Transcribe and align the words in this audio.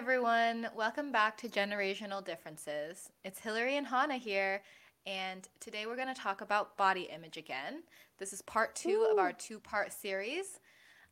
everyone. 0.00 0.68
Welcome 0.76 1.10
back 1.10 1.38
to 1.38 1.48
Generational 1.48 2.22
Differences. 2.22 3.08
It's 3.24 3.38
Hillary 3.38 3.78
and 3.78 3.86
Honna 3.86 4.18
here, 4.18 4.60
and 5.06 5.48
today 5.58 5.86
we're 5.86 5.96
going 5.96 6.14
to 6.14 6.20
talk 6.20 6.42
about 6.42 6.76
body 6.76 7.08
image 7.10 7.38
again. 7.38 7.82
This 8.18 8.34
is 8.34 8.42
part 8.42 8.74
two 8.76 8.98
Woo. 8.98 9.12
of 9.12 9.18
our 9.18 9.32
two 9.32 9.58
part 9.58 9.94
series. 9.94 10.60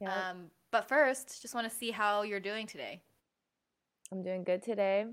Yep. 0.03 0.11
Um, 0.11 0.51
but 0.71 0.87
first, 0.87 1.41
just 1.41 1.55
want 1.55 1.67
to 1.67 1.75
see 1.75 1.93
how 1.93 2.23
you're 2.25 2.41
doing 2.41 2.67
today. 2.67 3.01
I'm 4.13 4.23
doing 4.23 4.45
good 4.45 4.63
today. 4.63 5.07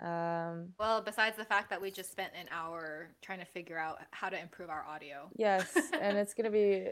Um, 0.00 0.68
Well, 0.78 1.02
besides 1.02 1.36
the 1.36 1.44
fact 1.44 1.68
that 1.70 1.82
we 1.82 1.90
just 1.90 2.12
spent 2.12 2.32
an 2.40 2.46
hour 2.52 3.08
trying 3.22 3.40
to 3.40 3.44
figure 3.44 3.76
out 3.76 3.98
how 4.12 4.28
to 4.28 4.40
improve 4.40 4.70
our 4.70 4.84
audio. 4.84 5.30
yes, 5.36 5.74
and 6.00 6.16
it's 6.16 6.32
gonna 6.32 6.52
be, 6.52 6.86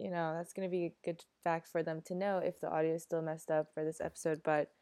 you 0.00 0.10
know, 0.10 0.34
that's 0.36 0.52
gonna 0.52 0.68
be 0.68 0.86
a 0.86 0.94
good 1.04 1.22
fact 1.44 1.68
for 1.68 1.84
them 1.84 2.02
to 2.06 2.16
know 2.16 2.38
if 2.38 2.58
the 2.60 2.68
audio 2.68 2.96
is 2.96 3.04
still 3.04 3.22
messed 3.22 3.52
up 3.52 3.68
for 3.72 3.84
this 3.84 4.00
episode. 4.00 4.40
But 4.42 4.72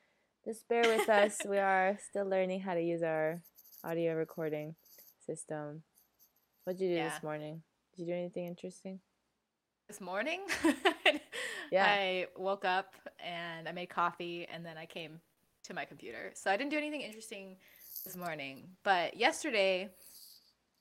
just 0.44 0.68
bear 0.68 0.82
with 0.82 1.08
us. 1.08 1.36
we 1.48 1.58
are 1.58 1.98
still 2.10 2.26
learning 2.26 2.60
how 2.60 2.74
to 2.74 2.82
use 2.82 3.02
our 3.02 3.40
audio 3.82 4.14
recording 4.14 4.74
system. 5.26 5.82
What'd 6.64 6.80
you 6.80 6.88
do 6.88 6.94
Yeah. 6.94 7.08
this 7.10 7.22
morning? 7.22 7.62
Did 7.96 8.02
you 8.02 8.06
do 8.08 8.18
anything 8.18 8.46
interesting? 8.46 9.00
This 9.88 10.00
morning, 10.00 10.40
Yeah. 11.70 11.84
I 11.86 12.26
woke 12.36 12.64
up 12.64 12.94
and 13.22 13.68
I 13.68 13.72
made 13.72 13.90
coffee 13.90 14.46
and 14.50 14.64
then 14.64 14.78
I 14.78 14.86
came 14.86 15.20
to 15.64 15.74
my 15.74 15.84
computer. 15.84 16.30
So 16.34 16.50
I 16.50 16.56
didn't 16.56 16.70
do 16.70 16.78
anything 16.78 17.02
interesting 17.02 17.56
this 18.04 18.16
morning. 18.16 18.68
But 18.82 19.16
yesterday, 19.16 19.90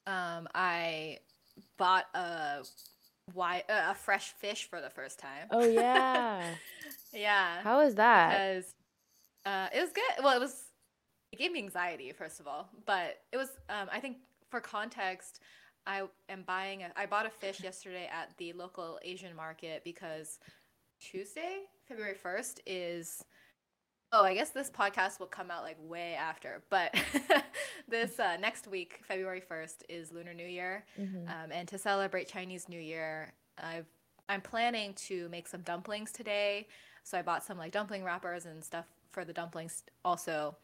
um, 0.08 0.48
I 0.56 1.20
bought 1.78 2.06
a 2.14 2.64
why 3.34 3.64
a 3.70 3.94
fresh 3.96 4.34
fish 4.40 4.68
for 4.70 4.80
the 4.82 4.90
first 4.90 5.20
time. 5.20 5.48
Oh 5.52 5.64
yeah. 5.66 6.56
yeah. 7.14 7.62
How 7.62 7.84
was 7.84 7.96
that? 7.96 8.30
because 8.30 8.74
uh, 9.46 9.68
it 9.74 9.82
was 9.82 9.92
good. 9.92 10.24
Well, 10.24 10.36
it 10.36 10.40
was. 10.40 10.66
It 11.32 11.40
gave 11.40 11.52
me 11.52 11.60
anxiety, 11.60 12.12
first 12.12 12.40
of 12.40 12.48
all, 12.48 12.70
but 12.86 13.20
it 13.32 13.38
was. 13.38 13.50
Um, 13.70 13.88
I 13.92 14.00
think 14.00 14.18
for 14.50 14.60
context, 14.60 15.40
I 15.88 16.04
am 16.30 16.44
buying. 16.44 16.84
A, 16.84 16.92
I 16.96 17.06
bought 17.06 17.26
a 17.26 17.30
fish 17.30 17.60
yesterday 17.64 18.10
at 18.12 18.36
the 18.38 18.54
local 18.54 19.00
Asian 19.04 19.36
market 19.36 19.84
because 19.84 20.40
Tuesday, 21.00 21.62
February 21.88 22.16
first, 22.16 22.62
is. 22.66 23.24
Oh, 24.16 24.24
I 24.24 24.36
guess 24.36 24.52
this 24.52 24.70
podcast 24.70 25.20
will 25.20 25.26
come 25.26 25.50
out 25.50 25.64
like 25.64 25.78
way 25.80 26.14
after, 26.14 26.62
but 26.70 26.94
this 27.88 28.20
uh, 28.20 28.38
next 28.40 28.68
week, 28.68 29.00
February 29.08 29.42
first, 29.42 29.84
is 29.90 30.12
Lunar 30.12 30.36
New 30.36 30.46
Year, 30.46 30.86
Mhm. 31.02 31.28
um, 31.28 31.52
and 31.52 31.68
to 31.70 31.80
celebrate 31.80 32.28
Chinese 32.28 32.70
New 32.70 32.80
Year, 32.80 33.34
I've 33.58 33.88
I'm 34.30 34.42
planning 34.42 34.94
to 35.08 35.28
make 35.30 35.48
some 35.48 35.62
dumplings 35.62 36.12
today. 36.12 36.68
So 37.04 37.18
I 37.18 37.24
bought 37.24 37.44
some 37.44 37.58
like 37.58 37.72
dumpling 37.72 38.04
wrappers 38.04 38.46
and 38.46 38.64
stuff 38.64 38.86
for 39.14 39.24
the 39.24 39.34
dumplings 39.34 39.84
also. 40.04 40.56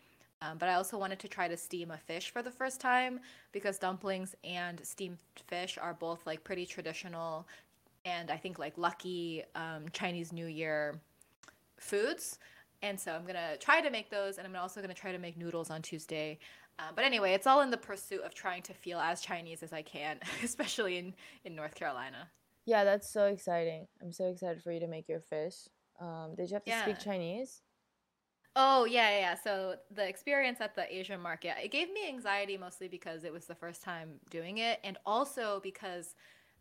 Um, 0.42 0.58
but 0.58 0.70
I 0.70 0.76
also 0.76 0.98
wanted 0.98 1.20
to 1.20 1.28
try 1.28 1.48
to 1.48 1.58
steam 1.58 1.92
a 1.92 1.98
fish 1.98 2.32
for 2.32 2.42
the 2.42 2.52
first 2.52 2.80
time 2.80 3.20
because 3.52 3.78
dumplings 3.78 4.36
and 4.44 4.80
steamed 4.86 5.18
fish 5.48 5.78
are 5.82 5.94
both 5.94 6.26
like 6.26 6.44
pretty 6.44 6.66
traditional 6.66 7.46
and 8.06 8.32
I 8.32 8.38
think 8.38 8.58
like 8.58 8.78
lucky 8.78 9.44
um, 9.56 9.86
Chinese 9.92 10.32
New 10.32 10.46
Year 10.46 11.00
foods. 11.78 12.40
And 12.82 12.98
so 12.98 13.12
I'm 13.12 13.26
gonna 13.26 13.58
try 13.58 13.82
to 13.82 13.90
make 13.90 14.10
those, 14.10 14.38
and 14.38 14.48
I'm 14.48 14.56
also 14.56 14.80
gonna 14.82 14.94
try 14.94 15.12
to 15.12 15.18
make 15.18 15.38
noodles 15.38 15.70
on 15.70 15.82
Tuesday. 15.82 16.40
Um, 16.80 16.94
but 16.96 17.04
anyway, 17.04 17.34
it's 17.34 17.46
all 17.46 17.60
in 17.60 17.72
the 17.72 17.78
pursuit 17.78 18.22
of 18.22 18.34
trying 18.34 18.62
to 18.64 18.74
feel 18.74 19.00
as 19.00 19.20
Chinese 19.20 19.64
as 19.64 19.74
I 19.74 19.82
can, 19.82 20.20
especially 20.44 20.98
in 20.98 21.14
in 21.44 21.56
North 21.56 21.76
Carolina. 21.76 22.30
Yeah, 22.66 22.84
that's 22.84 23.12
so 23.12 23.26
exciting. 23.26 23.88
I'm 24.02 24.14
so 24.14 24.30
excited 24.30 24.64
for 24.64 24.72
you 24.72 24.80
to 24.80 24.88
make 24.88 25.10
your 25.10 25.22
fish. 25.22 25.56
Um, 26.00 26.36
did 26.38 26.50
you 26.50 26.54
have 26.54 26.64
to 26.64 26.80
speak 26.84 27.00
Chinese? 27.00 27.62
Oh 28.62 28.84
yeah, 28.84 29.18
yeah. 29.20 29.36
So 29.36 29.78
the 29.90 30.06
experience 30.06 30.60
at 30.60 30.76
the 30.76 30.94
Asian 30.94 31.22
market, 31.22 31.56
it 31.64 31.72
gave 31.72 31.90
me 31.94 32.10
anxiety 32.10 32.58
mostly 32.58 32.90
because 32.90 33.24
it 33.24 33.32
was 33.32 33.46
the 33.46 33.56
first 33.56 33.82
time 33.82 34.20
doing 34.30 34.58
it, 34.58 34.82
and 34.84 34.98
also 35.06 35.62
because 35.64 36.16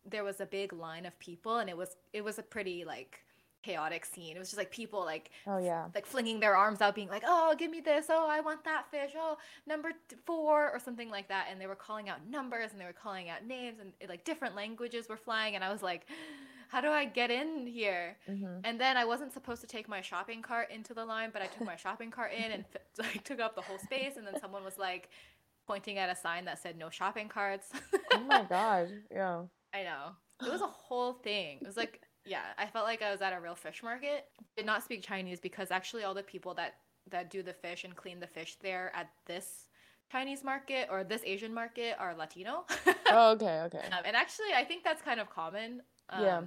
there 0.06 0.22
was 0.22 0.40
a 0.40 0.46
big 0.46 0.72
line 0.72 1.04
of 1.06 1.18
people, 1.18 1.58
and 1.58 1.68
it 1.68 1.76
was 1.76 1.96
it 2.12 2.22
was 2.22 2.38
a 2.38 2.42
pretty 2.44 2.84
like 2.84 3.24
chaotic 3.64 4.04
scene. 4.04 4.36
It 4.36 4.38
was 4.38 4.48
just 4.48 4.58
like 4.58 4.70
people 4.70 5.04
like 5.04 5.32
Oh 5.46 5.58
yeah. 5.58 5.88
like 5.92 6.06
flinging 6.06 6.38
their 6.38 6.54
arms 6.54 6.80
out, 6.80 6.94
being 6.94 7.08
like, 7.08 7.24
"Oh, 7.26 7.56
give 7.58 7.70
me 7.72 7.80
this! 7.80 8.06
Oh, 8.10 8.28
I 8.28 8.40
want 8.40 8.62
that 8.64 8.88
fish! 8.92 9.12
Oh, 9.16 9.36
number 9.66 9.90
four 10.24 10.70
or 10.70 10.78
something 10.78 11.10
like 11.10 11.28
that." 11.28 11.48
And 11.50 11.60
they 11.60 11.66
were 11.66 11.74
calling 11.74 12.08
out 12.08 12.24
numbers 12.30 12.70
and 12.72 12.80
they 12.80 12.84
were 12.84 12.92
calling 12.92 13.28
out 13.28 13.44
names, 13.44 13.80
and 13.80 13.92
like 14.08 14.24
different 14.24 14.54
languages 14.54 15.08
were 15.08 15.16
flying, 15.16 15.56
and 15.56 15.64
I 15.64 15.72
was 15.72 15.82
like, 15.82 16.06
"How 16.68 16.80
do 16.80 16.88
I 16.88 17.04
get 17.04 17.30
in 17.30 17.66
here?" 17.66 18.16
hmm 18.26 18.60
And 18.64 18.80
then 18.80 18.96
I 18.96 19.04
wasn't 19.04 19.32
supposed 19.32 19.60
to 19.62 19.66
take 19.66 19.88
my 19.88 20.00
shopping 20.00 20.42
cart 20.42 20.70
into 20.70 20.94
the 20.94 21.04
line, 21.04 21.30
but 21.32 21.42
I 21.42 21.46
took 21.46 21.66
my 21.66 21.76
shopping 21.84 22.10
cart 22.10 22.32
in 22.32 22.52
and 22.52 22.64
like 22.98 23.24
took 23.24 23.40
up 23.40 23.54
the 23.54 23.62
whole 23.62 23.78
space. 23.78 24.16
And 24.16 24.26
then 24.26 24.38
someone 24.40 24.64
was 24.64 24.78
like 24.78 25.10
pointing 25.66 25.98
at 25.98 26.08
a 26.08 26.16
sign 26.16 26.44
that 26.46 26.58
said 26.58 26.76
"No 26.78 26.90
shopping 26.90 27.28
carts." 27.28 27.70
Oh 28.12 28.20
my 28.20 28.42
god. 28.48 28.88
Yeah. 29.10 29.42
I 29.74 29.82
know. 29.82 30.12
It 30.46 30.50
was 30.52 30.60
a 30.62 30.66
whole 30.66 31.14
thing. 31.14 31.58
It 31.60 31.66
was 31.66 31.76
like, 31.76 32.00
yeah, 32.24 32.42
I 32.56 32.66
felt 32.66 32.84
like 32.86 33.02
I 33.02 33.10
was 33.10 33.20
at 33.20 33.32
a 33.32 33.40
real 33.40 33.56
fish 33.56 33.82
market. 33.82 34.26
Did 34.56 34.66
not 34.66 34.84
speak 34.84 35.02
Chinese 35.02 35.40
because 35.40 35.70
actually 35.70 36.04
all 36.04 36.14
the 36.14 36.22
people 36.22 36.54
that 36.54 36.74
that 37.10 37.30
do 37.30 37.42
the 37.42 37.52
fish 37.52 37.84
and 37.84 37.96
clean 37.96 38.20
the 38.20 38.26
fish 38.26 38.56
there 38.60 38.92
at 38.94 39.10
this 39.26 39.66
Chinese 40.10 40.42
market 40.44 40.88
or 40.90 41.04
this 41.04 41.22
Asian 41.24 41.52
market 41.52 41.96
are 41.98 42.14
Latino. 42.14 42.64
Oh, 43.10 43.32
okay, 43.32 43.60
okay. 43.66 43.78
um, 43.92 44.02
and 44.04 44.14
actually, 44.16 44.52
I 44.54 44.64
think 44.64 44.84
that's 44.84 45.02
kind 45.02 45.20
of 45.20 45.30
common. 45.30 45.82
Um, 46.10 46.22
Yeah. 46.22 46.42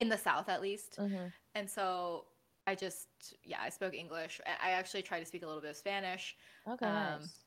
In 0.00 0.08
the 0.08 0.18
South, 0.18 0.48
at 0.48 0.62
least. 0.62 0.96
hmm 0.96 1.26
And 1.54 1.68
so 1.68 2.26
I 2.66 2.74
just, 2.74 3.34
yeah, 3.44 3.58
I 3.60 3.68
spoke 3.70 3.94
English. 3.94 4.40
I 4.46 4.68
I 4.68 4.72
actually 4.72 5.02
tried 5.02 5.20
to 5.20 5.26
speak 5.26 5.42
a 5.42 5.46
little 5.46 5.60
bit 5.62 5.70
of 5.70 5.76
Spanish. 5.76 6.36
Okay, 6.66 6.86
Um, 6.86 7.20
nice. 7.20 7.44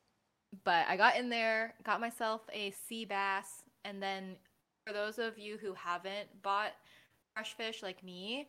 But 0.64 0.88
I 0.88 0.98
got 0.98 1.16
in 1.18 1.30
there, 1.30 1.74
got 1.84 2.00
myself 2.00 2.42
a 2.54 2.72
sea 2.72 3.06
bass, 3.06 3.64
and 3.86 4.02
then 4.02 4.38
for 4.86 4.94
those 4.94 5.18
of 5.18 5.38
you 5.40 5.58
who 5.58 5.74
haven't 5.74 6.42
bought 6.44 6.74
fresh 7.34 7.54
fish 7.56 7.82
like 7.82 8.04
me, 8.04 8.48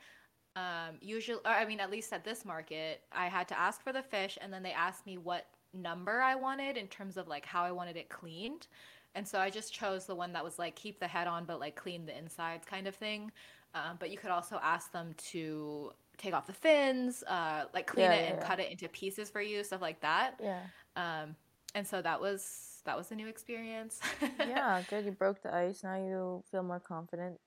um, 0.57 0.99
usually, 1.01 1.39
or 1.45 1.51
I 1.51 1.65
mean, 1.65 1.81
at 1.81 1.91
least 1.91 2.13
at 2.13 2.25
this 2.25 2.45
market, 2.45 3.03
I 3.13 3.27
had 3.29 3.49
to 3.49 3.59
ask 3.59 3.83
for 3.83 3.93
the 3.93 4.03
fish, 4.03 4.39
and 4.41 4.53
then 4.53 4.63
they 4.63 4.73
asked 4.73 5.07
me 5.07 5.19
what 5.19 5.47
number 5.73 6.21
I 6.21 6.35
wanted 6.37 6.77
in 6.77 6.89
terms 6.89 7.17
of 7.17 7.27
like 7.27 7.47
how 7.47 7.65
I 7.65 7.73
wanted 7.73 7.97
it 7.97 8.09
cleaned. 8.09 8.69
And 9.15 9.27
so 9.27 9.39
I 9.39 9.51
just 9.51 9.73
chose 9.73 10.07
the 10.07 10.15
one 10.15 10.33
that 10.33 10.45
was 10.45 10.59
like 10.59 10.75
keep 10.75 10.99
the 11.01 11.07
head 11.09 11.27
on, 11.27 11.45
but 11.45 11.61
like 11.61 11.77
clean 11.77 12.07
the 12.07 12.17
insides 12.17 12.67
kind 12.67 12.87
of 12.87 12.95
thing. 12.95 13.31
Um, 13.75 13.97
but 13.99 14.11
you 14.11 14.19
could 14.19 14.31
also 14.31 14.59
ask 14.63 14.93
them 14.93 15.15
to 15.31 15.93
take 16.17 16.33
off 16.35 16.47
the 16.47 16.53
fins, 16.53 17.25
uh, 17.27 17.65
like 17.75 17.87
clean 17.87 18.07
Yeah, 18.07 18.13
it 18.13 18.23
yeah, 18.23 18.31
and 18.31 18.39
yeah. 18.41 18.47
cut 18.47 18.61
it 18.61 18.71
into 18.71 18.89
pieces 18.89 19.31
for 19.31 19.41
you, 19.41 19.65
stuff 19.65 19.83
like 19.83 20.01
that. 20.01 20.35
Yeah. 20.43 20.61
Um, 20.97 21.37
and 21.75 21.87
so 21.87 22.01
that 22.03 22.21
was 22.21 22.83
that 22.85 22.97
was 22.97 23.11
a 23.11 23.15
new 23.15 23.27
experience. 23.29 24.01
Yeah, 24.39 24.83
good. 24.89 25.05
You 25.05 25.13
broke 25.13 25.43
the 25.43 25.55
ice. 25.55 25.83
Now 25.83 25.97
you 25.97 26.45
feel 26.51 26.63
more 26.63 26.81
confident. 26.81 27.39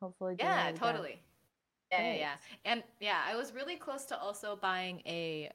Hopefully. 0.00 0.36
yeah, 0.38 0.72
totally. 0.72 1.20
Yeah, 1.90 2.02
yeah, 2.12 2.14
yeah. 2.14 2.32
And 2.64 2.82
yeah, 3.00 3.20
I 3.26 3.36
was 3.36 3.52
really 3.52 3.76
close 3.76 4.04
to 4.06 4.18
also 4.18 4.56
buying 4.56 5.02
a 5.06 5.50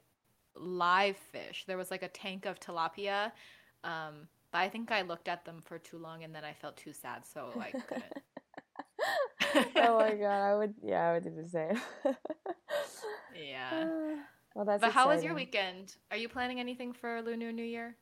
live 0.56 1.18
fish. 1.18 1.66
There 1.68 1.78
was 1.78 1.92
like 1.92 2.04
a 2.04 2.08
tank 2.10 2.46
of 2.46 2.60
tilapia. 2.60 3.32
Um, 3.84 4.28
but 4.52 4.60
I 4.60 4.70
think 4.70 4.92
I 4.92 5.02
looked 5.02 5.28
at 5.28 5.46
them 5.46 5.62
for 5.66 5.78
too 5.78 5.98
long 5.98 6.24
and 6.24 6.34
then 6.34 6.44
I 6.44 6.54
felt 6.54 6.78
too 6.78 6.94
sad, 6.94 7.26
so 7.26 7.52
I 7.60 7.72
couldn't. 7.88 8.14
oh 9.78 10.00
my 10.00 10.14
god, 10.22 10.42
I 10.42 10.56
would. 10.56 10.74
Yeah, 10.84 11.10
I 11.10 11.14
would 11.14 11.24
do 11.24 11.36
the 11.36 11.48
same. 11.48 11.82
yeah. 13.36 14.16
well, 14.56 14.66
that's. 14.66 14.82
But 14.82 14.92
how 14.92 15.08
was 15.08 15.24
your 15.24 15.34
weekend? 15.34 15.96
Are 16.12 16.18
you 16.18 16.30
planning 16.30 16.60
anything 16.60 16.94
for 16.94 17.22
Lunar 17.22 17.52
New 17.52 17.64
Year? 17.64 17.98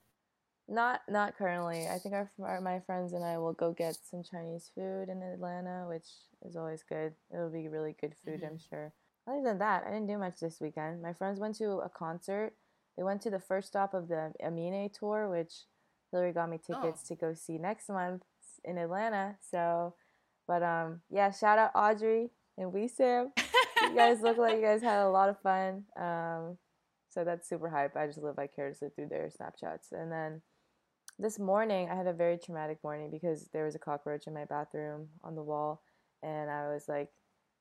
Not 0.67 1.01
not 1.07 1.37
currently. 1.37 1.87
I 1.87 1.99
think 1.99 2.15
our, 2.15 2.31
our 2.41 2.59
my 2.59 2.79
friends 2.79 3.13
and 3.13 3.23
I 3.23 3.37
will 3.37 3.53
go 3.53 3.71
get 3.71 3.97
some 4.03 4.23
Chinese 4.23 4.71
food 4.73 5.09
in 5.09 5.21
Atlanta, 5.21 5.85
which 5.87 6.07
is 6.43 6.55
always 6.55 6.83
good. 6.87 7.13
It'll 7.33 7.51
be 7.51 7.67
really 7.67 7.95
good 7.99 8.15
food, 8.25 8.41
mm-hmm. 8.41 8.53
I'm 8.53 8.59
sure. 8.59 8.93
Other 9.27 9.43
than 9.43 9.59
that, 9.59 9.83
I 9.85 9.91
didn't 9.91 10.07
do 10.07 10.17
much 10.17 10.39
this 10.39 10.59
weekend. 10.59 11.01
My 11.01 11.13
friends 11.13 11.39
went 11.39 11.55
to 11.57 11.79
a 11.79 11.89
concert. 11.89 12.53
They 12.97 13.03
went 13.03 13.21
to 13.23 13.29
the 13.29 13.39
first 13.39 13.67
stop 13.67 13.93
of 13.93 14.07
the 14.07 14.33
Amine 14.43 14.89
tour, 14.89 15.29
which 15.29 15.53
Hillary 16.15 16.31
got 16.31 16.49
me 16.49 16.59
tickets 16.65 17.03
to 17.03 17.15
go 17.15 17.33
see 17.33 17.57
next 17.57 17.89
month 17.89 18.23
in 18.63 18.77
Atlanta. 18.77 19.35
So, 19.51 19.95
but 20.47 20.63
um, 20.63 21.01
yeah, 21.09 21.29
shout 21.31 21.59
out 21.59 21.71
Audrey 21.75 22.29
and 22.57 22.71
we 22.71 22.87
Sam. 22.87 23.33
You 23.81 23.95
guys 23.95 24.21
look 24.21 24.37
like 24.37 24.55
you 24.55 24.61
guys 24.61 24.81
had 24.81 25.03
a 25.03 25.09
lot 25.09 25.27
of 25.27 25.39
fun. 25.41 25.83
Um, 25.99 26.57
so 27.09 27.25
that's 27.25 27.49
super 27.49 27.69
hype. 27.69 27.97
I 27.97 28.07
just 28.07 28.21
live 28.21 28.37
vicariously 28.37 28.89
through 28.95 29.09
their 29.09 29.29
Snapchats. 29.29 29.91
And 29.91 30.09
then 30.09 30.41
this 31.19 31.37
morning, 31.37 31.89
I 31.91 31.95
had 31.95 32.07
a 32.07 32.13
very 32.13 32.37
traumatic 32.37 32.77
morning 32.81 33.11
because 33.11 33.49
there 33.51 33.65
was 33.65 33.75
a 33.75 33.79
cockroach 33.79 34.25
in 34.25 34.33
my 34.33 34.45
bathroom 34.45 35.09
on 35.23 35.35
the 35.35 35.43
wall, 35.43 35.81
and 36.23 36.49
I 36.49 36.67
was 36.67 36.85
like 36.87 37.09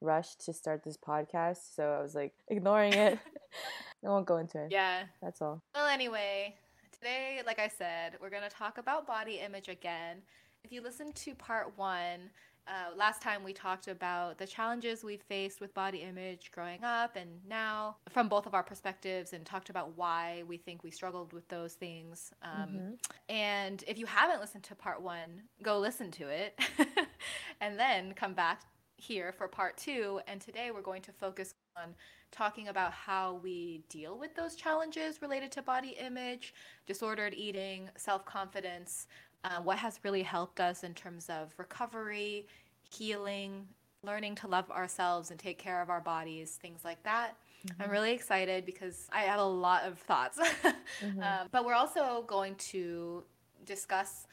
rushed 0.00 0.44
to 0.46 0.52
start 0.52 0.82
this 0.84 0.96
podcast, 0.96 1.74
so 1.74 1.90
I 1.98 2.02
was 2.02 2.14
like 2.14 2.34
ignoring 2.48 2.92
it. 2.92 3.18
I 4.04 4.08
won't 4.08 4.26
go 4.26 4.36
into 4.36 4.62
it. 4.62 4.68
Yeah. 4.70 5.04
That's 5.22 5.40
all. 5.40 5.62
Well, 5.74 5.88
anyway, 5.88 6.56
today, 7.04 7.42
like 7.44 7.58
I 7.58 7.68
said, 7.68 8.16
we're 8.18 8.30
going 8.30 8.48
to 8.48 8.48
talk 8.48 8.78
about 8.78 9.06
body 9.06 9.34
image 9.44 9.68
again. 9.68 10.22
If 10.64 10.72
you 10.72 10.80
listen 10.80 11.12
to 11.12 11.34
part 11.34 11.76
one, 11.76 12.30
Uh, 12.66 12.96
last 12.96 13.20
time 13.20 13.44
we 13.44 13.52
talked 13.52 13.88
about 13.88 14.38
the 14.38 14.46
challenges 14.46 15.04
we 15.04 15.18
faced 15.18 15.60
with 15.60 15.74
body 15.74 15.98
image 15.98 16.50
growing 16.50 16.82
up 16.82 17.14
and 17.14 17.28
now 17.46 17.94
from 18.08 18.26
both 18.26 18.46
of 18.46 18.54
our 18.54 18.62
perspectives 18.62 19.34
and 19.34 19.44
talked 19.44 19.68
about 19.68 19.98
why 19.98 20.42
we 20.48 20.56
think 20.56 20.82
we 20.82 20.90
struggled 20.90 21.34
with 21.34 21.46
those 21.48 21.74
things. 21.74 22.32
Um, 22.40 22.68
mm-hmm. 22.70 22.92
And 23.28 23.84
if 23.86 23.98
you 23.98 24.06
haven't 24.06 24.40
listened 24.40 24.64
to 24.64 24.74
part 24.74 25.02
one, 25.02 25.42
go 25.62 25.78
listen 25.78 26.10
to 26.12 26.28
it 26.28 26.58
and 27.60 27.78
then 27.78 28.14
come 28.14 28.32
back 28.32 28.62
here 28.96 29.30
for 29.30 29.46
part 29.46 29.76
two. 29.76 30.20
And 30.26 30.40
today 30.40 30.70
we're 30.70 30.80
going 30.80 31.02
to 31.02 31.12
focus 31.12 31.52
on 31.76 31.94
talking 32.34 32.68
about 32.68 32.92
how 32.92 33.40
we 33.42 33.82
deal 33.88 34.18
with 34.18 34.34
those 34.34 34.56
challenges 34.56 35.22
related 35.22 35.52
to 35.52 35.62
body 35.62 35.96
image, 36.04 36.52
disordered 36.86 37.32
eating, 37.34 37.88
self 37.96 38.24
confidence, 38.24 39.06
uh, 39.44 39.60
what 39.62 39.78
has 39.78 40.00
really 40.02 40.22
helped 40.22 40.60
us 40.60 40.84
in 40.84 40.94
terms 40.94 41.30
of 41.30 41.54
recovery, 41.58 42.46
healing, 42.90 43.66
learning 44.02 44.34
to 44.34 44.48
love 44.48 44.70
ourselves 44.70 45.30
and 45.30 45.38
take 45.38 45.58
care 45.58 45.80
of 45.80 45.90
our 45.90 46.00
bodies, 46.00 46.58
things 46.60 46.80
like 46.84 47.02
that. 47.04 47.36
Mm-hmm. 47.66 47.82
I'm 47.82 47.90
really 47.90 48.12
excited 48.12 48.66
because 48.66 49.08
I 49.12 49.22
have 49.22 49.40
a 49.40 49.44
lot 49.44 49.84
of 49.84 49.98
thoughts. 49.98 50.38
mm-hmm. 51.00 51.22
um, 51.22 51.48
but 51.50 51.64
we're 51.64 51.74
also 51.74 52.24
going 52.26 52.56
to 52.56 53.22
discuss 53.64 54.26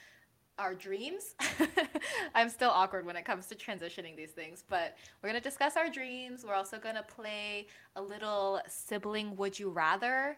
our 0.61 0.75
dreams. 0.75 1.35
I'm 2.35 2.49
still 2.49 2.69
awkward 2.69 3.05
when 3.05 3.15
it 3.15 3.25
comes 3.25 3.47
to 3.47 3.55
transitioning 3.55 4.15
these 4.15 4.29
things, 4.29 4.63
but 4.69 4.95
we're 5.21 5.29
going 5.29 5.41
to 5.41 5.49
discuss 5.49 5.75
our 5.75 5.89
dreams. 5.89 6.45
We're 6.47 6.53
also 6.53 6.77
going 6.77 6.95
to 6.95 7.03
play 7.03 7.67
a 7.95 8.01
little 8.01 8.61
sibling 8.67 9.35
would 9.37 9.57
you 9.57 9.69
rather. 9.69 10.37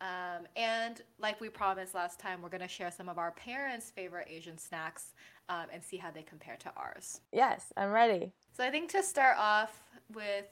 Um, 0.00 0.46
and 0.56 1.02
like 1.18 1.40
we 1.40 1.48
promised 1.48 1.94
last 1.94 2.20
time, 2.20 2.40
we're 2.40 2.50
going 2.50 2.60
to 2.60 2.68
share 2.68 2.92
some 2.92 3.08
of 3.08 3.18
our 3.18 3.32
parents' 3.32 3.90
favorite 3.90 4.28
Asian 4.30 4.56
snacks 4.58 5.14
um, 5.48 5.66
and 5.72 5.82
see 5.82 5.96
how 5.96 6.10
they 6.10 6.22
compare 6.22 6.56
to 6.60 6.72
ours. 6.76 7.20
Yes, 7.32 7.72
I'm 7.76 7.90
ready. 7.90 8.32
So 8.56 8.64
I 8.64 8.70
think 8.70 8.90
to 8.92 9.02
start 9.02 9.36
off 9.38 9.82
with 10.14 10.46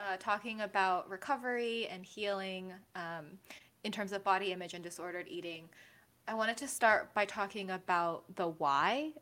uh, 0.00 0.16
talking 0.18 0.62
about 0.62 1.08
recovery 1.08 1.86
and 1.90 2.04
healing 2.04 2.72
um, 2.96 3.38
in 3.84 3.92
terms 3.92 4.12
of 4.12 4.24
body 4.24 4.52
image 4.52 4.74
and 4.74 4.82
disordered 4.82 5.26
eating, 5.28 5.68
I 6.26 6.34
wanted 6.34 6.56
to 6.58 6.68
start 6.68 7.12
by 7.14 7.24
talking 7.24 7.70
about 7.70 8.24
the 8.36 8.48
why. 8.48 9.12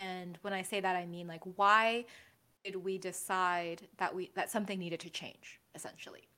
And 0.00 0.38
when 0.42 0.52
I 0.52 0.62
say 0.62 0.80
that, 0.80 0.96
I 0.96 1.06
mean 1.06 1.26
like 1.26 1.42
why 1.56 2.04
did 2.64 2.76
we 2.76 2.98
decide 2.98 3.88
that 3.98 4.14
we 4.14 4.30
that 4.34 4.50
something 4.50 4.78
needed 4.78 5.00
to 5.00 5.10
change 5.10 5.60
essentially? 5.74 6.28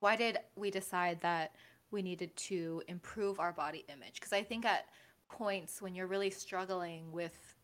Why 0.00 0.16
did 0.16 0.38
we 0.56 0.70
decide 0.70 1.20
that 1.22 1.54
we 1.90 2.02
needed 2.02 2.34
to 2.36 2.82
improve 2.88 3.40
our 3.40 3.52
body 3.52 3.84
image 3.88 4.14
because 4.14 4.32
I 4.32 4.42
think 4.42 4.64
at 4.64 4.86
points 5.28 5.80
when 5.80 5.94
you're 5.94 6.06
really 6.06 6.30
struggling 6.30 7.10
with 7.10 7.54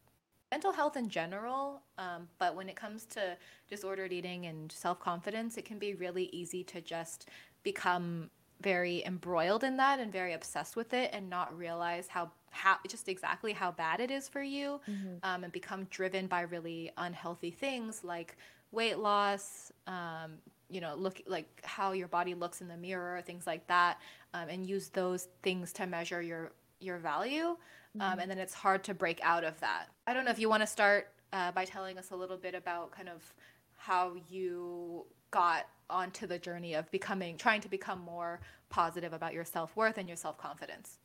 mental 0.50 0.72
health 0.72 0.96
in 0.96 1.08
general, 1.08 1.82
um, 1.98 2.28
but 2.38 2.56
when 2.56 2.68
it 2.68 2.74
comes 2.74 3.04
to 3.06 3.36
disordered 3.68 4.12
eating 4.12 4.46
and 4.46 4.70
self 4.72 4.98
confidence, 4.98 5.56
it 5.56 5.64
can 5.64 5.78
be 5.78 5.94
really 5.94 6.24
easy 6.32 6.64
to 6.64 6.80
just 6.80 7.28
become 7.62 8.30
very 8.60 9.04
embroiled 9.04 9.64
in 9.64 9.76
that 9.76 10.00
and 10.00 10.12
very 10.12 10.34
obsessed 10.34 10.76
with 10.76 10.92
it 10.92 11.10
and 11.12 11.28
not 11.28 11.56
realize 11.56 12.08
how 12.08 12.30
how 12.50 12.76
just 12.88 13.08
exactly 13.08 13.52
how 13.52 13.70
bad 13.70 14.00
it 14.00 14.10
is 14.10 14.28
for 14.28 14.42
you 14.42 14.80
mm-hmm. 14.88 15.14
um, 15.22 15.44
and 15.44 15.52
become 15.52 15.84
driven 15.84 16.26
by 16.26 16.42
really 16.42 16.90
unhealthy 16.96 17.50
things 17.50 18.02
like 18.02 18.36
weight 18.72 18.98
loss 18.98 19.72
um, 19.86 20.32
you 20.68 20.80
know 20.80 20.94
look 20.96 21.22
like 21.26 21.46
how 21.64 21.92
your 21.92 22.08
body 22.08 22.34
looks 22.34 22.60
in 22.60 22.68
the 22.68 22.76
mirror 22.76 23.22
things 23.22 23.46
like 23.46 23.66
that 23.66 23.98
um, 24.34 24.48
and 24.48 24.66
use 24.66 24.88
those 24.88 25.28
things 25.42 25.72
to 25.72 25.86
measure 25.86 26.20
your 26.20 26.52
your 26.80 26.98
value 26.98 27.44
um, 27.44 27.56
mm-hmm. 28.00 28.20
and 28.20 28.30
then 28.30 28.38
it's 28.38 28.54
hard 28.54 28.82
to 28.84 28.94
break 28.94 29.20
out 29.22 29.44
of 29.44 29.58
that 29.60 29.86
i 30.06 30.12
don't 30.12 30.24
know 30.24 30.30
if 30.30 30.38
you 30.38 30.48
want 30.48 30.62
to 30.62 30.66
start 30.66 31.08
uh, 31.32 31.52
by 31.52 31.64
telling 31.64 31.98
us 31.98 32.10
a 32.10 32.16
little 32.16 32.36
bit 32.36 32.54
about 32.54 32.90
kind 32.90 33.08
of 33.08 33.32
how 33.76 34.14
you 34.28 35.06
got 35.30 35.66
onto 35.90 36.26
the 36.26 36.38
journey 36.38 36.74
of 36.74 36.90
becoming 36.90 37.36
trying 37.36 37.60
to 37.60 37.68
become 37.68 38.00
more 38.00 38.40
positive 38.68 39.12
about 39.12 39.34
your 39.34 39.44
self-worth 39.44 39.98
and 39.98 40.08
your 40.08 40.16
self-confidence 40.16 40.98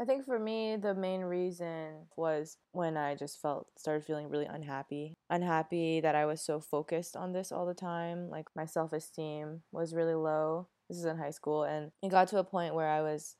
I 0.00 0.04
think 0.04 0.24
for 0.24 0.38
me, 0.38 0.76
the 0.76 0.94
main 0.94 1.22
reason 1.22 2.06
was 2.16 2.56
when 2.70 2.96
I 2.96 3.16
just 3.16 3.42
felt 3.42 3.66
started 3.76 4.04
feeling 4.04 4.28
really 4.28 4.46
unhappy. 4.46 5.14
Unhappy 5.28 6.00
that 6.00 6.14
I 6.14 6.24
was 6.24 6.40
so 6.40 6.60
focused 6.60 7.16
on 7.16 7.32
this 7.32 7.50
all 7.50 7.66
the 7.66 7.74
time. 7.74 8.30
Like 8.30 8.46
my 8.54 8.64
self 8.64 8.92
esteem 8.92 9.62
was 9.72 9.94
really 9.94 10.14
low. 10.14 10.68
This 10.88 10.98
is 10.98 11.04
in 11.04 11.18
high 11.18 11.32
school. 11.32 11.64
And 11.64 11.90
it 12.00 12.10
got 12.12 12.28
to 12.28 12.38
a 12.38 12.44
point 12.44 12.76
where 12.76 12.88
I 12.88 13.02
was 13.02 13.34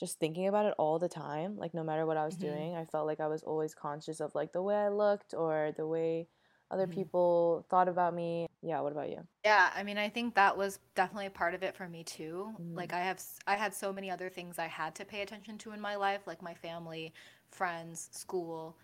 just 0.00 0.18
thinking 0.18 0.48
about 0.48 0.66
it 0.66 0.74
all 0.76 0.98
the 0.98 1.08
time. 1.08 1.56
Like 1.56 1.72
no 1.72 1.84
matter 1.84 2.04
what 2.04 2.16
I 2.16 2.24
was 2.24 2.34
mm-hmm. 2.34 2.52
doing, 2.52 2.74
I 2.74 2.84
felt 2.84 3.06
like 3.06 3.20
I 3.20 3.28
was 3.28 3.44
always 3.44 3.72
conscious 3.72 4.18
of 4.18 4.34
like 4.34 4.52
the 4.52 4.62
way 4.62 4.74
I 4.74 4.88
looked 4.88 5.34
or 5.34 5.72
the 5.76 5.86
way 5.86 6.26
other 6.72 6.86
mm-hmm. 6.86 6.94
people 6.94 7.66
thought 7.68 7.88
about 7.88 8.14
me. 8.14 8.46
Yeah, 8.62 8.80
what 8.80 8.92
about 8.92 9.10
you? 9.10 9.20
Yeah, 9.44 9.70
I 9.74 9.82
mean, 9.82 9.98
I 9.98 10.08
think 10.08 10.34
that 10.34 10.56
was 10.56 10.78
definitely 10.94 11.26
a 11.26 11.30
part 11.30 11.54
of 11.54 11.62
it 11.62 11.76
for 11.76 11.88
me 11.88 12.02
too. 12.02 12.52
Mm-hmm. 12.54 12.76
Like 12.76 12.92
I 12.92 13.00
have 13.00 13.22
I 13.46 13.56
had 13.56 13.74
so 13.74 13.92
many 13.92 14.10
other 14.10 14.28
things 14.28 14.58
I 14.58 14.66
had 14.66 14.94
to 14.96 15.04
pay 15.04 15.22
attention 15.22 15.58
to 15.58 15.72
in 15.72 15.80
my 15.80 15.96
life, 15.96 16.22
like 16.26 16.42
my 16.42 16.54
family, 16.54 17.12
friends, 17.50 18.08
school, 18.12 18.76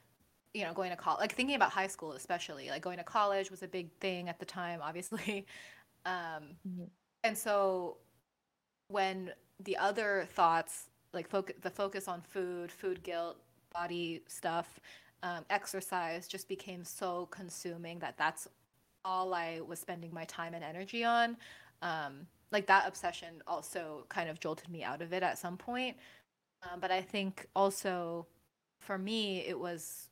you 0.52 0.64
know, 0.64 0.72
going 0.72 0.90
to 0.90 0.96
college, 0.96 1.20
like 1.20 1.34
thinking 1.34 1.56
about 1.56 1.70
high 1.70 1.86
school 1.86 2.12
especially. 2.12 2.68
Like 2.68 2.82
going 2.82 2.98
to 2.98 3.04
college 3.04 3.50
was 3.50 3.62
a 3.62 3.68
big 3.68 3.90
thing 4.00 4.28
at 4.28 4.38
the 4.38 4.46
time, 4.46 4.80
obviously. 4.84 5.46
Um, 6.04 6.56
mm-hmm. 6.68 6.84
and 7.24 7.36
so 7.36 7.96
when 8.88 9.32
the 9.60 9.76
other 9.76 10.26
thoughts 10.32 10.88
like 11.12 11.28
focus 11.28 11.56
the 11.62 11.70
focus 11.70 12.08
on 12.08 12.20
food, 12.20 12.70
food 12.70 13.02
guilt, 13.02 13.38
body 13.72 14.22
stuff, 14.26 14.78
um, 15.22 15.44
exercise 15.50 16.28
just 16.28 16.48
became 16.48 16.84
so 16.84 17.26
consuming 17.30 17.98
that 18.00 18.16
that's 18.16 18.48
all 19.04 19.34
I 19.34 19.60
was 19.66 19.78
spending 19.78 20.12
my 20.12 20.24
time 20.24 20.54
and 20.54 20.64
energy 20.64 21.04
on. 21.04 21.36
Um, 21.82 22.26
like 22.50 22.66
that 22.66 22.86
obsession 22.86 23.42
also 23.46 24.06
kind 24.08 24.28
of 24.28 24.40
jolted 24.40 24.68
me 24.68 24.82
out 24.82 25.02
of 25.02 25.12
it 25.12 25.22
at 25.22 25.38
some 25.38 25.56
point. 25.56 25.96
Um, 26.62 26.80
but 26.80 26.90
I 26.90 27.02
think 27.02 27.46
also 27.54 28.26
for 28.80 28.98
me, 28.98 29.44
it 29.46 29.58
was 29.58 30.08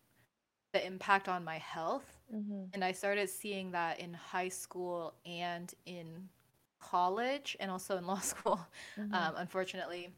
the 0.73 0.85
impact 0.85 1.29
on 1.29 1.45
my 1.45 1.59
health. 1.59 2.21
Mm-hmm. 2.35 2.65
And 2.75 2.85
I 2.85 2.93
started 2.93 3.31
seeing 3.31 3.71
that 3.73 4.01
in 4.01 4.13
high 4.13 4.49
school 4.49 5.15
and 5.25 5.73
in 5.87 6.29
college 6.81 7.57
and 7.61 7.71
also 7.71 7.97
in 7.97 8.07
law 8.13 8.21
school, 8.21 8.61
mm-hmm. 8.99 9.15
um, 9.15 9.35
unfortunately. 9.37 10.11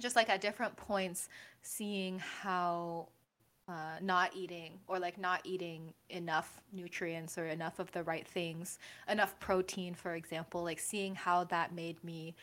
Just 0.00 0.16
like 0.16 0.30
at 0.30 0.40
different 0.40 0.74
points, 0.76 1.28
seeing 1.60 2.18
how 2.18 3.08
uh, 3.72 3.98
not 4.02 4.30
eating 4.36 4.78
or 4.86 4.98
like 4.98 5.18
not 5.18 5.40
eating 5.44 5.94
enough 6.10 6.60
nutrients 6.72 7.38
or 7.38 7.46
enough 7.46 7.78
of 7.78 7.90
the 7.92 8.02
right 8.02 8.28
things, 8.28 8.78
enough 9.08 9.38
protein, 9.40 9.94
for 9.94 10.14
example, 10.14 10.62
like 10.62 10.78
seeing 10.78 11.14
how 11.14 11.44
that 11.44 11.74
made 11.74 12.02
me 12.04 12.34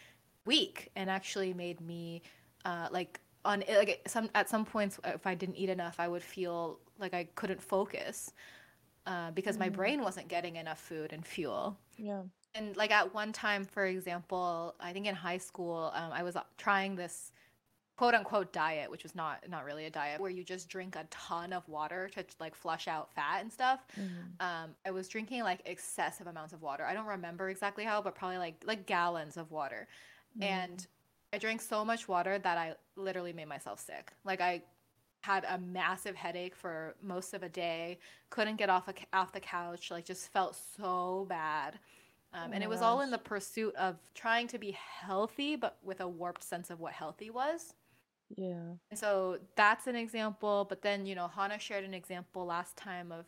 weak 0.46 0.90
and 0.96 1.08
actually 1.08 1.54
made 1.54 1.80
me 1.82 2.24
uh, 2.66 2.88
like 2.92 3.20
on 3.46 3.64
like 3.70 4.02
some 4.08 4.30
at 4.34 4.50
some 4.50 4.66
points 4.66 5.00
if 5.06 5.28
I 5.28 5.36
didn't 5.36 5.56
eat 5.56 5.70
enough, 5.70 6.00
I 6.00 6.08
would 6.08 6.24
feel 6.24 6.80
like 6.98 7.14
I 7.14 7.26
couldn't 7.36 7.62
focus 7.62 8.34
uh, 9.06 9.30
because 9.32 9.56
mm. 9.58 9.62
my 9.62 9.70
brain 9.70 10.02
wasn't 10.02 10.30
getting 10.30 10.56
enough 10.56 10.80
food 10.80 11.14
and 11.14 11.24
fuel. 11.24 11.78
Yeah. 11.96 12.24
And 12.56 12.76
like 12.76 12.90
at 12.90 13.14
one 13.14 13.32
time, 13.32 13.66
for 13.66 13.86
example, 13.86 14.74
I 14.80 14.94
think 14.94 15.06
in 15.06 15.14
high 15.14 15.38
school, 15.38 15.92
um, 15.94 16.12
I 16.12 16.24
was 16.24 16.36
trying 16.58 16.96
this 16.96 17.32
quote 18.00 18.14
unquote 18.14 18.54
diet, 18.54 18.90
which 18.90 19.04
was 19.04 19.14
not 19.14 19.44
not 19.50 19.66
really 19.66 19.84
a 19.84 19.90
diet, 19.90 20.22
where 20.22 20.32
you 20.32 20.42
just 20.42 20.70
drink 20.70 20.96
a 20.96 21.04
ton 21.10 21.52
of 21.52 21.68
water 21.68 22.10
to 22.14 22.24
like 22.40 22.56
flush 22.56 22.88
out 22.88 23.12
fat 23.14 23.42
and 23.42 23.52
stuff. 23.52 23.82
Mm-hmm. 24.00 24.40
Um, 24.40 24.70
I 24.86 24.92
was 24.92 25.10
drinking 25.10 25.44
like 25.44 25.60
excessive 25.66 26.26
amounts 26.26 26.54
of 26.54 26.62
water. 26.62 26.86
I 26.86 26.94
don't 26.94 27.08
remember 27.08 27.50
exactly 27.50 27.84
how, 27.84 28.02
but 28.02 28.16
probably 28.16 28.38
like 28.38 28.64
like 28.66 28.86
gallons 28.86 29.36
of 29.36 29.52
water. 29.52 29.86
Mm-hmm. 30.34 30.44
And 30.44 30.88
I 31.34 31.40
drank 31.40 31.60
so 31.60 31.84
much 31.84 32.08
water 32.08 32.40
that 32.40 32.58
I 32.58 32.76
literally 32.96 33.34
made 33.34 33.50
myself 33.50 33.82
sick. 33.82 34.14
Like 34.24 34.40
I 34.40 34.62
had 35.20 35.44
a 35.50 35.58
massive 35.58 36.16
headache 36.16 36.56
for 36.56 36.96
most 37.04 37.34
of 37.34 37.44
a 37.44 37.50
day. 37.50 38.00
Couldn't 38.30 38.56
get 38.56 38.70
off 38.70 38.88
a, 38.88 38.94
off 39.12 39.34
the 39.34 39.42
couch. 39.42 39.92
Like 39.92 40.06
just 40.06 40.32
felt 40.32 40.56
so 40.78 41.26
bad. 41.28 41.78
Um, 42.34 42.52
oh 42.52 42.54
and 42.54 42.64
it 42.64 42.70
was 42.70 42.80
gosh. 42.80 42.86
all 42.86 43.02
in 43.02 43.12
the 43.12 43.18
pursuit 43.18 43.76
of 43.76 43.98
trying 44.16 44.48
to 44.48 44.58
be 44.58 44.72
healthy, 45.02 45.58
but 45.58 45.76
with 45.84 46.00
a 46.00 46.08
warped 46.08 46.44
sense 46.46 46.70
of 46.70 46.80
what 46.80 46.94
healthy 46.94 47.30
was. 47.30 47.74
Yeah. 48.36 48.76
And 48.90 49.00
so 49.00 49.40
that's 49.56 49.88
an 49.88 49.96
example. 49.96 50.66
But 50.68 50.82
then, 50.82 51.06
you 51.06 51.16
know, 51.16 51.30
Honna 51.36 51.60
shared 51.60 51.84
an 51.84 51.94
example 51.94 52.46
last 52.46 52.76
time 52.78 53.12
of, 53.12 53.26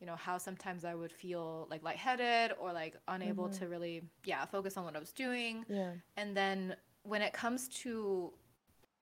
you 0.00 0.06
know, 0.06 0.16
how 0.16 0.38
sometimes 0.38 0.84
I 0.84 0.94
would 0.94 1.12
feel 1.12 1.66
like 1.70 1.82
lightheaded 1.82 2.56
or 2.60 2.72
like 2.72 2.96
unable 3.08 3.48
mm-hmm. 3.48 3.58
to 3.58 3.68
really, 3.68 4.02
yeah, 4.24 4.44
focus 4.44 4.76
on 4.76 4.84
what 4.84 4.96
I 4.96 4.98
was 4.98 5.12
doing. 5.12 5.64
Yeah. 5.68 5.92
And 6.16 6.36
then 6.36 6.76
when 7.02 7.22
it 7.22 7.32
comes 7.32 7.68
to 7.68 8.32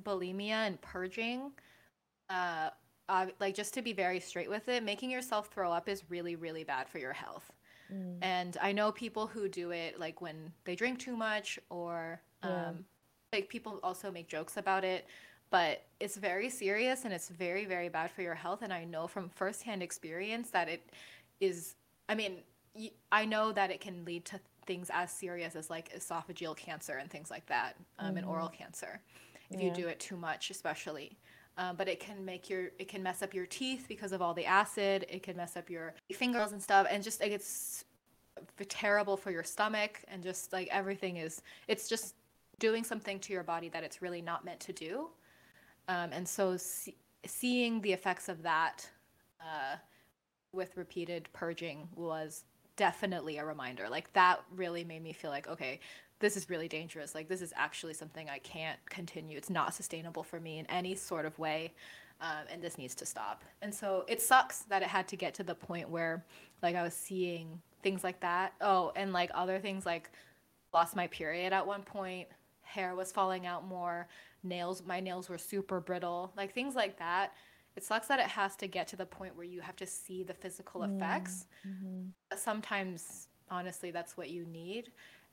bulimia 0.02 0.66
and 0.66 0.80
purging, 0.80 1.52
uh, 2.30 2.70
uh, 3.08 3.26
like 3.40 3.54
just 3.54 3.74
to 3.74 3.82
be 3.82 3.92
very 3.92 4.20
straight 4.20 4.48
with 4.48 4.68
it, 4.68 4.82
making 4.82 5.10
yourself 5.10 5.48
throw 5.48 5.70
up 5.72 5.88
is 5.88 6.04
really, 6.08 6.36
really 6.36 6.64
bad 6.64 6.88
for 6.88 6.98
your 6.98 7.12
health. 7.12 7.52
Mm. 7.92 8.18
And 8.22 8.56
I 8.62 8.72
know 8.72 8.92
people 8.92 9.26
who 9.26 9.48
do 9.48 9.70
it 9.70 10.00
like 10.00 10.20
when 10.20 10.52
they 10.64 10.74
drink 10.74 10.98
too 10.98 11.16
much 11.16 11.58
or 11.68 12.20
um, 12.42 12.50
yeah. 12.50 12.72
like 13.32 13.48
people 13.48 13.80
also 13.82 14.10
make 14.10 14.28
jokes 14.28 14.56
about 14.56 14.84
it 14.84 15.06
but 15.52 15.84
it's 16.00 16.16
very 16.16 16.50
serious 16.50 17.04
and 17.04 17.14
it's 17.14 17.28
very 17.28 17.64
very 17.64 17.88
bad 17.88 18.10
for 18.10 18.22
your 18.22 18.34
health 18.34 18.62
and 18.62 18.72
i 18.72 18.82
know 18.82 19.06
from 19.06 19.28
firsthand 19.28 19.82
experience 19.82 20.50
that 20.50 20.68
it 20.68 20.82
is 21.40 21.76
I 22.08 22.14
mean, 22.14 22.38
I 23.10 23.24
know 23.24 23.52
that 23.52 23.70
it 23.70 23.80
can 23.80 24.04
lead 24.04 24.24
to 24.26 24.40
things 24.66 24.90
as 24.92 25.10
serious 25.10 25.56
as 25.56 25.70
like 25.70 25.92
esophageal 25.96 26.56
cancer 26.56 26.98
and 26.98 27.10
things 27.10 27.30
like 27.30 27.46
that, 27.46 27.76
um, 27.98 28.08
mm-hmm. 28.08 28.18
and 28.18 28.26
oral 28.26 28.48
mm-hmm. 28.48 28.56
cancer, 28.56 29.00
if 29.50 29.60
yeah. 29.60 29.66
you 29.66 29.74
do 29.74 29.88
it 29.88 29.98
too 29.98 30.16
much, 30.16 30.50
especially. 30.50 31.16
Um, 31.58 31.76
but 31.76 31.88
it 31.88 32.00
can 32.00 32.24
make 32.24 32.48
your 32.48 32.70
it 32.78 32.88
can 32.88 33.02
mess 33.02 33.22
up 33.22 33.34
your 33.34 33.46
teeth 33.46 33.86
because 33.88 34.12
of 34.12 34.22
all 34.22 34.34
the 34.34 34.46
acid. 34.46 35.06
It 35.08 35.22
can 35.22 35.36
mess 35.36 35.56
up 35.56 35.68
your 35.68 35.94
fingers 36.12 36.52
and 36.52 36.62
stuff, 36.62 36.86
and 36.90 37.02
just 37.02 37.20
like 37.20 37.32
it's 37.32 37.84
terrible 38.68 39.16
for 39.16 39.30
your 39.30 39.44
stomach 39.44 40.02
and 40.08 40.22
just 40.22 40.52
like 40.52 40.68
everything 40.70 41.18
is. 41.18 41.42
It's 41.68 41.88
just 41.88 42.14
doing 42.58 42.84
something 42.84 43.18
to 43.20 43.32
your 43.32 43.42
body 43.42 43.68
that 43.70 43.84
it's 43.84 44.00
really 44.00 44.22
not 44.22 44.44
meant 44.44 44.60
to 44.60 44.72
do. 44.72 45.08
Um, 45.88 46.10
and 46.12 46.26
so 46.26 46.56
see, 46.56 46.96
seeing 47.26 47.80
the 47.80 47.92
effects 47.92 48.28
of 48.28 48.42
that 48.42 48.88
uh, 49.40 49.76
with 50.52 50.76
repeated 50.76 51.28
purging 51.32 51.88
was 51.94 52.44
definitely 52.76 53.38
a 53.38 53.44
reminder. 53.44 53.88
Like 53.88 54.12
that 54.12 54.40
really 54.54 54.84
made 54.84 55.02
me 55.02 55.12
feel 55.12 55.30
like, 55.30 55.48
okay, 55.48 55.80
this 56.20 56.36
is 56.36 56.48
really 56.48 56.68
dangerous. 56.68 57.14
Like 57.14 57.28
this 57.28 57.42
is 57.42 57.52
actually 57.56 57.94
something 57.94 58.30
I 58.30 58.38
can't 58.38 58.78
continue. 58.88 59.36
It's 59.36 59.50
not 59.50 59.74
sustainable 59.74 60.22
for 60.22 60.40
me 60.40 60.58
in 60.58 60.66
any 60.66 60.94
sort 60.94 61.26
of 61.26 61.38
way. 61.38 61.72
Um, 62.20 62.46
and 62.52 62.62
this 62.62 62.78
needs 62.78 62.94
to 62.96 63.06
stop. 63.06 63.42
And 63.62 63.74
so 63.74 64.04
it 64.06 64.20
sucks 64.20 64.60
that 64.62 64.82
it 64.82 64.88
had 64.88 65.08
to 65.08 65.16
get 65.16 65.34
to 65.34 65.42
the 65.42 65.56
point 65.56 65.90
where 65.90 66.24
like 66.62 66.76
I 66.76 66.82
was 66.82 66.94
seeing 66.94 67.60
things 67.82 68.04
like 68.04 68.20
that. 68.20 68.52
Oh, 68.60 68.92
and 68.94 69.12
like 69.12 69.30
other 69.34 69.58
things 69.58 69.84
like 69.84 70.10
lost 70.72 70.94
my 70.94 71.08
period 71.08 71.52
at 71.52 71.66
one 71.66 71.82
point, 71.82 72.28
hair 72.62 72.94
was 72.94 73.10
falling 73.10 73.44
out 73.44 73.66
more, 73.66 74.06
nails 74.42 74.82
my 74.86 75.00
nails 75.00 75.28
were 75.28 75.38
super 75.38 75.80
brittle, 75.80 76.32
like 76.36 76.52
things 76.54 76.74
like 76.74 76.98
that 76.98 77.32
it 77.76 77.84
sucks 77.84 78.08
that 78.08 78.18
it 78.18 78.26
has 78.26 78.54
to 78.56 78.66
get 78.66 78.86
to 78.88 78.96
the 78.96 79.06
point 79.06 79.36
where 79.36 79.46
you 79.46 79.60
have 79.60 79.76
to 79.76 79.86
see 79.86 80.22
the 80.22 80.34
physical 80.34 80.82
effects. 80.82 81.46
Mm-hmm. 81.66 82.36
Sometimes, 82.36 83.28
honestly, 83.50 83.90
that's 83.90 84.16
what 84.16 84.30
you 84.30 84.44
need. 84.44 84.90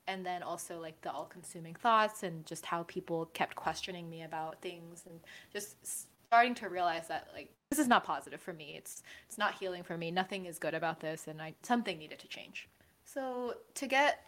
And 0.07 0.25
then 0.25 0.41
also, 0.41 0.79
like 0.79 0.99
the 1.01 1.11
all 1.11 1.25
consuming 1.25 1.75
thoughts 1.75 2.23
and 2.23 2.45
just 2.45 2.65
how 2.65 2.83
people 2.83 3.25
kept 3.33 3.55
questioning 3.55 4.09
me 4.09 4.23
about 4.23 4.61
things 4.61 5.03
and 5.07 5.19
just 5.51 6.07
starting 6.27 6.55
to 6.55 6.69
realize 6.69 7.07
that, 7.09 7.27
like, 7.33 7.51
this 7.69 7.79
is 7.79 7.87
not 7.87 8.05
positive 8.05 8.41
for 8.41 8.53
me. 8.53 8.75
It's, 8.77 9.03
it's 9.27 9.37
not 9.37 9.55
healing 9.55 9.83
for 9.83 9.97
me. 9.97 10.09
Nothing 10.09 10.45
is 10.45 10.57
good 10.57 10.73
about 10.73 10.99
this. 10.99 11.27
And 11.27 11.41
I, 11.41 11.53
something 11.61 11.99
needed 11.99 12.19
to 12.19 12.27
change. 12.27 12.69
So, 13.03 13.55
to 13.75 13.85
get 13.85 14.21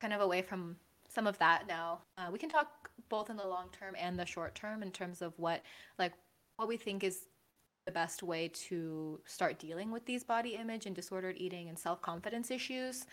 kind 0.00 0.12
of 0.12 0.20
away 0.20 0.42
from 0.42 0.76
some 1.18 1.26
of 1.26 1.36
that 1.38 1.66
now, 1.66 1.98
uh, 2.16 2.28
we 2.30 2.38
can 2.38 2.48
talk 2.48 2.88
both 3.08 3.28
in 3.28 3.36
the 3.36 3.44
long 3.44 3.66
term 3.72 3.96
and 3.98 4.16
the 4.16 4.24
short 4.24 4.54
term 4.54 4.84
in 4.84 4.92
terms 4.92 5.20
of 5.20 5.36
what, 5.36 5.62
like, 5.98 6.12
what 6.54 6.68
we 6.68 6.76
think 6.76 7.02
is 7.02 7.22
the 7.86 7.90
best 7.90 8.22
way 8.22 8.46
to 8.54 9.18
start 9.24 9.58
dealing 9.58 9.90
with 9.90 10.06
these 10.06 10.22
body 10.22 10.50
image 10.50 10.86
and 10.86 10.94
disordered 10.94 11.34
eating 11.36 11.68
and 11.70 11.76
self 11.76 12.00
confidence 12.02 12.52
issues. 12.52 13.04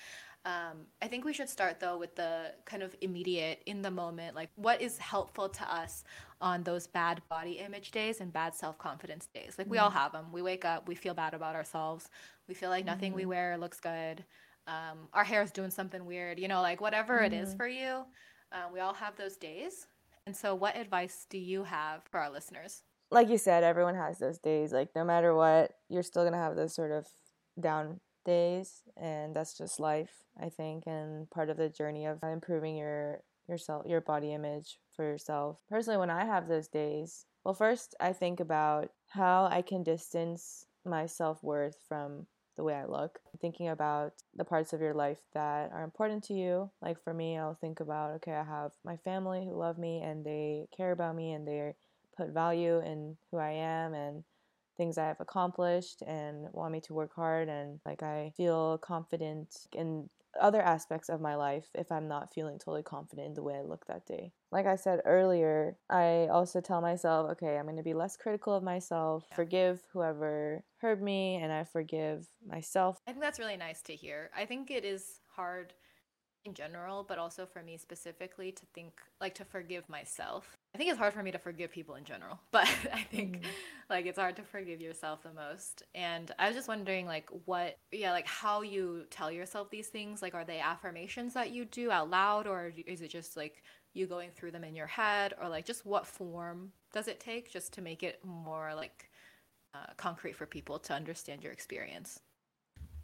Um, 0.46 0.86
I 1.02 1.08
think 1.08 1.26
we 1.26 1.34
should 1.34 1.50
start 1.50 1.80
though 1.80 1.98
with 1.98 2.16
the 2.16 2.52
kind 2.66 2.84
of 2.84 2.96
immediate, 3.02 3.64
in 3.66 3.82
the 3.82 3.90
moment, 3.90 4.36
like 4.36 4.52
what 4.56 4.84
is 4.84 5.00
helpful 5.00 5.50
to 5.50 5.74
us 5.74 6.04
on 6.40 6.62
those 6.62 6.86
bad 6.86 7.24
body 7.28 7.54
image 7.54 7.90
days 7.90 8.22
and 8.22 8.32
bad 8.32 8.54
self 8.54 8.78
confidence 8.78 9.28
days. 9.34 9.56
Like 9.58 9.68
we 9.68 9.80
all 9.80 9.90
mm-hmm. 9.90 9.98
have 9.98 10.12
them. 10.12 10.26
We 10.32 10.44
wake 10.44 10.64
up, 10.64 10.88
we 10.88 10.94
feel 10.94 11.16
bad 11.16 11.34
about 11.34 11.56
ourselves, 11.56 12.12
we 12.48 12.54
feel 12.54 12.70
like 12.70 12.86
nothing 12.86 13.14
mm-hmm. 13.14 13.22
we 13.22 13.26
wear 13.26 13.58
looks 13.58 13.80
good, 13.80 14.24
um, 14.68 15.08
our 15.14 15.24
hair 15.24 15.42
is 15.42 15.52
doing 15.52 15.72
something 15.72 16.06
weird, 16.06 16.40
you 16.40 16.48
know, 16.48 16.62
like 16.62 16.82
whatever 16.82 17.16
mm-hmm. 17.18 17.34
it 17.34 17.34
is 17.34 17.50
mm-hmm. 17.50 17.58
for 17.58 17.68
you. 17.68 18.06
Uh, 18.52 18.68
we 18.74 18.80
all 18.80 18.94
have 18.94 19.16
those 19.16 19.38
days. 19.38 19.88
And 20.28 20.36
so, 20.36 20.56
what 20.56 20.76
advice 20.76 21.28
do 21.30 21.38
you 21.38 21.64
have 21.64 22.02
for 22.10 22.20
our 22.20 22.32
listeners? 22.32 22.84
like 23.12 23.30
you 23.30 23.38
said, 23.38 23.64
everyone 23.64 23.96
has 23.96 24.20
those 24.20 24.40
days. 24.40 24.72
Like 24.72 24.90
no 24.96 25.04
matter 25.04 25.34
what, 25.34 25.72
you're 25.90 26.04
still 26.04 26.24
gonna 26.24 26.38
have 26.38 26.56
those 26.56 26.74
sort 26.74 26.92
of 26.92 27.08
down 27.60 28.00
days, 28.26 28.82
and 28.98 29.36
that's 29.36 29.58
just 29.58 29.80
life, 29.80 30.12
I 30.42 30.50
think, 30.50 30.86
and 30.88 31.30
part 31.30 31.50
of 31.50 31.58
the 31.58 31.70
journey 31.70 32.06
of 32.06 32.24
improving 32.24 32.76
your 32.76 33.22
yourself, 33.48 33.86
your 33.86 34.02
body 34.02 34.34
image 34.34 34.80
for 34.96 35.04
yourself. 35.04 35.58
Personally, 35.70 36.00
when 36.00 36.10
I 36.10 36.26
have 36.26 36.48
those 36.48 36.68
days, 36.68 37.26
well, 37.44 37.54
first 37.54 37.96
I 38.00 38.12
think 38.12 38.40
about 38.40 38.90
how 39.10 39.48
I 39.52 39.62
can 39.62 39.84
distance 39.84 40.66
my 40.84 41.06
self 41.06 41.44
worth 41.44 41.78
from 41.88 42.28
the 42.56 42.64
way 42.64 42.74
I 42.74 42.86
look. 42.86 43.20
Thinking 43.42 43.70
about 43.70 44.14
the 44.36 44.46
parts 44.46 44.74
of 44.74 44.82
your 44.82 44.94
life 44.94 45.20
that 45.34 45.72
are 45.74 45.84
important 45.84 46.24
to 46.26 46.34
you. 46.34 46.70
Like 46.82 47.04
for 47.04 47.14
me, 47.14 47.38
I'll 47.38 47.58
think 47.60 47.80
about 47.80 48.12
okay, 48.16 48.34
I 48.34 48.44
have 48.44 48.72
my 48.84 48.98
family 48.98 49.46
who 49.46 49.58
love 49.58 49.78
me 49.78 50.02
and 50.02 50.26
they 50.26 50.68
care 50.76 50.92
about 50.92 51.16
me 51.16 51.34
and 51.34 51.48
they're 51.48 51.76
put 52.18 52.30
value 52.30 52.80
in 52.80 53.18
who 53.32 53.38
I 53.38 53.52
am 53.52 53.94
and 53.94 54.24
things 54.78 54.98
I 54.98 55.08
have 55.08 55.20
accomplished 55.20 56.02
and 56.06 56.48
want 56.52 56.74
me 56.74 56.82
to 56.82 56.94
work 56.94 57.14
hard 57.16 57.48
and 57.48 57.80
like 57.86 58.04
I 58.04 58.34
feel 58.36 58.78
confident 58.80 59.68
in 59.74 60.10
other 60.40 60.62
aspects 60.62 61.10
of 61.10 61.22
my 61.22 61.36
life 61.36 61.68
if 61.76 61.92
I'm 61.92 62.08
not 62.08 62.34
feeling 62.34 62.60
totally 62.60 62.84
confident 62.84 63.28
in 63.28 63.34
the 63.34 63.44
way 63.44 63.56
I 63.56 63.62
look 63.62 63.86
that 63.88 64.06
day. 64.06 64.32
Like 64.52 64.66
I 64.66 64.76
said 64.76 65.02
earlier, 65.06 65.78
I 65.90 66.28
also 66.32 66.62
tell 66.62 66.82
myself, 66.82 67.32
okay, 67.32 67.58
I'm 67.58 67.66
going 67.66 67.78
to 67.78 67.84
be 67.84 67.94
less 67.94 68.18
critical 68.18 68.54
of 68.56 68.64
myself, 68.64 69.26
forgive 69.36 69.82
whoever 69.92 70.64
hurt 70.78 71.02
me, 71.02 71.36
and 71.36 71.52
I 71.52 71.64
forgive 71.64 72.28
myself. 72.46 73.00
I 73.08 73.12
think 73.12 73.22
that's 73.24 73.40
really 73.40 73.58
nice 73.58 73.82
to 73.84 73.96
hear. 73.96 74.30
I 74.36 74.46
think 74.46 74.72
it 74.72 74.86
is 74.86 75.20
hard 75.36 75.74
in 76.46 76.54
general, 76.54 77.04
but 77.08 77.18
also 77.18 77.46
for 77.46 77.62
me 77.64 77.78
specifically 77.78 78.52
to 78.52 78.66
think 78.74 78.94
like 79.20 79.36
to 79.36 79.46
forgive 79.46 79.88
myself. 79.90 80.56
I 80.74 80.78
think 80.78 80.90
it's 80.90 81.00
hard 81.00 81.14
for 81.14 81.24
me 81.24 81.32
to 81.32 81.40
forgive 81.40 81.72
people 81.72 81.96
in 81.96 82.04
general, 82.04 82.40
but 82.52 82.68
I 82.94 83.02
think 83.02 83.38
mm-hmm. 83.38 83.50
like 83.90 84.06
it's 84.06 84.20
hard 84.20 84.36
to 84.38 84.44
forgive 84.44 84.82
yourself 84.82 85.24
the 85.24 85.34
most. 85.34 85.84
And 85.94 86.32
I 86.38 86.48
was 86.48 86.56
just 86.56 86.68
wondering 86.68 87.06
like 87.06 87.30
what 87.46 87.78
yeah, 87.92 88.12
like 88.12 88.28
how 88.28 88.62
you 88.62 89.06
tell 89.10 89.32
yourself 89.32 89.70
these 89.70 89.88
things, 89.88 90.22
like 90.22 90.36
are 90.36 90.46
they 90.46 90.60
affirmations 90.60 91.34
that 91.34 91.52
you 91.52 91.66
do 91.66 91.92
out 91.92 92.10
loud 92.10 92.48
or 92.48 92.72
is 92.86 93.02
it 93.02 93.10
just 93.10 93.36
like 93.36 93.64
you 93.94 94.06
going 94.06 94.30
through 94.32 94.52
them 94.52 94.64
in 94.64 94.76
your 94.76 94.88
head 94.88 95.34
or 95.42 95.50
like 95.50 95.66
just 95.66 95.86
what 95.86 96.06
form 96.06 96.72
does 96.94 97.08
it 97.08 97.20
take 97.20 97.52
just 97.52 97.74
to 97.74 97.82
make 97.82 98.04
it 98.04 98.20
more 98.24 98.74
like 98.76 99.10
uh, 99.74 99.94
concrete 99.98 100.36
for 100.36 100.46
people 100.46 100.80
to 100.80 100.94
understand 100.94 101.44
your 101.44 101.52
experience? 101.52 102.20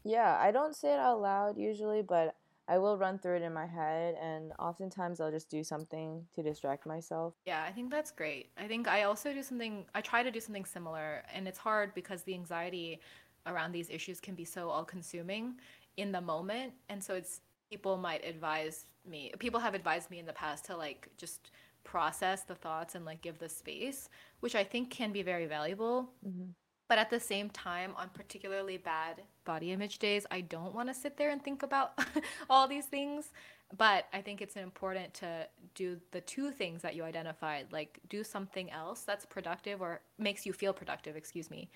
Yeah, 0.03 0.37
I 0.39 0.51
don't 0.51 0.75
say 0.75 0.93
it 0.93 0.99
out 0.99 1.21
loud 1.21 1.57
usually, 1.57 2.01
but 2.01 2.35
I 2.71 2.77
will 2.77 2.97
run 2.97 3.19
through 3.19 3.35
it 3.35 3.41
in 3.41 3.53
my 3.53 3.65
head, 3.65 4.15
and 4.21 4.53
oftentimes 4.57 5.19
I'll 5.19 5.29
just 5.29 5.49
do 5.49 5.61
something 5.61 6.25
to 6.35 6.41
distract 6.41 6.85
myself. 6.85 7.33
Yeah, 7.45 7.65
I 7.67 7.71
think 7.73 7.91
that's 7.91 8.11
great. 8.11 8.51
I 8.57 8.65
think 8.65 8.87
I 8.87 9.03
also 9.03 9.33
do 9.33 9.43
something, 9.43 9.85
I 9.93 9.99
try 9.99 10.23
to 10.23 10.31
do 10.31 10.39
something 10.39 10.63
similar, 10.63 11.23
and 11.33 11.49
it's 11.49 11.59
hard 11.59 11.93
because 11.93 12.23
the 12.23 12.33
anxiety 12.33 13.01
around 13.45 13.73
these 13.73 13.89
issues 13.89 14.21
can 14.21 14.35
be 14.35 14.45
so 14.45 14.69
all 14.69 14.85
consuming 14.85 15.55
in 15.97 16.13
the 16.13 16.21
moment. 16.21 16.71
And 16.87 17.03
so 17.03 17.13
it's 17.13 17.41
people 17.69 17.97
might 17.97 18.23
advise 18.23 18.85
me, 19.05 19.33
people 19.37 19.59
have 19.59 19.73
advised 19.73 20.09
me 20.09 20.19
in 20.19 20.25
the 20.25 20.31
past 20.31 20.63
to 20.67 20.77
like 20.77 21.09
just 21.17 21.51
process 21.83 22.43
the 22.43 22.55
thoughts 22.55 22.95
and 22.95 23.03
like 23.03 23.21
give 23.21 23.37
the 23.37 23.49
space, 23.49 24.07
which 24.39 24.55
I 24.55 24.63
think 24.63 24.91
can 24.91 25.11
be 25.11 25.23
very 25.23 25.45
valuable. 25.45 26.11
Mm-hmm. 26.25 26.51
But 26.87 26.99
at 26.99 27.09
the 27.09 27.19
same 27.19 27.49
time, 27.49 27.91
on 27.97 28.11
particularly 28.13 28.77
bad 28.77 29.23
body 29.45 29.71
image 29.71 29.99
days, 29.99 30.25
I 30.31 30.41
don't 30.41 30.73
want 30.73 30.89
to 30.89 30.93
sit 30.93 31.17
there 31.17 31.29
and 31.29 31.43
think 31.43 31.63
about 31.63 31.99
all 32.49 32.67
these 32.67 32.85
things. 32.85 33.31
But 33.77 34.07
I 34.11 34.21
think 34.21 34.41
it's 34.41 34.57
important 34.57 35.13
to 35.15 35.47
do 35.75 35.97
the 36.11 36.21
two 36.21 36.51
things 36.51 36.81
that 36.81 36.95
you 36.95 37.03
identified 37.03 37.67
like, 37.71 37.99
do 38.09 38.23
something 38.23 38.69
else 38.69 39.01
that's 39.01 39.25
productive 39.25 39.81
or 39.81 40.01
makes 40.17 40.45
you 40.45 40.51
feel 40.51 40.73
productive, 40.73 41.15
excuse 41.15 41.49
me. 41.49 41.69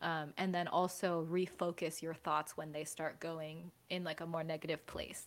Um, 0.00 0.32
and 0.38 0.54
then 0.54 0.66
also 0.66 1.26
refocus 1.30 2.00
your 2.00 2.14
thoughts 2.14 2.56
when 2.56 2.72
they 2.72 2.84
start 2.84 3.20
going 3.20 3.70
in 3.90 4.02
like 4.02 4.20
a 4.20 4.26
more 4.26 4.42
negative 4.42 4.84
place. 4.86 5.26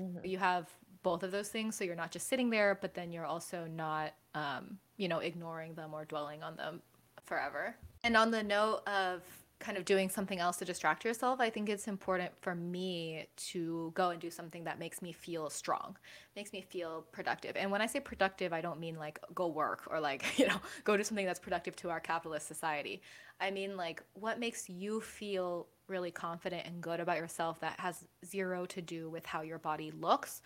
Mm-hmm. 0.00 0.26
You 0.26 0.38
have 0.38 0.68
both 1.02 1.22
of 1.22 1.30
those 1.30 1.48
things 1.48 1.76
so 1.76 1.84
you're 1.84 1.96
not 1.96 2.10
just 2.10 2.28
sitting 2.28 2.50
there 2.50 2.78
but 2.80 2.94
then 2.94 3.12
you're 3.12 3.26
also 3.26 3.66
not 3.66 4.14
um, 4.34 4.78
you 4.96 5.08
know 5.08 5.18
ignoring 5.18 5.74
them 5.74 5.92
or 5.92 6.04
dwelling 6.04 6.42
on 6.42 6.56
them 6.56 6.80
forever 7.24 7.74
and 8.04 8.16
on 8.16 8.30
the 8.30 8.42
note 8.42 8.82
of 8.86 9.22
kind 9.62 9.78
of 9.78 9.84
doing 9.84 10.10
something 10.10 10.40
else 10.40 10.56
to 10.58 10.64
distract 10.64 11.04
yourself, 11.04 11.40
I 11.40 11.48
think 11.48 11.68
it's 11.68 11.88
important 11.88 12.32
for 12.40 12.54
me 12.54 13.26
to 13.52 13.92
go 13.94 14.10
and 14.10 14.20
do 14.20 14.30
something 14.30 14.64
that 14.64 14.78
makes 14.78 15.00
me 15.00 15.12
feel 15.12 15.48
strong, 15.48 15.96
makes 16.36 16.52
me 16.52 16.60
feel 16.60 17.06
productive. 17.12 17.56
And 17.56 17.70
when 17.70 17.80
I 17.80 17.86
say 17.86 18.00
productive, 18.00 18.52
I 18.52 18.60
don't 18.60 18.80
mean 18.80 18.96
like 18.96 19.20
go 19.34 19.46
work 19.46 19.84
or 19.90 20.00
like, 20.00 20.24
you 20.38 20.46
know, 20.48 20.60
go 20.84 20.96
do 20.96 21.04
something 21.04 21.24
that's 21.24 21.40
productive 21.40 21.76
to 21.76 21.90
our 21.90 22.00
capitalist 22.00 22.46
society. 22.48 23.00
I 23.40 23.50
mean 23.50 23.76
like 23.76 24.02
what 24.14 24.38
makes 24.38 24.68
you 24.68 25.00
feel 25.00 25.68
really 25.88 26.10
confident 26.10 26.66
and 26.66 26.80
good 26.80 27.00
about 27.00 27.16
yourself 27.18 27.60
that 27.60 27.78
has 27.78 28.04
zero 28.24 28.66
to 28.66 28.80
do 28.82 29.10
with 29.10 29.26
how 29.26 29.42
your 29.42 29.58
body 29.58 29.92
looks 29.92 30.42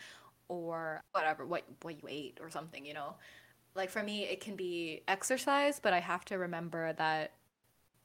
or 0.48 1.00
whatever, 1.12 1.46
what 1.46 1.64
what 1.82 1.96
you 1.96 2.08
ate 2.08 2.38
or 2.40 2.50
something, 2.50 2.84
you 2.84 2.94
know. 2.94 3.14
Like 3.74 3.90
for 3.90 4.02
me, 4.02 4.24
it 4.24 4.40
can 4.40 4.56
be 4.56 5.02
exercise, 5.06 5.80
but 5.80 5.92
I 5.92 6.00
have 6.00 6.24
to 6.26 6.38
remember 6.38 6.94
that 6.94 7.32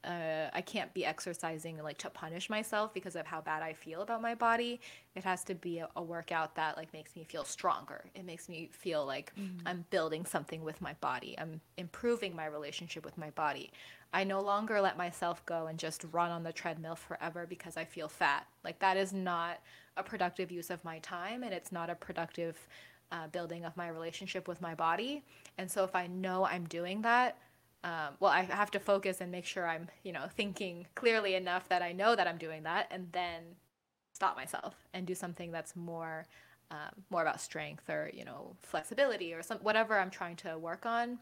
uh, 0.04 0.50
I 0.54 0.62
can't 0.62 0.94
be 0.94 1.06
exercising 1.06 1.82
like 1.84 1.98
to 2.00 2.10
punish 2.10 2.50
myself 2.50 2.94
because 2.94 3.16
of 3.16 3.26
how 3.26 3.42
bad 3.42 3.62
I 3.62 3.74
feel 3.74 4.02
about 4.02 4.22
my 4.22 4.34
body. 4.34 4.82
It 5.16 5.24
has 5.24 5.44
to 5.46 5.56
be 5.56 5.80
a, 5.80 5.90
a 5.96 6.02
workout 6.02 6.56
that 6.56 6.78
like 6.78 6.92
makes 6.94 7.16
me 7.16 7.24
feel 7.24 7.44
stronger. 7.44 8.06
It 8.16 8.26
makes 8.26 8.50
me 8.50 8.70
feel 8.72 9.06
like 9.06 9.32
mm-hmm. 9.40 9.68
I'm 9.68 9.86
building 9.90 10.26
something 10.26 10.64
with 10.64 10.82
my 10.82 10.94
body. 11.02 11.36
I'm 11.38 11.62
improving 11.78 12.36
my 12.36 12.46
relationship 12.48 13.06
with 13.06 13.18
my 13.18 13.30
body. 13.32 13.72
I 14.14 14.24
no 14.24 14.42
longer 14.42 14.82
let 14.82 14.98
myself 14.98 15.46
go 15.46 15.68
and 15.68 15.80
just 15.80 16.06
run 16.12 16.32
on 16.32 16.44
the 16.44 16.52
treadmill 16.52 16.96
forever 16.96 17.46
because 17.48 17.78
I 17.78 17.86
feel 17.86 18.10
fat. 18.10 18.46
Like 18.64 18.80
that 18.80 18.98
is 18.98 19.14
not 19.14 19.62
a 19.98 20.04
productive 20.04 20.52
use 20.52 20.70
of 20.70 20.84
my 20.84 21.00
time 21.00 21.44
and 21.44 21.54
it's 21.54 21.72
not 21.72 21.90
a 21.90 21.96
productive 21.96 22.68
uh, 23.12 23.28
building 23.28 23.66
of 23.66 23.76
my 23.78 23.90
relationship 23.90 24.48
with 24.48 24.62
my 24.62 24.74
body. 24.74 25.24
And 25.58 25.70
so 25.70 25.84
if 25.84 25.96
I 25.96 26.08
know 26.08 26.46
I'm 26.46 26.66
doing 26.66 27.02
that, 27.04 27.38
um, 27.84 28.16
well, 28.20 28.32
I 28.32 28.44
have 28.44 28.72
to 28.72 28.80
focus 28.80 29.22
and 29.22 29.32
make 29.32 29.46
sure 29.46 29.68
I'm, 29.68 29.90
you 30.04 30.12
know, 30.12 30.26
thinking 30.36 30.88
clearly 30.96 31.36
enough 31.36 31.68
that 31.70 31.82
I 31.82 31.92
know 31.94 32.16
that 32.16 32.28
I'm 32.28 32.38
doing 32.38 32.64
that, 32.64 32.88
and 32.92 33.08
then 33.12 33.44
stop 34.14 34.36
myself 34.36 34.76
and 34.94 35.08
do 35.08 35.16
something 35.16 35.52
that's 35.52 35.76
more, 35.76 36.26
um, 36.70 37.04
more 37.10 37.22
about 37.22 37.42
strength 37.42 37.90
or 37.90 38.12
you 38.14 38.24
know 38.24 38.56
flexibility 38.62 39.34
or 39.34 39.42
some 39.42 39.58
whatever 39.60 39.98
I'm 39.98 40.12
trying 40.12 40.36
to 40.38 40.58
work 40.58 40.86
on, 40.86 41.18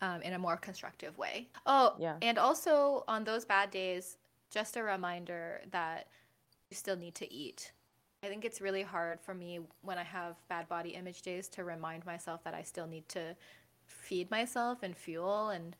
um, 0.00 0.22
in 0.22 0.34
a 0.34 0.38
more 0.38 0.56
constructive 0.56 1.16
way. 1.18 1.48
Oh, 1.66 1.94
yeah. 1.98 2.16
And 2.22 2.38
also 2.38 3.04
on 3.08 3.24
those 3.24 3.44
bad 3.44 3.70
days, 3.70 4.18
just 4.50 4.76
a 4.76 4.82
reminder 4.82 5.62
that 5.70 6.08
you 6.70 6.76
still 6.76 6.96
need 6.96 7.14
to 7.16 7.32
eat. 7.32 7.72
I 8.22 8.26
think 8.26 8.44
it's 8.44 8.60
really 8.60 8.82
hard 8.82 9.20
for 9.20 9.32
me 9.32 9.60
when 9.82 9.96
I 9.96 10.02
have 10.02 10.36
bad 10.48 10.68
body 10.68 10.90
image 10.90 11.22
days 11.22 11.48
to 11.50 11.64
remind 11.64 12.04
myself 12.04 12.42
that 12.44 12.54
I 12.54 12.62
still 12.62 12.86
need 12.86 13.08
to 13.10 13.36
feed 13.88 14.30
myself 14.30 14.82
and 14.82 14.96
fuel. 14.96 15.50
And 15.50 15.76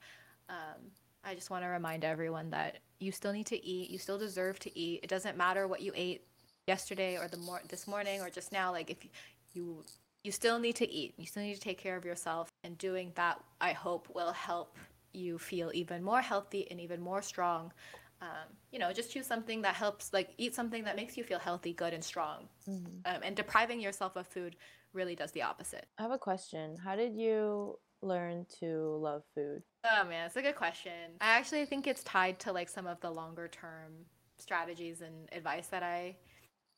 um, 0.49 0.91
I 1.25 1.35
just 1.35 1.51
want 1.51 1.65
to 1.65 1.69
remind 1.69 2.05
everyone 2.05 2.51
that 2.51 2.79
you 2.99 3.13
still 3.13 3.33
need 3.33 3.47
to 3.47 3.65
eat. 3.65 3.91
You 3.91 3.99
still 3.99 4.19
deserve 4.19 4.59
to 4.61 4.79
eat. 4.79 5.01
It 5.03 5.09
doesn't 5.09 5.37
matter 5.37 5.69
what 5.69 5.83
you 5.83 5.93
ate 5.95 6.25
yesterday 6.67 7.17
or 7.17 7.29
the 7.29 7.39
mor- 7.39 7.63
this 7.69 7.87
morning 7.87 8.21
or 8.21 8.31
just 8.31 8.53
now. 8.53 8.73
Like 8.73 8.91
if 8.91 9.05
you 9.05 9.11
you 9.55 9.85
you 10.25 10.33
still 10.33 10.59
need 10.59 10.77
to 10.77 10.91
eat. 10.91 11.15
You 11.17 11.27
still 11.27 11.43
need 11.43 11.55
to 11.55 11.61
take 11.61 11.79
care 11.79 11.97
of 11.97 12.05
yourself. 12.05 12.49
And 12.65 12.77
doing 12.77 13.13
that, 13.15 13.41
I 13.61 13.73
hope, 13.73 14.09
will 14.15 14.33
help 14.33 14.77
you 15.13 15.39
feel 15.39 15.71
even 15.73 16.03
more 16.03 16.21
healthy 16.21 16.71
and 16.71 16.81
even 16.81 17.01
more 17.01 17.23
strong. 17.23 17.73
Um, 18.21 18.49
you 18.73 18.79
know, 18.79 18.93
just 18.93 19.13
choose 19.13 19.27
something 19.27 19.63
that 19.63 19.75
helps, 19.75 20.13
like 20.13 20.35
eat 20.37 20.55
something 20.55 20.85
that 20.85 20.97
makes 20.97 21.17
you 21.17 21.23
feel 21.23 21.39
healthy, 21.39 21.73
good, 21.73 21.95
and 21.95 22.03
strong. 22.03 22.49
Mm-hmm. 22.69 23.15
Um, 23.15 23.23
and 23.23 23.37
depriving 23.37 23.81
yourself 23.81 24.17
of 24.17 24.27
food 24.27 24.57
really 24.93 25.15
does 25.15 25.31
the 25.33 25.43
opposite. 25.43 25.87
I 25.99 26.03
have 26.03 26.11
a 26.11 26.19
question. 26.19 26.77
How 26.77 26.97
did 26.97 27.15
you 27.15 27.79
learn 28.03 28.47
to 28.61 28.99
love 29.01 29.23
food? 29.35 29.63
Oh 29.85 30.05
man, 30.09 30.27
it's 30.27 30.37
a 30.37 30.43
good 30.43 30.57
question. 30.57 31.13
I 31.21 31.37
actually 31.37 31.65
think 31.67 31.87
it's 31.87 32.03
tied 32.03 32.39
to 32.41 32.53
like 32.53 32.69
some 32.69 32.87
of 32.87 33.01
the 33.01 33.11
longer 33.11 33.49
term 33.49 33.93
strategies 34.39 35.01
and 35.01 35.29
advice 35.33 35.67
that 35.69 35.83
I 35.83 36.17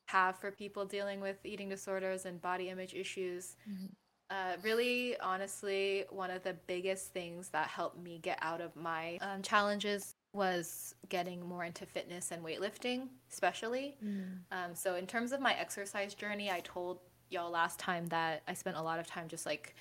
have 0.09 0.39
for 0.39 0.51
people 0.51 0.85
dealing 0.85 1.21
with 1.21 1.37
eating 1.45 1.69
disorders 1.69 2.27
and 2.27 2.41
body 2.41 2.69
image 2.69 2.95
issues. 2.95 3.57
Mm-hmm. 3.69 3.87
Uh, 4.31 4.57
really, 4.63 5.19
honestly, 5.19 6.05
one 6.11 6.31
of 6.31 6.43
the 6.45 6.55
biggest 6.69 7.13
things 7.13 7.49
that 7.49 7.67
helped 7.67 7.99
me 7.99 8.21
get 8.23 8.39
out 8.43 8.61
of 8.61 8.75
my 8.77 9.19
um, 9.21 9.43
challenges 9.43 10.15
was 10.33 10.95
getting 11.09 11.45
more 11.45 11.65
into 11.65 11.85
fitness 11.85 12.31
and 12.31 12.45
weightlifting, 12.45 13.09
especially. 13.33 13.97
Mm. 14.05 14.39
Um, 14.53 14.75
so, 14.75 14.95
in 14.95 15.07
terms 15.07 15.33
of 15.33 15.41
my 15.41 15.55
exercise 15.55 16.15
journey, 16.15 16.49
I 16.49 16.61
told 16.61 17.01
y'all 17.31 17.51
last 17.51 17.81
time 17.81 18.07
that 18.09 18.43
I 18.47 18.55
spent 18.55 18.77
a 18.77 18.83
lot 18.83 19.01
of 19.01 19.07
time 19.09 19.27
just 19.27 19.47
like 19.47 19.75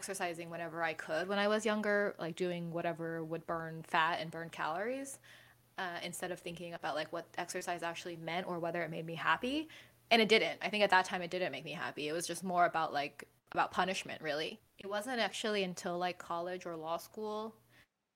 exercising 0.00 0.48
whenever 0.48 0.82
I 0.82 0.94
could 0.94 1.28
when 1.28 1.38
I 1.38 1.46
was 1.46 1.66
younger, 1.66 2.14
like 2.18 2.34
doing 2.34 2.72
whatever 2.72 3.22
would 3.22 3.46
burn 3.46 3.84
fat 3.86 4.16
and 4.18 4.30
burn 4.30 4.48
calories, 4.48 5.18
uh, 5.76 5.98
instead 6.02 6.30
of 6.32 6.38
thinking 6.38 6.72
about 6.72 6.94
like 6.94 7.12
what 7.12 7.26
exercise 7.36 7.82
actually 7.82 8.16
meant 8.16 8.46
or 8.46 8.58
whether 8.58 8.80
it 8.82 8.90
made 8.90 9.04
me 9.04 9.14
happy. 9.14 9.68
And 10.10 10.22
it 10.22 10.30
didn't. 10.30 10.58
I 10.62 10.70
think 10.70 10.82
at 10.82 10.88
that 10.88 11.04
time 11.04 11.20
it 11.20 11.30
didn't 11.30 11.52
make 11.52 11.66
me 11.66 11.72
happy. 11.72 12.08
It 12.08 12.12
was 12.14 12.26
just 12.26 12.42
more 12.42 12.64
about 12.64 12.94
like 12.94 13.28
about 13.52 13.72
punishment, 13.72 14.22
really. 14.22 14.58
It 14.78 14.88
wasn't 14.88 15.20
actually 15.20 15.64
until 15.64 15.98
like 15.98 16.16
college 16.16 16.64
or 16.64 16.76
law 16.76 16.96
school 16.96 17.54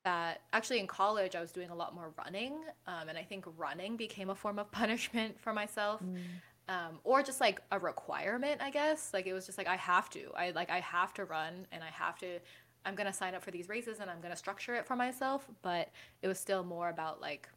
that 0.06 0.40
actually 0.54 0.80
in 0.80 0.86
college 0.86 1.36
I 1.36 1.40
was 1.42 1.52
doing 1.52 1.68
a 1.68 1.74
lot 1.74 1.94
more 1.94 2.14
running, 2.16 2.54
um, 2.86 3.10
and 3.10 3.18
I 3.18 3.24
think 3.24 3.44
running 3.58 3.98
became 3.98 4.30
a 4.30 4.34
form 4.34 4.58
of 4.58 4.72
punishment 4.80 5.38
for 5.38 5.52
myself. 5.52 6.02
Mm 6.02 6.40
um, 6.68 6.98
or 7.04 7.22
just 7.22 7.40
like 7.40 7.60
a 7.70 7.78
requirement, 7.78 8.60
I 8.62 8.70
guess. 8.70 9.10
Like 9.12 9.26
it 9.26 9.32
was 9.32 9.46
just 9.46 9.58
like 9.58 9.66
I 9.68 9.76
have 9.76 10.08
to. 10.10 10.30
I 10.36 10.50
like 10.50 10.70
I 10.70 10.80
have 10.80 11.12
to 11.14 11.24
run 11.24 11.66
and 11.72 11.82
I 11.82 11.88
have 11.88 12.18
to. 12.20 12.38
I'm 12.86 12.94
gonna 12.94 13.12
sign 13.12 13.34
up 13.34 13.42
for 13.42 13.50
these 13.50 13.68
races 13.68 14.00
and 14.00 14.10
I'm 14.10 14.20
gonna 14.20 14.36
structure 14.36 14.74
it 14.74 14.86
for 14.86 14.96
myself. 14.96 15.46
But 15.62 15.90
it 16.22 16.28
was 16.28 16.38
still 16.38 16.64
more 16.64 16.88
about 16.88 17.20
like 17.20 17.48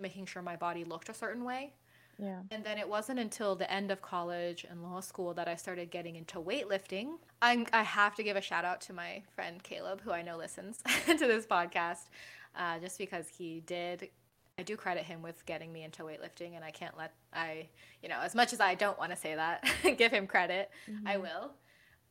making 0.00 0.26
sure 0.26 0.42
my 0.42 0.56
body 0.56 0.84
looked 0.84 1.08
a 1.08 1.14
certain 1.14 1.44
way. 1.44 1.72
Yeah. 2.18 2.40
And 2.50 2.62
then 2.62 2.78
it 2.78 2.88
wasn't 2.88 3.18
until 3.18 3.56
the 3.56 3.70
end 3.72 3.90
of 3.90 4.02
college 4.02 4.66
and 4.68 4.82
law 4.82 5.00
school 5.00 5.34
that 5.34 5.48
I 5.48 5.56
started 5.56 5.90
getting 5.90 6.16
into 6.16 6.38
weightlifting. 6.38 7.14
I'm, 7.40 7.66
I 7.72 7.82
have 7.82 8.14
to 8.16 8.22
give 8.22 8.36
a 8.36 8.40
shout 8.40 8.64
out 8.64 8.80
to 8.82 8.92
my 8.92 9.22
friend 9.34 9.62
Caleb, 9.62 10.02
who 10.02 10.12
I 10.12 10.22
know 10.22 10.36
listens 10.36 10.82
to 11.06 11.16
this 11.16 11.46
podcast, 11.46 12.10
uh, 12.54 12.78
just 12.78 12.98
because 12.98 13.26
he 13.28 13.60
did 13.66 14.10
I 14.58 14.62
do 14.62 14.76
credit 14.76 15.04
him 15.04 15.22
with 15.22 15.44
getting 15.46 15.72
me 15.72 15.82
into 15.82 16.02
weightlifting, 16.02 16.56
and 16.56 16.64
I 16.64 16.70
can't 16.70 16.96
let 16.96 17.14
I, 17.32 17.68
you 18.02 18.08
know, 18.08 18.20
as 18.20 18.34
much 18.34 18.52
as 18.52 18.60
I 18.60 18.74
don't 18.74 18.98
want 18.98 19.10
to 19.10 19.16
say 19.16 19.34
that, 19.34 19.64
give 19.96 20.12
him 20.12 20.26
credit, 20.26 20.70
mm-hmm. 20.90 21.08
I 21.08 21.16
will. 21.16 21.52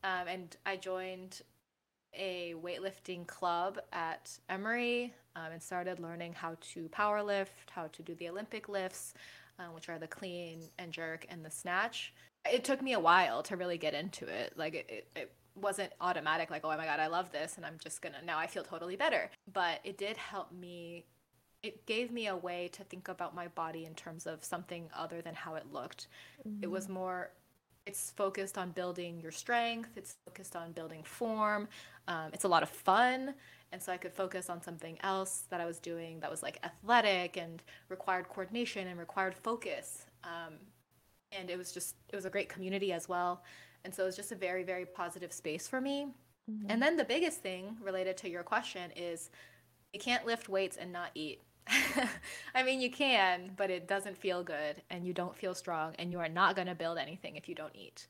Um, 0.04 0.28
and 0.28 0.58
I 0.66 0.78
joined 0.78 1.42
a 2.14 2.56
weightlifting 2.62 3.26
club 3.28 3.80
at 3.94 4.38
Emory 4.50 5.14
um, 5.36 5.52
and 5.54 5.62
started 5.62 6.00
learning 6.00 6.34
how 6.34 6.58
to 6.74 6.90
power 6.90 7.24
lift, 7.24 7.70
how 7.70 7.88
to 7.88 8.02
do 8.02 8.16
the 8.16 8.30
Olympic 8.30 8.68
lifts, 8.68 9.14
uh, 9.60 9.66
which 9.66 9.88
are 9.90 10.00
the 10.00 10.08
clean 10.08 10.62
and 10.80 10.92
jerk 10.92 11.26
and 11.30 11.46
the 11.46 11.52
snatch. 11.52 12.14
It 12.52 12.64
took 12.64 12.82
me 12.82 12.94
a 12.94 13.00
while 13.00 13.44
to 13.44 13.56
really 13.56 13.78
get 13.78 13.94
into 13.94 14.26
it. 14.26 14.54
Like 14.58 14.74
it, 14.74 14.88
it, 14.90 15.08
it 15.16 15.34
wasn't 15.56 15.92
automatic, 16.02 16.50
like, 16.50 16.66
oh 16.66 16.70
my 16.70 16.86
God, 16.86 17.00
I 17.00 17.08
love 17.08 17.32
this, 17.32 17.58
and 17.58 17.66
I'm 17.66 17.78
just 17.82 18.02
gonna, 18.02 18.18
now 18.26 18.40
I 18.40 18.48
feel 18.48 18.64
totally 18.64 18.96
better. 18.96 19.30
But 19.54 19.80
it 19.84 19.98
did 19.98 20.18
help 20.18 20.52
me 20.52 21.06
it 21.64 21.86
gave 21.86 22.12
me 22.12 22.28
a 22.28 22.36
way 22.36 22.70
to 22.74 22.84
think 22.84 23.08
about 23.08 23.36
my 23.36 23.48
body 23.50 23.86
in 23.86 23.94
terms 23.94 24.26
of 24.26 24.44
something 24.44 24.90
other 24.96 25.22
than 25.22 25.36
how 25.36 25.56
it 25.56 25.66
looked. 25.72 26.08
Mm-hmm. 26.48 26.64
It 26.64 26.72
was 26.72 26.86
mm-hmm. 26.86 26.94
more, 26.94 27.32
it's 27.86 28.12
focused 28.12 28.58
on 28.58 28.72
building 28.72 29.20
your 29.20 29.32
strength, 29.32 29.90
it's 29.96 30.18
focused 30.26 30.56
on 30.56 30.72
building 30.72 31.04
form. 31.04 31.68
Um, 32.08 32.32
it's 32.34 32.46
a 32.46 32.48
lot 32.48 32.64
of 32.64 32.70
fun. 32.70 33.36
And 33.72 33.82
so 33.82 33.94
I 33.94 33.98
could 33.98 34.12
focus 34.12 34.50
on 34.50 34.62
something 34.62 34.98
else 35.02 35.44
that 35.50 35.62
I 35.62 35.66
was 35.66 35.80
doing 35.80 36.20
that 36.20 36.30
was 36.30 36.44
like 36.44 36.60
athletic 36.64 37.38
and 37.38 37.62
required 37.90 38.28
coordination 38.28 38.88
and 38.88 39.00
required 39.00 39.36
focus. 39.36 40.06
Um, 40.24 40.56
and 41.32 41.50
it 41.50 41.58
was 41.58 41.72
just, 41.72 41.96
it 42.10 42.16
was 42.16 42.26
a 42.26 42.30
great 42.30 42.50
community 42.50 42.92
as 42.92 43.08
well. 43.08 43.44
And 43.86 43.94
so 43.94 44.04
it 44.04 44.08
was 44.08 44.16
just 44.16 44.32
a 44.32 44.36
very, 44.36 44.64
very 44.64 44.86
positive 44.86 45.32
space 45.32 45.68
for 45.68 45.80
me. 45.80 46.08
Mm-hmm. 46.52 46.70
And 46.70 46.82
then 46.82 46.98
the 46.98 47.06
biggest 47.06 47.42
thing 47.42 47.78
related 47.82 48.18
to 48.18 48.30
your 48.30 48.44
question 48.44 48.92
is 48.96 49.30
you 49.94 50.00
can't 50.00 50.26
lift 50.26 50.50
weights 50.50 50.78
and 50.78 50.92
not 50.92 51.12
eat. 51.16 51.42
I 52.56 52.64
mean, 52.64 52.82
you 52.82 52.92
can, 52.92 53.52
but 53.56 53.70
it 53.70 53.88
doesn't 53.88 54.18
feel 54.18 54.44
good 54.44 54.82
and 54.90 55.06
you 55.06 55.14
don't 55.14 55.36
feel 55.36 55.54
strong 55.54 55.96
and 56.00 56.12
you 56.12 56.20
are 56.20 56.30
not 56.30 56.56
going 56.56 56.68
to 56.68 56.76
build 56.76 56.98
anything 56.98 57.36
if 57.36 57.48
you 57.48 57.56
don't 57.56 57.76
eat. 57.76 58.08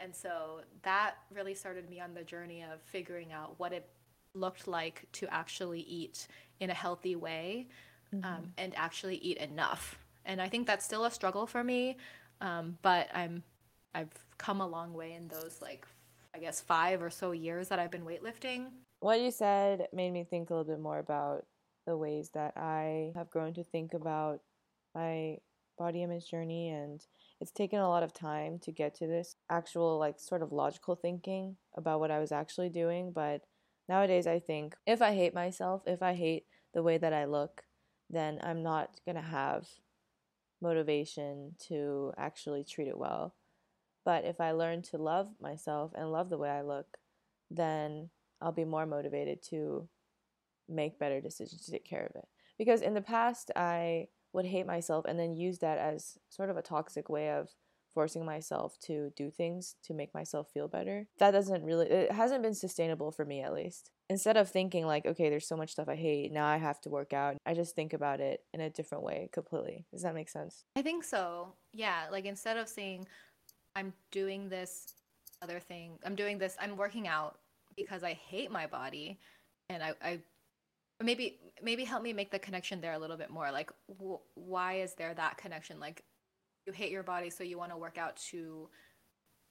And 0.00 0.14
so 0.14 0.60
that 0.82 1.14
really 1.34 1.54
started 1.54 1.90
me 1.90 2.00
on 2.00 2.14
the 2.14 2.22
journey 2.22 2.62
of 2.62 2.80
figuring 2.82 3.32
out 3.32 3.54
what 3.58 3.72
it 3.72 3.88
looked 4.34 4.68
like 4.68 5.06
to 5.12 5.26
actually 5.32 5.80
eat 5.80 6.28
in 6.60 6.70
a 6.70 6.74
healthy 6.74 7.16
way 7.16 7.68
um, 8.12 8.20
mm-hmm. 8.20 8.34
um, 8.34 8.52
and 8.58 8.72
actually 8.76 9.16
eat 9.16 9.38
enough. 9.38 9.98
And 10.24 10.40
I 10.40 10.48
think 10.48 10.66
that's 10.66 10.84
still 10.84 11.04
a 11.04 11.10
struggle 11.10 11.46
for 11.46 11.64
me, 11.64 11.96
um, 12.40 12.76
but 12.82 13.08
I'm 13.14 13.42
I've 13.94 14.12
come 14.36 14.60
a 14.60 14.66
long 14.66 14.92
way 14.92 15.14
in 15.14 15.28
those 15.28 15.58
like 15.62 15.86
I 16.34 16.38
guess 16.38 16.60
five 16.60 17.02
or 17.02 17.10
so 17.10 17.32
years 17.32 17.68
that 17.68 17.78
I've 17.78 17.90
been 17.90 18.04
weightlifting. 18.04 18.66
What 19.00 19.20
you 19.20 19.30
said 19.30 19.88
made 19.92 20.12
me 20.12 20.24
think 20.24 20.50
a 20.50 20.54
little 20.54 20.70
bit 20.70 20.80
more 20.80 20.98
about 20.98 21.46
the 21.88 21.96
ways 21.96 22.30
that 22.34 22.52
I 22.54 23.12
have 23.14 23.30
grown 23.30 23.54
to 23.54 23.64
think 23.64 23.94
about 23.94 24.40
my 24.94 25.38
body 25.78 26.02
image 26.02 26.30
journey 26.30 26.68
and 26.68 27.00
it's 27.40 27.50
taken 27.50 27.78
a 27.78 27.88
lot 27.88 28.02
of 28.02 28.12
time 28.12 28.58
to 28.58 28.72
get 28.72 28.94
to 28.96 29.06
this 29.06 29.36
actual 29.48 29.98
like 29.98 30.20
sort 30.20 30.42
of 30.42 30.52
logical 30.52 30.96
thinking 30.96 31.56
about 31.74 32.00
what 32.00 32.10
I 32.10 32.18
was 32.18 32.30
actually 32.30 32.68
doing 32.68 33.10
but 33.10 33.42
nowadays 33.88 34.26
I 34.26 34.38
think 34.38 34.76
if 34.86 35.00
I 35.00 35.14
hate 35.14 35.32
myself 35.32 35.82
if 35.86 36.02
I 36.02 36.12
hate 36.12 36.44
the 36.74 36.82
way 36.82 36.98
that 36.98 37.14
I 37.14 37.24
look 37.24 37.62
then 38.10 38.38
I'm 38.42 38.62
not 38.62 39.00
going 39.06 39.16
to 39.16 39.22
have 39.22 39.66
motivation 40.60 41.54
to 41.68 42.12
actually 42.16 42.64
treat 42.64 42.88
it 42.88 42.98
well. 42.98 43.34
But 44.04 44.24
if 44.24 44.40
I 44.40 44.52
learn 44.52 44.82
to 44.82 44.96
love 44.98 45.28
myself 45.40 45.92
and 45.94 46.10
love 46.10 46.28
the 46.28 46.38
way 46.38 46.50
I 46.50 46.62
look 46.62 46.98
then 47.50 48.10
I'll 48.42 48.52
be 48.52 48.64
more 48.64 48.84
motivated 48.84 49.42
to 49.44 49.88
make 50.68 50.98
better 50.98 51.20
decisions 51.20 51.64
to 51.64 51.72
take 51.72 51.84
care 51.84 52.06
of 52.06 52.16
it. 52.16 52.26
Because 52.58 52.82
in 52.82 52.94
the 52.94 53.00
past, 53.00 53.50
I 53.56 54.08
would 54.32 54.46
hate 54.46 54.66
myself 54.66 55.04
and 55.06 55.18
then 55.18 55.34
use 55.34 55.58
that 55.60 55.78
as 55.78 56.18
sort 56.28 56.50
of 56.50 56.56
a 56.56 56.62
toxic 56.62 57.08
way 57.08 57.30
of 57.30 57.48
forcing 57.94 58.24
myself 58.24 58.78
to 58.78 59.10
do 59.16 59.30
things 59.30 59.74
to 59.82 59.94
make 59.94 60.12
myself 60.14 60.48
feel 60.52 60.68
better. 60.68 61.06
That 61.18 61.32
doesn't 61.32 61.64
really, 61.64 61.86
it 61.86 62.12
hasn't 62.12 62.42
been 62.42 62.54
sustainable 62.54 63.10
for 63.10 63.24
me 63.24 63.42
at 63.42 63.54
least. 63.54 63.90
Instead 64.10 64.36
of 64.36 64.48
thinking 64.48 64.86
like, 64.86 65.04
okay, 65.06 65.28
there's 65.28 65.48
so 65.48 65.56
much 65.56 65.72
stuff 65.72 65.88
I 65.88 65.96
hate, 65.96 66.32
now 66.32 66.46
I 66.46 66.58
have 66.58 66.80
to 66.82 66.90
work 66.90 67.12
out, 67.12 67.36
I 67.44 67.54
just 67.54 67.74
think 67.74 67.92
about 67.92 68.20
it 68.20 68.40
in 68.54 68.60
a 68.60 68.70
different 68.70 69.04
way 69.04 69.28
completely. 69.32 69.86
Does 69.90 70.02
that 70.02 70.14
make 70.14 70.28
sense? 70.28 70.64
I 70.76 70.82
think 70.82 71.04
so. 71.04 71.54
Yeah. 71.72 72.04
Like 72.12 72.24
instead 72.24 72.56
of 72.56 72.68
saying, 72.68 73.06
I'm 73.74 73.92
doing 74.10 74.48
this 74.48 74.94
other 75.42 75.60
thing, 75.60 75.98
I'm 76.04 76.14
doing 76.14 76.38
this, 76.38 76.56
I'm 76.60 76.76
working 76.76 77.08
out 77.08 77.38
because 77.76 78.02
I 78.02 78.12
hate 78.12 78.50
my 78.50 78.66
body 78.66 79.18
and 79.68 79.82
I, 79.82 79.94
I 80.02 80.20
maybe 81.02 81.38
maybe 81.62 81.84
help 81.84 82.02
me 82.02 82.12
make 82.12 82.30
the 82.30 82.38
connection 82.38 82.80
there 82.80 82.92
a 82.92 82.98
little 82.98 83.16
bit 83.16 83.30
more 83.30 83.50
like 83.50 83.70
wh- 84.00 84.20
why 84.34 84.80
is 84.80 84.94
there 84.94 85.14
that 85.14 85.36
connection 85.36 85.78
like 85.78 86.04
you 86.66 86.72
hate 86.72 86.90
your 86.90 87.02
body 87.02 87.30
so 87.30 87.44
you 87.44 87.58
want 87.58 87.70
to 87.70 87.76
work 87.76 87.98
out 87.98 88.16
to 88.16 88.68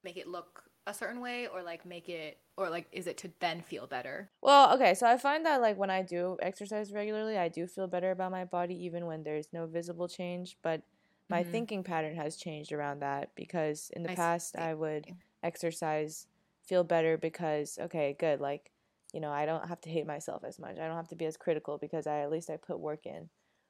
make 0.04 0.18
it 0.18 0.28
look 0.28 0.64
a 0.86 0.94
certain 0.94 1.20
way 1.20 1.48
or 1.48 1.62
like 1.62 1.86
make 1.86 2.08
it 2.08 2.38
or 2.58 2.70
like 2.70 2.88
is 2.92 3.08
it 3.08 3.18
to 3.18 3.30
then 3.40 3.62
feel 3.62 3.88
better 3.88 4.30
well 4.42 4.74
okay 4.74 4.94
so 4.94 5.06
i 5.06 5.18
find 5.18 5.46
that 5.46 5.62
like 5.62 5.78
when 5.78 5.90
i 5.90 6.02
do 6.02 6.38
exercise 6.42 6.94
regularly 6.94 7.38
i 7.38 7.50
do 7.50 7.68
feel 7.68 7.88
better 7.88 8.12
about 8.12 8.32
my 8.32 8.46
body 8.46 8.76
even 8.86 9.06
when 9.06 9.24
there's 9.24 9.48
no 9.52 9.66
visible 9.66 10.08
change 10.08 10.58
but 10.62 10.82
my 11.30 11.42
mm-hmm. 11.42 11.52
thinking 11.52 11.84
pattern 11.84 12.16
has 12.16 12.38
changed 12.38 12.72
around 12.72 13.00
that 13.02 13.30
because 13.36 13.92
in 13.94 14.04
the 14.04 14.12
I 14.12 14.16
past 14.16 14.54
see. 14.54 14.60
i 14.60 14.74
would 14.74 15.08
exercise 15.44 16.28
feel 16.66 16.84
better 16.84 17.18
because 17.18 17.78
okay 17.82 18.16
good 18.18 18.40
like 18.40 18.72
you 19.14 19.20
know 19.20 19.32
i 19.32 19.46
don't 19.46 19.68
have 19.68 19.82
to 19.82 19.90
hate 19.90 20.06
myself 20.06 20.44
as 20.46 20.60
much 20.60 20.78
i 20.78 20.88
don't 20.88 20.96
have 20.96 21.08
to 21.08 21.16
be 21.16 21.26
as 21.26 21.38
critical 21.38 21.78
because 21.78 22.08
i 22.08 22.20
at 22.20 22.32
least 22.32 22.50
i 22.50 22.58
put 22.58 22.80
work 22.80 23.06
in 23.06 23.30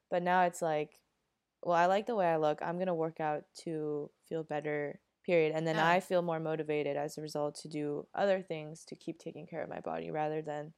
but 0.09 0.23
now 0.23 0.43
it's 0.43 0.61
like 0.61 0.99
well, 1.63 1.75
I 1.75 1.87
like 1.87 2.05
the 2.05 2.15
way 2.15 2.27
I 2.27 2.37
look. 2.37 2.59
I'm 2.61 2.75
going 2.75 2.87
to 2.87 2.93
work 2.93 3.19
out 3.19 3.43
to 3.63 4.09
feel 4.27 4.43
better, 4.43 4.99
period. 5.25 5.53
And 5.55 5.65
then 5.65 5.75
yeah. 5.75 5.87
I 5.87 5.99
feel 5.99 6.21
more 6.21 6.39
motivated 6.39 6.97
as 6.97 7.17
a 7.17 7.21
result 7.21 7.55
to 7.61 7.67
do 7.67 8.07
other 8.13 8.41
things 8.41 8.85
to 8.85 8.95
keep 8.95 9.19
taking 9.19 9.47
care 9.47 9.63
of 9.63 9.69
my 9.69 9.79
body 9.79 10.11
rather 10.11 10.41
than, 10.41 10.73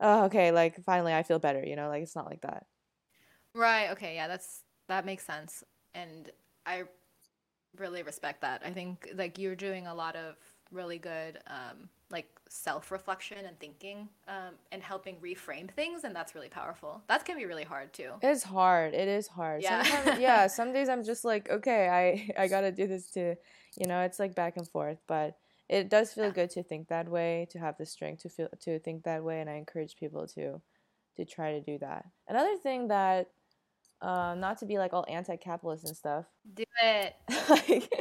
oh, 0.00 0.24
okay, 0.24 0.50
like 0.50 0.82
finally 0.84 1.12
I 1.12 1.22
feel 1.22 1.38
better, 1.38 1.64
you 1.64 1.76
know, 1.76 1.88
like 1.88 2.02
it's 2.02 2.16
not 2.16 2.26
like 2.26 2.42
that. 2.42 2.66
Right. 3.54 3.90
Okay. 3.90 4.14
Yeah. 4.14 4.28
That's, 4.28 4.62
that 4.88 5.04
makes 5.04 5.26
sense. 5.26 5.64
And 5.94 6.30
I 6.64 6.84
really 7.76 8.02
respect 8.02 8.42
that. 8.42 8.62
I 8.64 8.70
think 8.70 9.08
like 9.14 9.38
you're 9.38 9.56
doing 9.56 9.86
a 9.86 9.94
lot 9.94 10.16
of 10.16 10.36
really 10.70 10.98
good 10.98 11.38
um, 11.48 11.88
like 12.10 12.28
self 12.48 12.90
reflection 12.90 13.38
and 13.46 13.58
thinking 13.58 14.08
um, 14.26 14.54
and 14.72 14.82
helping 14.82 15.16
reframe 15.16 15.70
things, 15.70 16.04
and 16.04 16.14
that's 16.14 16.34
really 16.34 16.48
powerful. 16.48 17.02
That 17.08 17.24
can 17.24 17.36
be 17.36 17.46
really 17.46 17.64
hard 17.64 17.92
too. 17.92 18.12
It's 18.22 18.42
hard. 18.42 18.94
It 18.94 19.08
is 19.08 19.26
hard. 19.26 19.62
Yeah. 19.62 19.82
Sometimes, 19.82 20.20
yeah. 20.20 20.46
Some 20.46 20.72
days 20.72 20.88
I'm 20.88 21.04
just 21.04 21.24
like, 21.24 21.50
okay, 21.50 21.88
I 21.88 22.30
I 22.42 22.48
gotta 22.48 22.72
do 22.72 22.86
this 22.86 23.10
to, 23.12 23.34
you 23.76 23.86
know, 23.86 24.00
it's 24.00 24.18
like 24.18 24.34
back 24.34 24.56
and 24.56 24.68
forth, 24.68 24.98
but 25.06 25.36
it 25.68 25.90
does 25.90 26.12
feel 26.12 26.26
yeah. 26.26 26.30
good 26.30 26.50
to 26.50 26.62
think 26.62 26.88
that 26.88 27.08
way, 27.08 27.46
to 27.50 27.58
have 27.58 27.76
the 27.76 27.86
strength 27.86 28.22
to 28.22 28.28
feel 28.28 28.48
to 28.60 28.78
think 28.78 29.04
that 29.04 29.22
way, 29.22 29.40
and 29.40 29.50
I 29.50 29.54
encourage 29.54 29.96
people 29.96 30.26
to 30.28 30.60
to 31.16 31.24
try 31.24 31.52
to 31.52 31.60
do 31.60 31.78
that. 31.78 32.06
Another 32.28 32.56
thing 32.56 32.88
that 32.88 33.28
uh, 34.00 34.34
not 34.36 34.58
to 34.58 34.66
be 34.66 34.78
like 34.78 34.92
all 34.92 35.04
anti-capitalist 35.08 35.84
and 35.84 35.96
stuff. 35.96 36.24
Do 36.54 36.64
it. 36.82 37.16
like, 37.50 37.92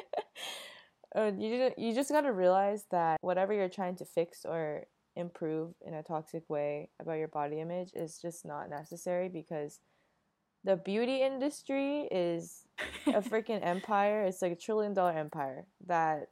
uh, 1.17 1.32
you 1.38 1.71
you 1.77 1.93
just 1.93 2.12
gotta 2.12 2.32
realize 2.32 2.86
that 2.91 3.17
whatever 3.21 3.53
you're 3.53 3.69
trying 3.69 3.95
to 3.95 4.06
fix 4.06 4.45
or 4.45 4.86
improve 5.15 5.73
in 5.86 5.95
a 5.95 6.03
toxic 6.03 6.43
way 6.47 6.89
about 7.01 7.13
your 7.13 7.27
body 7.27 7.60
image 7.60 7.89
is 7.95 8.19
just 8.21 8.45
not 8.45 8.69
necessary 8.69 9.27
because 9.27 9.80
the 10.63 10.75
beauty 10.75 11.21
industry 11.21 12.08
is 12.12 12.67
a 13.08 13.21
freaking 13.21 13.65
empire. 13.65 14.23
It's 14.23 14.41
like 14.41 14.51
a 14.51 14.56
trillion 14.56 14.93
dollar 14.93 15.13
empire 15.13 15.65
that 15.88 16.27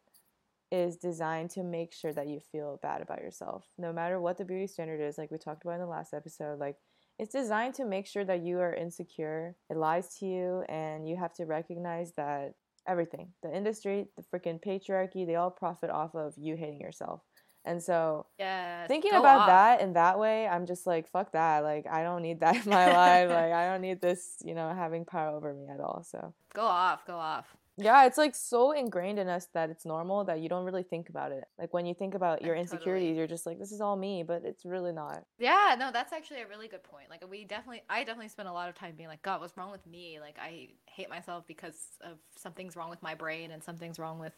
is 0.72 0.98
designed 0.98 1.52
to 1.52 1.64
make 1.64 1.94
sure 1.94 2.14
that 2.14 2.28
you 2.28 2.40
feel 2.52 2.80
bad 2.82 3.02
about 3.02 3.22
yourself. 3.22 3.66
No 3.78 3.94
matter 3.94 4.20
what 4.20 4.38
the 4.38 4.46
beauty 4.46 4.68
standard 4.68 5.00
is, 5.02 5.18
like 5.18 5.32
we 5.32 5.38
talked 5.38 5.64
about 5.64 5.76
in 5.76 5.80
the 5.80 5.88
last 5.88 6.14
episode, 6.14 6.60
like 6.60 6.76
it's 7.18 7.32
designed 7.32 7.76
to 7.76 7.86
make 7.86 8.06
sure 8.06 8.26
that 8.26 8.42
you 8.42 8.60
are 8.60 8.74
insecure. 8.74 9.56
It 9.70 9.78
lies 9.78 10.18
to 10.20 10.26
you 10.26 10.64
and 10.68 11.08
you 11.08 11.16
have 11.16 11.34
to 11.36 11.46
recognize 11.46 12.14
that 12.18 12.56
everything. 12.88 13.30
The 13.44 13.56
industry 13.56 14.08
the 14.16 14.24
freaking 14.24 14.60
patriarchy 14.64 15.26
they 15.26 15.36
all 15.36 15.52
profit 15.52 15.90
off 15.90 16.16
of 16.16 16.34
you 16.38 16.56
hating 16.56 16.82
yourself. 16.82 17.22
And 17.66 17.82
so 17.82 18.28
yeah 18.38 18.86
thinking 18.88 19.14
about 19.14 19.42
off. 19.42 19.48
that 19.48 19.82
in 19.82 19.94
that 19.94 20.20
way 20.20 20.48
i'm 20.48 20.68
just 20.68 20.86
like 20.86 21.10
fuck 21.10 21.32
that 21.32 21.64
like 21.64 21.88
i 21.90 22.04
don't 22.04 22.22
need 22.22 22.42
that 22.42 22.64
in 22.64 22.70
my 22.70 22.86
life 22.94 23.30
like 23.42 23.52
i 23.52 23.68
don't 23.68 23.82
need 23.82 24.00
this 24.02 24.36
you 24.44 24.54
know 24.54 24.72
having 24.72 25.04
power 25.04 25.36
over 25.36 25.52
me 25.52 25.66
at 25.74 25.80
all 25.80 26.06
so. 26.08 26.32
Go 26.54 26.62
off 26.62 27.08
go 27.08 27.16
off 27.16 27.58
yeah, 27.78 28.06
it's 28.06 28.18
like 28.18 28.36
so 28.36 28.72
ingrained 28.72 29.20
in 29.20 29.28
us 29.28 29.48
that 29.54 29.70
it's 29.70 29.86
normal 29.86 30.24
that 30.26 30.40
you 30.40 30.48
don't 30.48 30.64
really 30.64 30.84
think 30.84 31.10
about 31.10 31.32
it. 31.34 31.44
Like 31.60 31.74
when 31.74 31.86
you 31.86 31.94
think 31.94 32.14
about 32.14 32.42
your 32.42 32.56
insecurities, 32.56 33.08
totally. 33.08 33.18
you're 33.18 33.28
just 33.28 33.46
like, 33.46 33.60
this 33.60 33.74
is 33.74 33.82
all 33.82 33.98
me, 33.98 34.24
but 34.24 34.44
it's 34.46 34.64
really 34.64 34.94
not. 34.94 35.24
Yeah, 35.38 35.76
no, 35.78 35.92
that's 35.92 36.14
actually 36.14 36.42
a 36.42 36.48
really 36.48 36.70
good 36.70 36.84
point. 36.84 37.10
Like 37.10 37.30
we 37.30 37.44
definitely, 37.44 37.84
I 37.90 38.06
definitely 38.06 38.30
spend 38.30 38.48
a 38.48 38.54
lot 38.54 38.70
of 38.70 38.76
time 38.76 38.94
being 38.96 39.10
like, 39.10 39.22
God, 39.24 39.42
what's 39.42 39.58
wrong 39.58 39.72
with 39.72 39.86
me? 39.86 40.20
Like 40.22 40.38
I 40.42 40.70
hate 40.86 41.10
myself 41.10 41.46
because 41.48 41.76
of 42.02 42.18
something's 42.38 42.78
wrong 42.78 42.90
with 42.90 43.04
my 43.04 43.14
brain 43.14 43.52
and 43.52 43.62
something's 43.62 44.00
wrong 44.00 44.20
with 44.20 44.34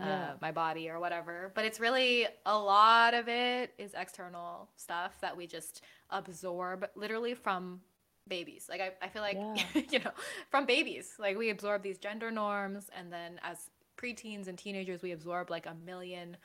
uh, 0.00 0.06
yeah. 0.06 0.32
my 0.40 0.50
body 0.50 0.88
or 0.88 0.98
whatever. 0.98 1.52
But 1.54 1.64
it's 1.64 1.78
really 1.78 2.26
a 2.46 2.58
lot 2.58 3.14
of 3.14 3.28
it 3.28 3.74
is 3.78 3.92
external 3.94 4.68
stuff 4.74 5.12
that 5.20 5.36
we 5.36 5.46
just 5.46 5.82
absorb 6.10 6.88
literally 6.96 7.34
from 7.34 7.80
babies. 8.28 8.66
Like 8.68 8.80
I, 8.80 8.92
I 9.02 9.08
feel 9.08 9.22
like 9.22 9.36
yeah. 9.36 9.82
you 9.90 9.98
know, 9.98 10.12
from 10.50 10.66
babies, 10.66 11.14
like 11.18 11.36
we 11.36 11.50
absorb 11.50 11.82
these 11.82 11.98
gender 11.98 12.30
norms 12.30 12.90
and 12.96 13.12
then 13.12 13.40
as 13.42 13.70
preteens 13.96 14.48
and 14.48 14.58
teenagers 14.58 15.02
we 15.02 15.12
absorb 15.12 15.50
like 15.50 15.66
a 15.66 15.76
million 15.84 16.36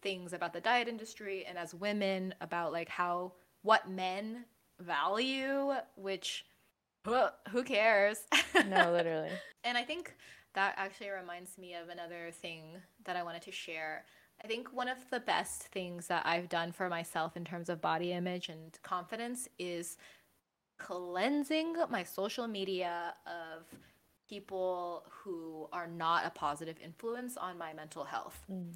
things 0.00 0.32
about 0.32 0.52
the 0.52 0.60
diet 0.60 0.88
industry 0.88 1.44
and 1.46 1.58
as 1.58 1.74
women 1.74 2.34
about 2.40 2.72
like 2.72 2.88
how 2.88 3.32
what 3.62 3.90
men 3.90 4.44
value, 4.80 5.72
which 5.96 6.44
who 7.50 7.62
cares? 7.62 8.26
No, 8.66 8.92
literally. 8.92 9.30
and 9.64 9.78
I 9.78 9.82
think 9.82 10.14
that 10.54 10.74
actually 10.76 11.10
reminds 11.10 11.56
me 11.56 11.74
of 11.74 11.88
another 11.88 12.30
thing 12.32 12.64
that 13.04 13.16
I 13.16 13.22
wanted 13.22 13.42
to 13.42 13.52
share. 13.52 14.04
I 14.42 14.46
think 14.46 14.72
one 14.72 14.88
of 14.88 14.98
the 15.10 15.20
best 15.20 15.62
things 15.62 16.06
that 16.08 16.26
I've 16.26 16.48
done 16.48 16.70
for 16.70 16.88
myself 16.88 17.36
in 17.36 17.44
terms 17.44 17.68
of 17.68 17.80
body 17.80 18.12
image 18.12 18.48
and 18.48 18.78
confidence 18.82 19.48
is 19.58 19.96
cleansing 20.78 21.74
my 21.90 22.02
social 22.02 22.46
media 22.46 23.14
of 23.26 23.64
people 24.28 25.04
who 25.10 25.68
are 25.72 25.86
not 25.86 26.26
a 26.26 26.30
positive 26.30 26.76
influence 26.82 27.36
on 27.36 27.58
my 27.58 27.72
mental 27.72 28.04
health. 28.04 28.38
Mm. 28.50 28.72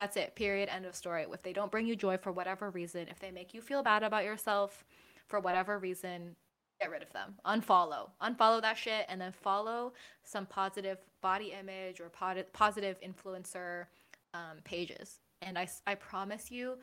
That's 0.00 0.16
it. 0.16 0.34
Period. 0.34 0.68
End 0.68 0.86
of 0.86 0.94
story. 0.94 1.24
If 1.32 1.42
they 1.42 1.52
don't 1.52 1.70
bring 1.70 1.86
you 1.86 1.96
joy 1.96 2.18
for 2.18 2.32
whatever 2.32 2.70
reason, 2.70 3.08
if 3.08 3.18
they 3.18 3.30
make 3.30 3.54
you 3.54 3.60
feel 3.60 3.82
bad 3.82 4.02
about 4.02 4.24
yourself 4.24 4.84
for 5.28 5.40
whatever 5.40 5.78
reason, 5.78 6.36
get 6.80 6.90
rid 6.90 7.02
of 7.02 7.12
them. 7.12 7.34
Unfollow. 7.46 8.10
Unfollow 8.22 8.60
that 8.60 8.76
shit 8.76 9.06
and 9.08 9.20
then 9.20 9.32
follow 9.32 9.92
some 10.22 10.46
positive 10.46 10.98
body 11.22 11.54
image 11.58 12.00
or 12.00 12.10
positive 12.52 12.98
influencer 13.00 13.86
um, 14.34 14.58
pages. 14.64 15.20
And 15.42 15.58
I, 15.58 15.68
I 15.86 15.94
promise 15.94 16.50
you, 16.50 16.76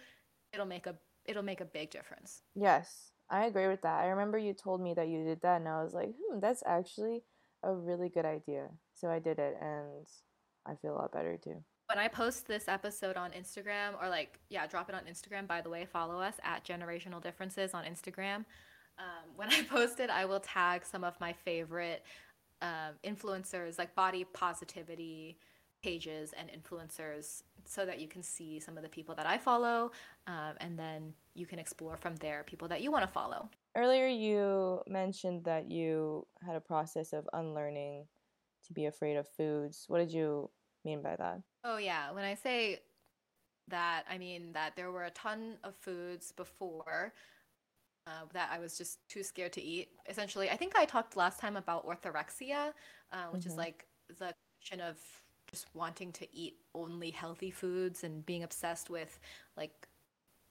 it'll 0.54 0.66
make 0.66 0.88
a 0.88 0.96
it'll 1.26 1.44
make 1.44 1.62
a 1.62 1.66
big 1.66 1.92
difference. 1.92 2.42
Yes. 2.56 3.12
I 3.32 3.46
agree 3.46 3.68
with 3.68 3.82
that. 3.84 4.02
I 4.02 4.08
remember 4.08 4.38
you 4.38 4.54
told 4.54 4.82
me 4.82 4.94
that 4.94 5.08
you 5.08 5.24
did 5.24 5.42
that, 5.42 5.62
and 5.62 5.70
I 5.70 5.82
was 5.82 5.94
like, 5.94 6.10
hmm, 6.10 6.40
that's 6.40 6.62
actually 6.66 7.24
a 7.64 7.74
really 7.74 8.10
good 8.10 8.26
idea. 8.26 8.68
So 8.94 9.10
I 9.10 9.20
did 9.20 9.40
it, 9.40 9.56
and 9.62 10.06
I 10.66 10.76
feel 10.76 10.92
a 10.94 11.00
lot 11.00 11.14
better 11.14 11.38
too. 11.42 11.64
When 11.88 11.98
I 11.98 12.10
post 12.10 12.48
this 12.48 12.68
episode 12.68 13.16
on 13.16 13.32
Instagram, 13.32 14.02
or 14.02 14.10
like, 14.10 14.40
yeah, 14.50 14.68
drop 14.68 14.90
it 14.90 14.96
on 14.96 15.04
Instagram, 15.04 15.48
by 15.48 15.62
the 15.62 15.70
way, 15.70 15.86
follow 15.86 16.20
us 16.20 16.36
at 16.44 16.66
Generational 16.66 17.22
Differences 17.22 17.74
on 17.74 17.86
Instagram. 17.86 18.46
Um, 19.00 19.32
when 19.38 19.50
I 19.50 19.64
post 19.70 20.02
it, 20.02 20.10
I 20.10 20.26
will 20.26 20.42
tag 20.42 20.86
some 20.86 21.06
of 21.06 21.18
my 21.22 21.32
favorite 21.32 22.04
um, 22.62 22.96
influencers, 23.06 23.78
like 23.78 23.96
body 23.96 24.26
positivity 24.26 25.38
pages 25.82 26.34
and 26.38 26.50
influencers 26.50 27.44
so 27.66 27.86
that 27.86 28.00
you 28.00 28.08
can 28.08 28.24
see 28.24 28.60
some 28.60 28.78
of 28.78 28.84
the 28.84 28.90
people 28.90 29.16
that 29.16 29.26
I 29.26 29.38
follow, 29.38 29.92
um, 30.28 30.54
and 30.60 30.78
then 30.78 31.14
you 31.34 31.46
can 31.46 31.60
explore 31.60 31.98
from 31.98 32.16
there 32.18 32.44
people 32.44 32.68
that 32.68 32.82
you 32.82 32.92
want 32.92 33.04
to 33.04 33.12
follow. 33.12 33.50
Earlier, 33.76 34.08
you 34.08 34.82
mentioned 34.88 35.46
that 35.46 35.72
you 35.72 36.28
had 36.46 36.56
a 36.56 36.62
process 36.62 37.14
of 37.14 37.28
unlearning 37.34 38.06
to 38.68 38.74
be 38.74 38.86
afraid 38.86 39.18
of 39.18 39.28
foods. 39.30 39.86
What 39.88 40.00
did 40.00 40.12
you 40.12 40.50
mean 40.84 41.02
by 41.02 41.16
that? 41.16 41.42
Oh, 41.64 41.78
yeah. 41.78 42.12
When 42.12 42.24
I 42.24 42.36
say 42.36 42.80
that, 43.70 44.04
I 44.10 44.18
mean 44.18 44.54
that 44.54 44.76
there 44.76 44.92
were 44.92 45.06
a 45.06 45.12
ton 45.12 45.58
of 45.64 45.76
foods 45.76 46.32
before 46.32 47.14
uh, 48.08 48.26
that 48.34 48.50
I 48.52 48.60
was 48.60 48.78
just 48.78 49.08
too 49.08 49.24
scared 49.24 49.54
to 49.54 49.62
eat. 49.62 49.90
Essentially, 50.10 50.50
I 50.50 50.58
think 50.58 50.76
I 50.76 50.86
talked 50.86 51.16
last 51.16 51.40
time 51.40 51.56
about 51.56 51.86
orthorexia, 51.88 52.74
uh, 53.12 53.26
which 53.32 53.42
mm-hmm. 53.42 53.52
is 53.52 53.56
like 53.56 53.86
the 54.20 54.34
question 54.58 54.82
of 54.82 54.98
just 55.54 55.68
wanting 55.74 56.12
to 56.14 56.28
eat 56.36 56.56
only 56.74 57.12
healthy 57.12 57.52
foods 57.52 58.04
and 58.04 58.26
being 58.26 58.44
obsessed 58.44 58.90
with 58.90 59.20
like 59.58 59.88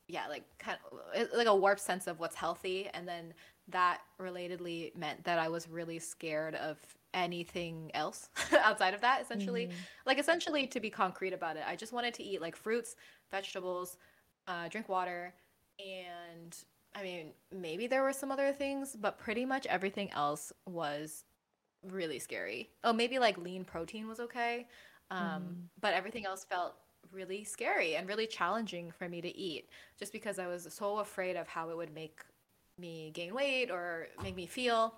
yeah, 0.08 0.26
like 0.26 0.42
kind 0.58 0.76
of 1.14 1.28
like 1.32 1.46
a 1.46 1.54
warped 1.54 1.80
sense 1.80 2.08
of 2.08 2.18
what's 2.18 2.34
healthy, 2.34 2.88
and 2.92 3.06
then 3.06 3.32
that 3.68 4.00
relatedly 4.20 4.94
meant 4.96 5.22
that 5.22 5.38
I 5.38 5.48
was 5.48 5.68
really 5.68 6.00
scared 6.00 6.56
of 6.56 6.78
anything 7.14 7.90
else 7.94 8.28
outside 8.64 8.94
of 8.94 9.00
that 9.00 9.20
essentially. 9.20 9.66
Mm. 9.66 9.72
like 10.06 10.18
essentially 10.18 10.66
to 10.68 10.78
be 10.78 10.90
concrete 10.90 11.32
about 11.32 11.56
it 11.56 11.64
i 11.66 11.74
just 11.74 11.92
wanted 11.92 12.14
to 12.14 12.22
eat 12.22 12.40
like 12.40 12.54
fruits 12.54 12.94
vegetables 13.32 13.96
uh, 14.46 14.68
drink 14.68 14.88
water 14.88 15.34
and 15.80 16.56
i 16.94 17.02
mean 17.02 17.32
maybe 17.52 17.88
there 17.88 18.04
were 18.04 18.12
some 18.12 18.30
other 18.30 18.52
things 18.52 18.96
but 19.00 19.18
pretty 19.18 19.44
much 19.44 19.66
everything 19.66 20.08
else 20.12 20.52
was 20.66 21.24
really 21.82 22.18
scary. 22.18 22.70
Oh 22.84 22.92
maybe 22.92 23.18
like 23.18 23.38
lean 23.38 23.64
protein 23.64 24.06
was 24.06 24.20
okay 24.20 24.68
um, 25.10 25.42
mm. 25.42 25.54
but 25.80 25.94
everything 25.94 26.26
else 26.26 26.44
felt 26.44 26.74
really 27.12 27.42
scary 27.42 27.96
and 27.96 28.08
really 28.08 28.26
challenging 28.26 28.92
for 28.96 29.08
me 29.08 29.20
to 29.20 29.36
eat 29.36 29.68
just 29.98 30.12
because 30.12 30.38
i 30.38 30.46
was 30.46 30.68
so 30.70 30.98
afraid 30.98 31.36
of 31.36 31.48
how 31.48 31.70
it 31.70 31.76
would 31.76 31.92
make 31.94 32.20
me 32.78 33.10
gain 33.14 33.34
weight 33.34 33.70
or 33.70 34.08
make 34.22 34.36
me 34.36 34.46
feel 34.46 34.94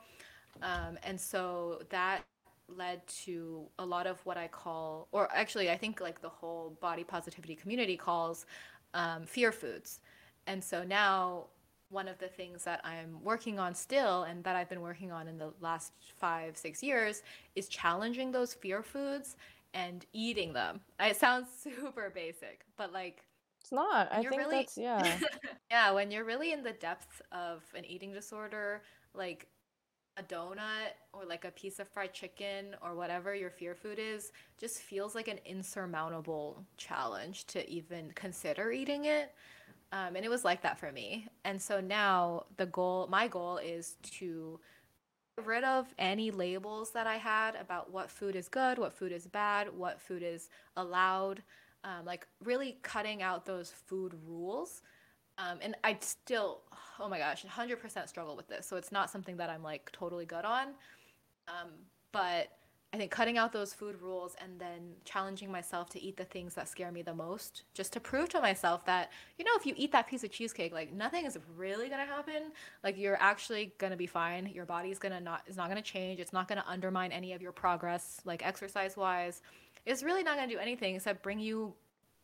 um, 0.60 0.98
and 1.02 1.18
so 1.18 1.80
that 1.88 2.22
led 2.68 3.06
to 3.06 3.66
a 3.78 3.84
lot 3.84 4.06
of 4.06 4.24
what 4.24 4.36
I 4.36 4.48
call, 4.48 5.08
or 5.12 5.28
actually, 5.34 5.70
I 5.70 5.76
think 5.76 6.00
like 6.00 6.20
the 6.20 6.28
whole 6.28 6.76
body 6.80 7.04
positivity 7.04 7.54
community 7.54 7.96
calls 7.96 8.46
um, 8.94 9.24
fear 9.24 9.52
foods. 9.52 10.00
And 10.46 10.62
so 10.62 10.82
now, 10.84 11.46
one 11.90 12.08
of 12.08 12.18
the 12.18 12.28
things 12.28 12.64
that 12.64 12.80
I'm 12.84 13.22
working 13.22 13.58
on 13.58 13.74
still, 13.74 14.22
and 14.22 14.42
that 14.44 14.56
I've 14.56 14.68
been 14.68 14.80
working 14.80 15.12
on 15.12 15.28
in 15.28 15.36
the 15.36 15.52
last 15.60 15.92
five, 16.16 16.56
six 16.56 16.82
years, 16.82 17.22
is 17.54 17.68
challenging 17.68 18.32
those 18.32 18.54
fear 18.54 18.82
foods 18.82 19.36
and 19.74 20.04
eating 20.12 20.52
them. 20.52 20.80
It 21.00 21.16
sounds 21.16 21.48
super 21.62 22.10
basic, 22.14 22.64
but 22.76 22.92
like, 22.92 23.24
it's 23.60 23.72
not. 23.72 24.08
I 24.10 24.22
think 24.22 24.36
really, 24.36 24.56
that's, 24.56 24.76
yeah. 24.76 25.18
yeah, 25.70 25.92
when 25.92 26.10
you're 26.10 26.24
really 26.24 26.52
in 26.52 26.62
the 26.62 26.72
depths 26.72 27.22
of 27.30 27.62
an 27.76 27.84
eating 27.84 28.12
disorder, 28.12 28.82
like 29.14 29.46
a 30.18 30.22
donut 30.22 30.92
or 31.12 31.24
like 31.24 31.44
a 31.44 31.50
piece 31.52 31.78
of 31.78 31.88
fried 31.88 32.12
chicken 32.12 32.76
or 32.82 32.94
whatever 32.94 33.34
your 33.34 33.50
fear 33.50 33.74
food 33.74 33.98
is 33.98 34.32
just 34.58 34.80
feels 34.80 35.14
like 35.14 35.28
an 35.28 35.38
insurmountable 35.46 36.64
challenge 36.76 37.46
to 37.46 37.68
even 37.70 38.12
consider 38.14 38.72
eating 38.72 39.06
it. 39.06 39.32
Um, 39.92 40.16
and 40.16 40.24
it 40.24 40.28
was 40.30 40.44
like 40.44 40.62
that 40.62 40.78
for 40.78 40.90
me. 40.90 41.28
And 41.44 41.60
so 41.60 41.80
now 41.80 42.44
the 42.56 42.66
goal, 42.66 43.08
my 43.10 43.28
goal 43.28 43.58
is 43.58 43.96
to 44.18 44.58
rid 45.46 45.64
of 45.64 45.92
any 45.98 46.30
labels 46.30 46.90
that 46.92 47.06
I 47.06 47.16
had 47.16 47.56
about 47.56 47.90
what 47.92 48.10
food 48.10 48.36
is 48.36 48.48
good, 48.48 48.78
what 48.78 48.92
food 48.92 49.12
is 49.12 49.26
bad, 49.26 49.68
what 49.74 50.00
food 50.00 50.22
is 50.22 50.48
allowed. 50.76 51.42
Um, 51.84 52.04
like 52.04 52.28
really 52.44 52.78
cutting 52.82 53.22
out 53.22 53.44
those 53.44 53.72
food 53.72 54.14
rules 54.24 54.82
um, 55.38 55.58
and 55.62 55.74
I 55.82 55.96
still, 56.00 56.60
oh 57.00 57.08
my 57.08 57.18
gosh, 57.18 57.44
100% 57.44 58.08
struggle 58.08 58.36
with 58.36 58.48
this. 58.48 58.66
So 58.66 58.76
it's 58.76 58.92
not 58.92 59.10
something 59.10 59.36
that 59.38 59.50
I'm 59.50 59.62
like 59.62 59.90
totally 59.92 60.26
good 60.26 60.44
on. 60.44 60.68
Um, 61.48 61.70
but 62.12 62.48
I 62.94 62.98
think 62.98 63.10
cutting 63.10 63.38
out 63.38 63.52
those 63.54 63.72
food 63.72 63.96
rules 64.02 64.36
and 64.42 64.60
then 64.60 64.92
challenging 65.06 65.50
myself 65.50 65.88
to 65.90 66.02
eat 66.02 66.18
the 66.18 66.26
things 66.26 66.54
that 66.54 66.68
scare 66.68 66.92
me 66.92 67.00
the 67.00 67.14
most, 67.14 67.62
just 67.72 67.90
to 67.94 68.00
prove 68.00 68.28
to 68.30 68.40
myself 68.42 68.84
that, 68.84 69.10
you 69.38 69.46
know, 69.46 69.52
if 69.56 69.64
you 69.64 69.72
eat 69.78 69.92
that 69.92 70.06
piece 70.06 70.24
of 70.24 70.30
cheesecake, 70.30 70.74
like 70.74 70.92
nothing 70.92 71.24
is 71.24 71.38
really 71.56 71.88
gonna 71.88 72.04
happen. 72.04 72.52
Like 72.84 72.98
you're 72.98 73.16
actually 73.20 73.72
gonna 73.78 73.96
be 73.96 74.06
fine. 74.06 74.46
Your 74.54 74.66
body's 74.66 74.98
gonna 74.98 75.20
not 75.20 75.42
is 75.46 75.56
not 75.56 75.68
gonna 75.68 75.80
change. 75.80 76.20
It's 76.20 76.34
not 76.34 76.48
gonna 76.48 76.64
undermine 76.66 77.12
any 77.12 77.32
of 77.32 77.40
your 77.40 77.52
progress, 77.52 78.20
like 78.26 78.44
exercise 78.44 78.94
wise. 78.94 79.40
It's 79.86 80.02
really 80.02 80.22
not 80.22 80.36
gonna 80.36 80.52
do 80.52 80.58
anything 80.58 80.94
except 80.94 81.22
bring 81.22 81.38
you 81.38 81.72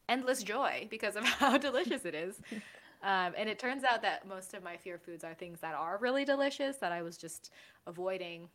endless 0.06 0.42
joy 0.42 0.86
because 0.90 1.16
of 1.16 1.24
how 1.24 1.56
delicious 1.56 2.04
it 2.04 2.14
is. 2.14 2.40
Um, 3.00 3.34
and 3.36 3.48
it 3.48 3.60
turns 3.60 3.84
out 3.84 4.02
that 4.02 4.26
most 4.26 4.54
of 4.54 4.64
my 4.64 4.76
fear 4.76 4.98
foods 4.98 5.22
are 5.22 5.32
things 5.32 5.60
that 5.60 5.74
are 5.74 5.98
really 5.98 6.24
delicious 6.24 6.78
that 6.78 6.90
I 6.90 7.02
was 7.02 7.16
just 7.16 7.52
avoiding. 7.86 8.48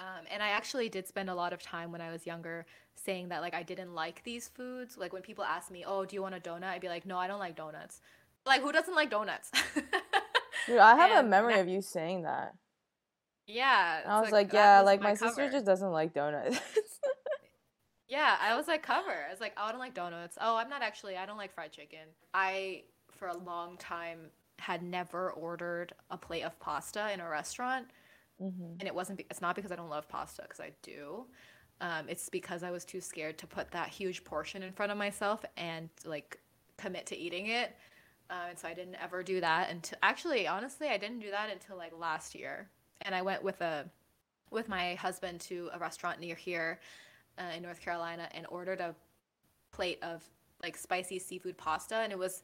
Um, 0.00 0.24
and 0.32 0.42
I 0.42 0.48
actually 0.48 0.88
did 0.88 1.06
spend 1.06 1.28
a 1.28 1.34
lot 1.34 1.52
of 1.52 1.62
time 1.62 1.92
when 1.92 2.00
I 2.00 2.10
was 2.10 2.26
younger 2.26 2.64
saying 2.94 3.28
that 3.28 3.42
like 3.42 3.52
I 3.52 3.62
didn't 3.62 3.94
like 3.94 4.24
these 4.24 4.48
foods. 4.48 4.96
Like 4.96 5.12
when 5.12 5.20
people 5.20 5.44
ask 5.44 5.70
me, 5.70 5.84
"Oh, 5.86 6.06
do 6.06 6.16
you 6.16 6.22
want 6.22 6.34
a 6.34 6.40
donut?" 6.40 6.64
I'd 6.64 6.80
be 6.80 6.88
like, 6.88 7.04
"No, 7.04 7.18
I 7.18 7.28
don't 7.28 7.38
like 7.38 7.54
donuts." 7.54 8.00
Like 8.46 8.62
who 8.62 8.72
doesn't 8.72 8.94
like 8.94 9.10
donuts? 9.10 9.50
Dude, 10.66 10.78
I 10.78 10.96
have 10.96 11.10
and 11.10 11.26
a 11.26 11.30
memory 11.30 11.54
that, 11.54 11.60
of 11.60 11.68
you 11.68 11.82
saying 11.82 12.22
that. 12.22 12.54
Yeah. 13.46 14.00
I 14.06 14.20
was 14.20 14.30
like, 14.30 14.48
like 14.48 14.52
yeah, 14.54 14.80
like 14.80 15.00
my, 15.00 15.10
my 15.10 15.14
sister 15.14 15.50
just 15.50 15.66
doesn't 15.66 15.90
like 15.90 16.14
donuts. 16.14 16.58
yeah, 18.08 18.36
I 18.40 18.56
was 18.56 18.68
like 18.68 18.82
cover. 18.82 19.10
I 19.28 19.30
was 19.30 19.40
like, 19.40 19.52
oh, 19.58 19.64
I 19.64 19.70
don't 19.70 19.80
like 19.80 19.94
donuts. 19.94 20.38
Oh, 20.40 20.56
I'm 20.56 20.70
not 20.70 20.82
actually. 20.82 21.16
I 21.16 21.26
don't 21.26 21.36
like 21.36 21.52
fried 21.52 21.72
chicken. 21.72 22.06
I 22.32 22.84
for 23.10 23.28
a 23.28 23.36
long 23.36 23.76
time 23.76 24.30
had 24.58 24.82
never 24.82 25.30
ordered 25.30 25.92
a 26.10 26.16
plate 26.16 26.42
of 26.42 26.58
pasta 26.60 27.12
in 27.12 27.20
a 27.20 27.28
restaurant. 27.28 27.88
Mm-hmm. 28.42 28.78
And 28.78 28.82
it 28.82 28.94
wasn't, 28.94 29.18
be- 29.18 29.26
it's 29.30 29.40
not 29.40 29.54
because 29.54 29.72
I 29.72 29.76
don't 29.76 29.90
love 29.90 30.08
pasta, 30.08 30.42
because 30.42 30.60
I 30.60 30.72
do. 30.82 31.26
Um, 31.80 32.08
it's 32.08 32.28
because 32.28 32.62
I 32.62 32.70
was 32.70 32.84
too 32.84 33.00
scared 33.00 33.38
to 33.38 33.46
put 33.46 33.70
that 33.70 33.88
huge 33.88 34.24
portion 34.24 34.62
in 34.62 34.72
front 34.72 34.92
of 34.92 34.98
myself 34.98 35.44
and 35.56 35.88
like 36.04 36.38
commit 36.76 37.06
to 37.06 37.16
eating 37.16 37.46
it. 37.46 37.76
Uh, 38.28 38.46
and 38.50 38.58
so 38.58 38.68
I 38.68 38.74
didn't 38.74 38.96
ever 39.02 39.22
do 39.22 39.40
that 39.40 39.70
until 39.70 39.98
actually, 40.02 40.46
honestly, 40.46 40.88
I 40.88 40.98
didn't 40.98 41.20
do 41.20 41.30
that 41.30 41.50
until 41.50 41.76
like 41.76 41.92
last 41.98 42.34
year. 42.34 42.68
And 43.02 43.14
I 43.14 43.22
went 43.22 43.42
with 43.42 43.60
a 43.60 43.86
with 44.50 44.68
my 44.68 44.94
husband 44.94 45.40
to 45.40 45.70
a 45.72 45.78
restaurant 45.78 46.20
near 46.20 46.34
here 46.34 46.80
uh, 47.38 47.56
in 47.56 47.62
North 47.62 47.80
Carolina 47.80 48.28
and 48.34 48.46
ordered 48.48 48.80
a 48.80 48.94
plate 49.72 49.98
of 50.02 50.22
like 50.62 50.76
spicy 50.76 51.18
seafood 51.18 51.56
pasta, 51.56 51.96
and 51.96 52.12
it 52.12 52.18
was 52.18 52.42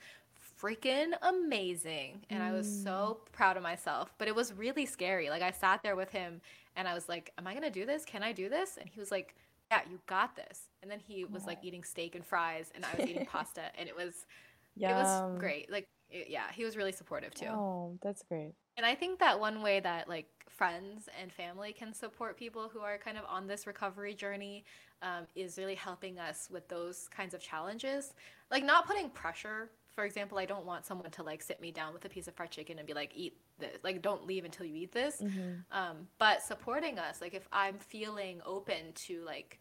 freaking 0.60 1.12
amazing. 1.22 2.24
And 2.30 2.42
mm. 2.42 2.46
I 2.46 2.52
was 2.52 2.82
so 2.82 3.20
mm. 3.20 3.32
proud 3.32 3.56
of 3.56 3.62
myself. 3.62 4.12
But 4.18 4.28
it 4.28 4.34
was 4.34 4.52
really 4.52 4.86
scary. 4.86 5.30
Like 5.30 5.42
I 5.42 5.50
sat 5.50 5.82
there 5.82 5.96
with 5.96 6.10
him 6.10 6.40
and 6.76 6.86
I 6.88 6.94
was 6.94 7.08
like, 7.08 7.32
Am 7.38 7.46
I 7.46 7.54
gonna 7.54 7.70
do 7.70 7.86
this? 7.86 8.04
Can 8.04 8.22
I 8.22 8.32
do 8.32 8.48
this? 8.48 8.76
And 8.78 8.88
he 8.88 9.00
was 9.00 9.10
like, 9.10 9.34
Yeah, 9.70 9.80
you 9.90 9.98
got 10.06 10.36
this. 10.36 10.68
And 10.82 10.90
then 10.90 11.00
he 11.00 11.24
was 11.24 11.46
like 11.46 11.58
eating 11.62 11.84
steak 11.84 12.14
and 12.14 12.24
fries 12.24 12.70
and 12.74 12.84
I 12.84 12.96
was 12.96 13.08
eating 13.08 13.26
pasta 13.30 13.62
and 13.78 13.88
it 13.88 13.96
was 13.96 14.26
Yum. 14.76 14.90
it 14.90 14.94
was 14.94 15.38
great. 15.38 15.70
Like 15.70 15.88
it, 16.10 16.28
yeah, 16.28 16.50
he 16.52 16.64
was 16.64 16.76
really 16.76 16.92
supportive 16.92 17.34
too. 17.34 17.46
Oh, 17.46 17.98
that's 18.02 18.22
great. 18.22 18.52
And 18.76 18.84
I 18.84 18.94
think 18.94 19.18
that 19.20 19.38
one 19.40 19.62
way 19.62 19.80
that 19.80 20.08
like 20.08 20.28
friends 20.48 21.08
and 21.20 21.32
family 21.32 21.72
can 21.72 21.92
support 21.92 22.36
people 22.36 22.70
who 22.72 22.80
are 22.80 22.98
kind 22.98 23.18
of 23.18 23.24
on 23.28 23.46
this 23.46 23.66
recovery 23.66 24.14
journey 24.14 24.64
um, 25.02 25.26
is 25.34 25.58
really 25.58 25.74
helping 25.74 26.18
us 26.18 26.48
with 26.50 26.68
those 26.68 27.08
kinds 27.08 27.34
of 27.34 27.40
challenges. 27.40 28.14
Like 28.50 28.64
not 28.64 28.86
putting 28.86 29.10
pressure 29.10 29.70
for 29.96 30.04
example, 30.04 30.36
I 30.36 30.44
don't 30.44 30.66
want 30.66 30.84
someone 30.84 31.10
to 31.10 31.22
like 31.22 31.42
sit 31.42 31.58
me 31.58 31.72
down 31.72 31.94
with 31.94 32.04
a 32.04 32.08
piece 32.10 32.28
of 32.28 32.34
fried 32.34 32.50
chicken 32.50 32.78
and 32.78 32.86
be 32.86 32.92
like, 32.92 33.12
eat 33.14 33.38
this. 33.58 33.78
Like, 33.82 34.02
don't 34.02 34.26
leave 34.26 34.44
until 34.44 34.66
you 34.66 34.76
eat 34.76 34.92
this. 34.92 35.22
Mm-hmm. 35.22 35.52
Um, 35.72 36.06
but 36.18 36.42
supporting 36.42 36.98
us, 36.98 37.22
like, 37.22 37.32
if 37.32 37.48
I'm 37.50 37.78
feeling 37.78 38.42
open 38.44 38.92
to 39.06 39.24
like 39.24 39.58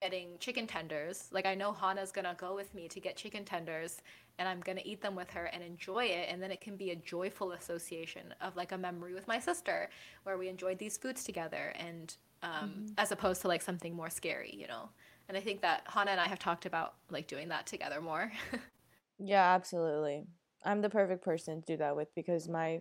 getting 0.00 0.38
chicken 0.40 0.66
tenders, 0.66 1.28
like, 1.30 1.44
I 1.44 1.54
know 1.54 1.76
Honna's 1.78 2.10
gonna 2.10 2.34
go 2.38 2.54
with 2.54 2.74
me 2.74 2.88
to 2.88 3.00
get 3.00 3.16
chicken 3.16 3.44
tenders 3.44 3.98
and 4.38 4.48
I'm 4.48 4.60
gonna 4.60 4.80
eat 4.82 5.02
them 5.02 5.14
with 5.14 5.28
her 5.30 5.44
and 5.44 5.62
enjoy 5.62 6.06
it. 6.06 6.30
And 6.30 6.42
then 6.42 6.50
it 6.50 6.62
can 6.62 6.76
be 6.76 6.92
a 6.92 6.96
joyful 6.96 7.52
association 7.52 8.34
of 8.40 8.56
like 8.56 8.72
a 8.72 8.78
memory 8.78 9.12
with 9.12 9.28
my 9.28 9.38
sister 9.38 9.90
where 10.22 10.38
we 10.38 10.48
enjoyed 10.48 10.78
these 10.78 10.96
foods 10.96 11.22
together 11.22 11.74
and 11.78 12.16
um, 12.42 12.50
mm-hmm. 12.52 12.86
as 12.96 13.12
opposed 13.12 13.42
to 13.42 13.48
like 13.48 13.60
something 13.60 13.94
more 13.94 14.08
scary, 14.08 14.54
you 14.58 14.68
know? 14.68 14.88
And 15.28 15.36
I 15.36 15.40
think 15.40 15.60
that 15.60 15.86
Honna 15.86 16.08
and 16.08 16.20
I 16.20 16.28
have 16.28 16.38
talked 16.38 16.64
about 16.64 16.94
like 17.10 17.26
doing 17.26 17.48
that 17.48 17.66
together 17.66 18.00
more. 18.00 18.32
Yeah, 19.18 19.54
absolutely. 19.54 20.24
I'm 20.64 20.82
the 20.82 20.90
perfect 20.90 21.24
person 21.24 21.60
to 21.60 21.66
do 21.66 21.76
that 21.78 21.96
with 21.96 22.14
because 22.14 22.48
my 22.48 22.80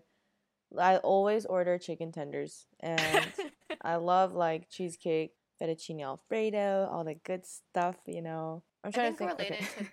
I 0.78 0.98
always 0.98 1.46
order 1.46 1.78
chicken 1.78 2.12
tenders 2.12 2.66
and 2.80 3.32
I 3.82 3.96
love 3.98 4.34
like 4.34 4.70
cheesecake, 4.70 5.34
fettuccine 5.62 6.02
alfredo, 6.02 6.90
all 6.92 7.04
the 7.04 7.16
good 7.16 7.46
stuff, 7.46 7.96
you 8.06 8.22
know. 8.22 8.64
I'm 8.84 8.92
trying 8.92 9.14
to 9.14 9.18
think 9.18 9.32
related 9.32 9.58
okay. 9.58 9.66
to 9.80 9.86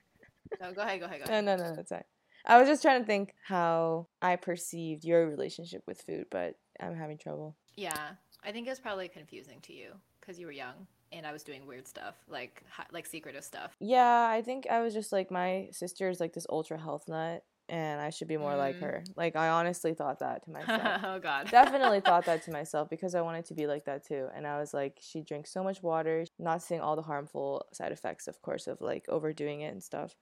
No, 0.61 0.73
go 0.73 0.83
ahead, 0.83 1.01
go 1.01 1.07
ahead, 1.07 1.19
go 1.19 1.25
ahead. 1.25 1.45
No, 1.45 1.57
no, 1.57 1.63
no, 1.63 1.77
that's 1.77 1.91
fine. 1.91 2.05
I 2.45 2.59
was 2.59 2.69
just 2.69 2.83
trying 2.83 3.01
to 3.01 3.07
think 3.07 3.35
how 3.47 4.09
I 4.21 4.37
perceived 4.37 5.05
your 5.05 5.29
relationship 5.29 5.83
with 5.87 6.03
food, 6.03 6.27
but 6.31 6.57
I'm 6.81 6.97
having 6.97 7.17
trouble. 7.17 7.57
Yeah. 7.77 8.11
I 8.45 8.51
think 8.51 8.67
it 8.67 8.71
was 8.71 8.81
probably 8.81 9.09
confusing 9.09 9.61
to 9.63 9.73
you 9.73 9.93
because 10.21 10.39
you 10.39 10.47
were 10.47 10.53
young 10.53 10.87
and 11.13 11.27
I 11.27 11.33
was 11.33 11.43
doing 11.43 11.67
weird 11.67 11.87
stuff, 11.87 12.15
like 12.29 12.63
like 12.91 13.07
secretive 13.07 13.45
stuff. 13.45 13.77
Yeah, 13.81 14.29
I 14.29 14.43
think 14.43 14.67
I 14.71 14.81
was 14.81 14.95
just 14.95 15.13
like 15.13 15.31
my 15.31 15.69
sister 15.73 16.09
is 16.09 16.21
like 16.21 16.33
this 16.33 16.47
ultra 16.49 16.79
health 16.79 17.09
nut, 17.09 17.45
and 17.69 18.01
I 18.01 18.11
should 18.11 18.29
be 18.29 18.37
more 18.37 18.53
mm. 18.53 18.59
like 18.59 18.81
her. 18.81 19.05
Like 19.17 19.37
I 19.37 19.49
honestly 19.49 19.95
thought 19.95 20.19
that 20.21 20.45
to 20.45 20.51
myself. 20.51 21.01
oh 21.05 21.19
God, 21.19 21.51
definitely 21.51 22.01
thought 22.05 22.25
that 22.27 22.43
to 22.45 22.53
myself 22.53 22.89
because 22.91 23.15
I 23.15 23.21
wanted 23.21 23.45
to 23.47 23.55
be 23.55 23.67
like 23.67 23.85
that 23.85 24.07
too. 24.07 24.29
And 24.35 24.47
I 24.47 24.59
was 24.59 24.75
like, 24.75 24.99
she 25.01 25.23
drinks 25.23 25.53
so 25.53 25.63
much 25.63 25.83
water, 25.83 26.25
not 26.39 26.63
seeing 26.63 26.81
all 26.81 26.97
the 26.97 27.03
harmful 27.03 27.67
side 27.73 27.93
effects, 27.93 28.27
of 28.27 28.41
course, 28.43 28.67
of 28.67 28.81
like 28.81 29.05
overdoing 29.09 29.61
it 29.61 29.73
and 29.73 29.83
stuff. 29.83 30.17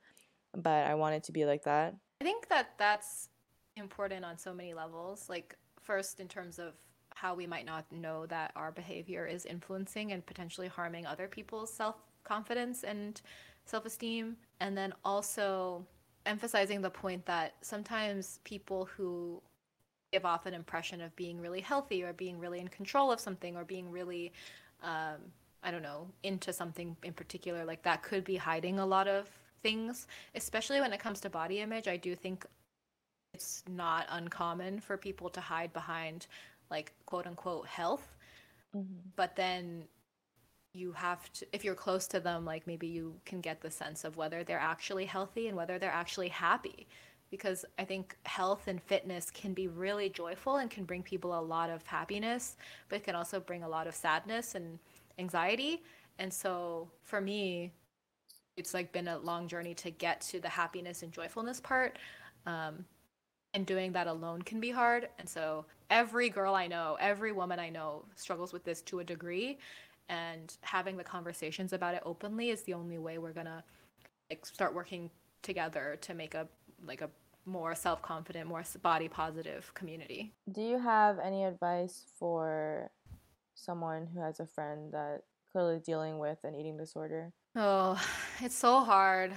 But 0.57 0.87
I 0.87 0.95
wanted 0.95 1.25
to 1.25 1.33
be 1.33 1.45
like 1.45 1.65
that. 1.65 1.95
I 2.21 2.25
think 2.25 2.49
that 2.49 2.71
that's 2.77 3.29
important 3.77 4.25
on 4.25 4.37
so 4.37 4.53
many 4.53 4.75
levels. 4.75 5.29
Like 5.29 5.57
first, 5.81 6.21
in 6.21 6.29
terms 6.29 6.59
of 6.59 6.75
how 7.15 7.35
we 7.35 7.47
might 7.47 7.67
not 7.67 7.85
know 7.93 8.27
that 8.27 8.53
our 8.57 8.71
behavior 8.73 9.27
is 9.27 9.47
influencing 9.47 10.13
and 10.13 10.25
potentially 10.25 10.69
harming 10.69 11.07
other 11.07 11.29
people's 11.29 11.73
self 11.73 11.97
confidence 12.25 12.85
and 12.85 13.21
self 13.65 13.87
esteem. 13.87 14.37
And 14.61 14.77
then 14.77 14.93
also 15.05 15.87
emphasizing 16.27 16.83
the 16.83 16.91
point 16.91 17.25
that 17.27 17.55
sometimes 17.63 18.41
people 18.45 18.89
who 18.97 19.43
give 20.13 20.25
off 20.25 20.47
an 20.47 20.55
impression 20.55 21.01
of 21.01 21.15
being 21.17 21.41
really 21.41 21.61
healthy 21.61 22.03
or 22.03 22.13
being 22.13 22.39
really 22.39 22.61
in 22.61 22.69
control 22.69 23.13
of 23.13 23.21
something 23.21 23.57
or 23.57 23.65
being 23.65 23.91
really 23.91 24.33
um, 24.83 25.17
i 25.63 25.71
don't 25.71 25.83
know 25.83 26.07
into 26.23 26.53
something 26.53 26.97
in 27.05 27.13
particular 27.13 27.65
like 27.65 27.83
that 27.83 28.03
could 28.03 28.25
be 28.25 28.37
hiding 28.37 28.79
a 28.79 28.87
lot 28.87 29.07
of 29.07 29.29
things 29.63 30.07
especially 30.35 30.81
when 30.81 30.93
it 30.93 30.99
comes 30.99 31.21
to 31.21 31.31
body 31.31 31.61
image 31.61 31.87
i 31.87 31.97
do 31.97 32.15
think 32.15 32.45
it's 33.35 33.63
not 33.69 34.07
uncommon 34.11 34.81
for 34.81 34.97
people 34.97 35.29
to 35.29 35.41
hide 35.41 35.73
behind 35.73 36.27
like 36.71 36.93
quote 37.07 37.27
unquote 37.27 37.67
health 37.67 38.17
mm-hmm. 38.75 38.95
but 39.17 39.37
then 39.37 39.85
you 40.73 40.93
have 40.93 41.33
to 41.33 41.47
if 41.53 41.65
you're 41.65 41.75
close 41.75 42.07
to 42.07 42.21
them 42.21 42.45
like 42.45 42.67
maybe 42.67 42.87
you 42.87 43.15
can 43.25 43.41
get 43.41 43.61
the 43.61 43.71
sense 43.71 44.05
of 44.05 44.17
whether 44.17 44.45
they're 44.45 44.59
actually 44.59 45.05
healthy 45.05 45.49
and 45.49 45.57
whether 45.57 45.79
they're 45.79 45.91
actually 45.91 46.29
happy. 46.29 46.87
Because 47.31 47.65
i 47.79 47.85
think 47.85 48.17
health 48.25 48.67
and 48.67 48.83
fitness 48.83 49.31
can 49.31 49.55
be 49.55 49.69
really 49.69 50.09
joyful 50.09 50.57
and 50.57 50.71
can 50.71 50.85
bring 50.85 51.03
people 51.03 51.39
a 51.39 51.41
lot 51.41 51.71
of 51.71 51.87
happiness 51.87 52.57
but 52.89 52.97
it 52.97 53.05
can 53.05 53.15
also 53.15 53.39
bring 53.39 53.63
a 53.63 53.69
lot 53.69 53.87
of 53.87 53.95
sadness 53.95 54.55
and 54.55 54.79
anxiety. 55.19 55.83
And 56.19 56.33
so 56.33 56.89
for 57.03 57.21
me 57.21 57.73
it's 58.57 58.75
like 58.75 58.93
been 58.93 59.09
a 59.09 59.19
long 59.19 59.49
journey 59.49 59.75
to 59.75 59.91
get 59.91 60.21
to 60.23 60.41
the 60.41 60.49
happiness 60.49 61.03
and 61.03 61.13
joyfulness 61.13 61.61
part. 61.61 61.99
Um, 62.47 62.85
and 63.55 63.67
doing 63.67 63.93
that 63.93 64.07
alone 64.07 64.43
can 64.43 64.61
be 64.61 64.71
hard. 64.71 65.09
And 65.19 65.29
so 65.29 65.65
every 65.91 66.29
girl 66.29 66.55
i 66.55 66.69
know 66.69 66.97
every 67.01 67.33
woman 67.33 67.59
i 67.59 67.69
know 67.69 68.05
struggles 68.15 68.53
with 68.53 68.65
this 68.65 68.81
to 68.83 69.01
a 69.01 69.05
degree. 69.05 69.59
And 70.09 70.57
having 70.63 70.97
the 70.97 71.05
conversations 71.05 71.73
about 71.73 71.95
it 71.95 72.03
openly 72.05 72.51
is 72.51 72.63
the 72.63 72.75
only 72.75 72.99
way 72.99 73.19
we're 73.19 73.33
gonna 73.33 73.63
like 74.29 74.45
start 74.45 74.75
working 74.75 75.11
together 75.43 75.99
to 76.03 76.15
make 76.15 76.35
a 76.35 76.49
like 76.85 77.01
a 77.01 77.11
more 77.47 77.75
self-confident 77.75 78.47
more 78.47 78.63
body 78.83 79.09
positive 79.09 79.73
community. 79.75 80.33
Do 80.53 80.63
you 80.63 80.79
have 80.79 81.19
any 81.19 81.45
advice 81.45 82.05
for 82.19 82.91
someone 83.55 84.09
who 84.13 84.21
has 84.21 84.41
a 84.41 84.47
friend 84.47 84.93
that 84.93 85.23
clearly 85.51 85.81
dealing 85.81 86.19
with 86.19 86.39
an 86.45 86.55
eating 86.55 86.77
disorder? 86.77 87.33
Oh 87.57 88.01
it's 88.41 88.57
so 88.57 88.81
hard 88.81 89.33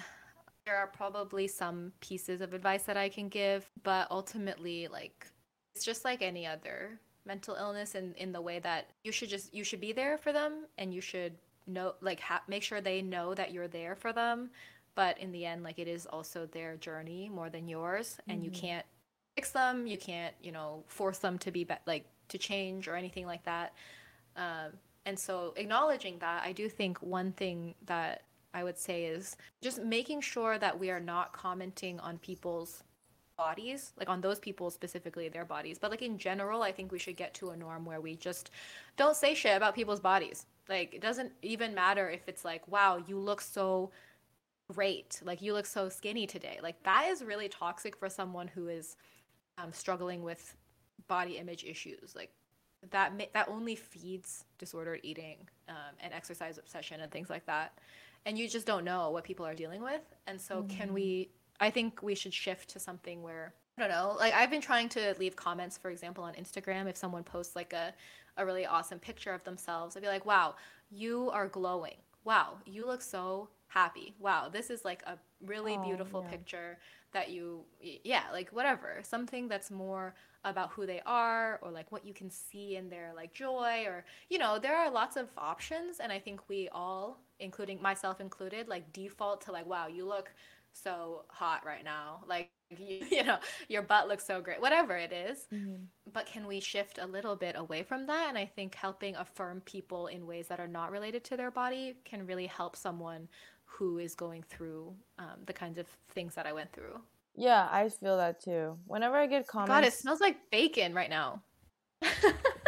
there 0.65 0.77
are 0.77 0.87
probably 0.87 1.47
some 1.47 1.91
pieces 1.99 2.41
of 2.41 2.53
advice 2.53 2.83
that 2.83 2.97
i 2.97 3.09
can 3.09 3.29
give 3.29 3.69
but 3.83 4.07
ultimately 4.09 4.87
like 4.87 5.27
it's 5.75 5.85
just 5.85 6.05
like 6.05 6.21
any 6.21 6.45
other 6.45 6.99
mental 7.25 7.55
illness 7.55 7.95
in 7.95 8.13
in 8.15 8.31
the 8.31 8.41
way 8.41 8.59
that 8.59 8.89
you 9.03 9.11
should 9.11 9.29
just 9.29 9.53
you 9.53 9.63
should 9.63 9.79
be 9.79 9.93
there 9.93 10.17
for 10.17 10.33
them 10.33 10.65
and 10.77 10.93
you 10.93 11.01
should 11.01 11.33
know 11.67 11.93
like 12.01 12.19
ha- 12.19 12.43
make 12.47 12.63
sure 12.63 12.81
they 12.81 13.01
know 13.01 13.33
that 13.33 13.51
you're 13.51 13.67
there 13.67 13.95
for 13.95 14.13
them. 14.13 14.49
But 14.95 15.17
in 15.17 15.31
the 15.31 15.45
end 15.45 15.63
like 15.63 15.79
it 15.79 15.87
is 15.87 16.05
also 16.05 16.45
their 16.45 16.75
journey 16.75 17.29
more 17.33 17.49
than 17.49 17.67
yours 17.67 18.17
and 18.27 18.37
mm-hmm. 18.37 18.45
you 18.45 18.51
can't 18.51 18.85
fix 19.35 19.51
them. 19.51 19.87
You 19.87 19.97
can't 19.97 20.33
you 20.41 20.51
know 20.51 20.83
force 20.87 21.19
them 21.19 21.37
to 21.39 21.51
be, 21.51 21.63
be- 21.63 21.73
like 21.85 22.05
to 22.29 22.37
change 22.37 22.87
or 22.87 22.95
anything 22.95 23.25
like 23.25 23.43
that. 23.45 23.73
Um, 24.35 24.73
and 25.05 25.17
so 25.19 25.53
acknowledging 25.57 26.17
that 26.19 26.43
i 26.45 26.53
do 26.53 26.69
think 26.69 26.97
one 27.01 27.33
thing 27.33 27.75
that 27.85 28.23
i 28.53 28.63
would 28.63 28.77
say 28.77 29.05
is 29.05 29.35
just 29.61 29.81
making 29.83 30.21
sure 30.21 30.57
that 30.57 30.79
we 30.79 30.89
are 30.89 30.99
not 30.99 31.33
commenting 31.33 31.99
on 31.99 32.17
people's 32.19 32.83
bodies, 33.37 33.93
like 33.97 34.09
on 34.09 34.21
those 34.21 34.39
people 34.39 34.69
specifically, 34.69 35.29
their 35.29 35.45
bodies. 35.45 35.77
But 35.79 35.91
like 35.91 36.01
in 36.01 36.17
general, 36.17 36.61
I 36.61 36.71
think 36.71 36.91
we 36.91 36.99
should 36.99 37.17
get 37.17 37.33
to 37.35 37.49
a 37.49 37.57
norm 37.57 37.85
where 37.85 38.01
we 38.01 38.15
just 38.15 38.51
don't 38.97 39.15
say 39.15 39.33
shit 39.33 39.57
about 39.57 39.75
people's 39.75 39.99
bodies. 39.99 40.45
Like 40.69 40.93
it 40.93 41.01
doesn't 41.01 41.31
even 41.41 41.73
matter 41.73 42.09
if 42.09 42.27
it's 42.27 42.45
like, 42.45 42.67
wow, 42.67 43.03
you 43.07 43.17
look 43.17 43.41
so 43.41 43.91
great. 44.71 45.21
Like 45.23 45.41
you 45.41 45.53
look 45.53 45.65
so 45.65 45.89
skinny 45.89 46.27
today. 46.27 46.59
Like 46.61 46.81
that 46.83 47.07
is 47.09 47.23
really 47.23 47.49
toxic 47.49 47.95
for 47.95 48.09
someone 48.09 48.47
who 48.47 48.67
is 48.67 48.95
um, 49.57 49.73
struggling 49.73 50.23
with 50.23 50.55
body 51.07 51.37
image 51.37 51.63
issues. 51.63 52.15
Like 52.15 52.31
that 52.91 53.13
that 53.33 53.47
only 53.49 53.75
feeds 53.75 54.45
disordered 54.57 54.99
eating 55.03 55.37
um, 55.69 55.95
and 56.01 56.13
exercise 56.13 56.57
obsession 56.57 57.01
and 57.01 57.11
things 57.11 57.29
like 57.29 57.45
that. 57.45 57.77
And 58.25 58.37
you 58.37 58.47
just 58.47 58.65
don't 58.65 58.85
know 58.85 59.09
what 59.09 59.23
people 59.23 59.45
are 59.45 59.55
dealing 59.55 59.81
with. 59.81 60.01
And 60.27 60.39
so, 60.39 60.61
mm-hmm. 60.61 60.77
can 60.77 60.93
we 60.93 61.29
I 61.59 61.69
think 61.69 62.01
we 62.01 62.15
should 62.15 62.33
shift 62.33 62.69
to 62.71 62.79
something 62.79 63.21
where 63.21 63.53
I 63.77 63.81
don't 63.81 63.89
know. 63.89 64.15
Like 64.19 64.33
I've 64.33 64.49
been 64.49 64.61
trying 64.61 64.89
to 64.89 65.15
leave 65.17 65.35
comments, 65.35 65.77
for 65.77 65.89
example, 65.89 66.23
on 66.23 66.33
Instagram. 66.33 66.87
If 66.87 66.97
someone 66.97 67.23
posts 67.23 67.55
like 67.55 67.73
a, 67.73 67.93
a 68.37 68.45
really 68.45 68.65
awesome 68.65 68.99
picture 68.99 69.33
of 69.33 69.43
themselves, 69.43 69.95
I'd 69.95 70.03
be 70.03 70.07
like, 70.07 70.25
"Wow, 70.25 70.55
you 70.91 71.31
are 71.31 71.47
glowing. 71.47 71.97
Wow, 72.23 72.57
you 72.65 72.85
look 72.85 73.01
so 73.01 73.49
happy. 73.67 74.13
Wow, 74.19 74.49
this 74.49 74.69
is 74.69 74.85
like 74.85 75.03
a 75.07 75.17
really 75.45 75.75
oh, 75.75 75.83
beautiful 75.83 76.21
yeah. 76.23 76.31
picture 76.31 76.77
that 77.13 77.31
you, 77.31 77.61
yeah, 77.81 78.23
like 78.31 78.49
whatever. 78.49 78.99
Something 79.03 79.47
that's 79.47 79.71
more 79.71 80.15
about 80.45 80.71
who 80.71 80.85
they 80.85 81.01
are 81.05 81.59
or 81.61 81.71
like 81.71 81.91
what 81.91 82.05
you 82.05 82.13
can 82.13 82.29
see 82.29 82.75
in 82.75 82.89
their 82.89 83.13
like 83.15 83.33
joy 83.33 83.85
or 83.85 84.03
you 84.29 84.37
know 84.37 84.59
there 84.59 84.75
are 84.75 84.91
lots 84.91 85.15
of 85.15 85.29
options 85.37 85.99
and 86.01 86.11
i 86.11 86.19
think 86.19 86.41
we 86.49 86.67
all 86.73 87.21
including 87.39 87.81
myself 87.81 88.21
included 88.21 88.67
like 88.67 88.91
default 88.93 89.41
to 89.41 89.51
like 89.51 89.65
wow 89.65 89.87
you 89.87 90.05
look 90.05 90.31
so 90.73 91.23
hot 91.29 91.65
right 91.65 91.83
now. 91.83 92.23
Like, 92.27 92.51
you, 92.77 93.05
you 93.09 93.23
know, 93.23 93.37
your 93.69 93.81
butt 93.81 94.07
looks 94.07 94.25
so 94.25 94.41
great, 94.41 94.61
whatever 94.61 94.97
it 94.97 95.13
is. 95.13 95.45
Mm-hmm. 95.53 95.83
But 96.11 96.25
can 96.25 96.47
we 96.47 96.59
shift 96.59 96.99
a 97.01 97.05
little 97.05 97.35
bit 97.35 97.55
away 97.57 97.83
from 97.83 98.07
that? 98.07 98.27
And 98.29 98.37
I 98.37 98.45
think 98.45 98.75
helping 98.75 99.15
affirm 99.15 99.61
people 99.61 100.07
in 100.07 100.25
ways 100.25 100.47
that 100.47 100.59
are 100.59 100.67
not 100.67 100.91
related 100.91 101.23
to 101.25 101.37
their 101.37 101.51
body 101.51 101.95
can 102.03 102.25
really 102.25 102.47
help 102.47 102.75
someone 102.75 103.27
who 103.65 103.97
is 103.97 104.15
going 104.15 104.43
through 104.43 104.93
um, 105.17 105.37
the 105.45 105.53
kinds 105.53 105.77
of 105.77 105.87
things 106.09 106.35
that 106.35 106.45
I 106.45 106.53
went 106.53 106.71
through. 106.73 106.99
Yeah, 107.35 107.67
I 107.71 107.89
feel 107.89 108.17
that 108.17 108.43
too. 108.43 108.77
Whenever 108.85 109.15
I 109.15 109.25
get 109.25 109.47
comments, 109.47 109.69
God, 109.69 109.83
it 109.83 109.93
smells 109.93 110.21
like 110.21 110.37
bacon 110.51 110.93
right 110.93 111.09
now. 111.09 111.41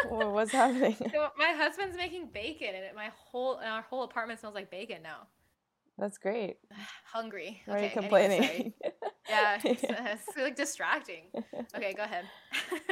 What's 0.10 0.52
happening? 0.52 0.96
So 1.12 1.28
my 1.38 1.54
husband's 1.56 1.98
making 1.98 2.28
bacon, 2.34 2.70
and 2.76 2.96
my 2.96 3.10
whole 3.16 3.60
our 3.66 3.82
whole 3.82 4.04
apartment 4.04 4.40
smells 4.40 4.56
like 4.56 4.70
bacon 4.70 5.02
now. 5.02 5.28
That's 5.98 6.18
great. 6.18 6.58
Hungry. 7.06 7.62
Why 7.66 7.76
okay, 7.76 7.84
are 7.84 7.88
you 7.88 7.94
complaining? 7.94 8.44
Anyway, 8.44 8.74
yeah, 9.30 9.60
it's, 9.64 9.84
yeah. 9.84 10.14
it's 10.28 10.38
like 10.38 10.56
distracting. 10.56 11.24
Okay, 11.76 11.94
go 11.94 12.04
ahead. 12.04 12.26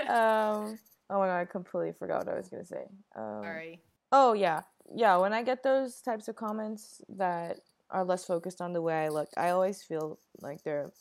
um. 0.09 0.79
Oh 1.09 1.19
my 1.19 1.27
god, 1.27 1.39
I 1.39 1.45
completely 1.45 1.91
forgot 1.91 2.25
what 2.25 2.33
I 2.33 2.37
was 2.37 2.49
gonna 2.49 2.65
say. 2.65 2.85
Um, 3.15 3.41
Sorry. 3.43 3.81
Oh 4.11 4.33
yeah, 4.33 4.61
yeah. 4.95 5.17
When 5.17 5.33
I 5.33 5.43
get 5.43 5.63
those 5.63 6.01
types 6.01 6.27
of 6.27 6.35
comments 6.35 7.01
that 7.09 7.59
are 7.89 8.03
less 8.03 8.25
focused 8.25 8.61
on 8.61 8.73
the 8.73 8.81
way 8.81 9.05
I 9.05 9.09
look, 9.09 9.29
I 9.37 9.49
always 9.49 9.83
feel 9.83 10.19
like 10.41 10.63
they're 10.63 10.91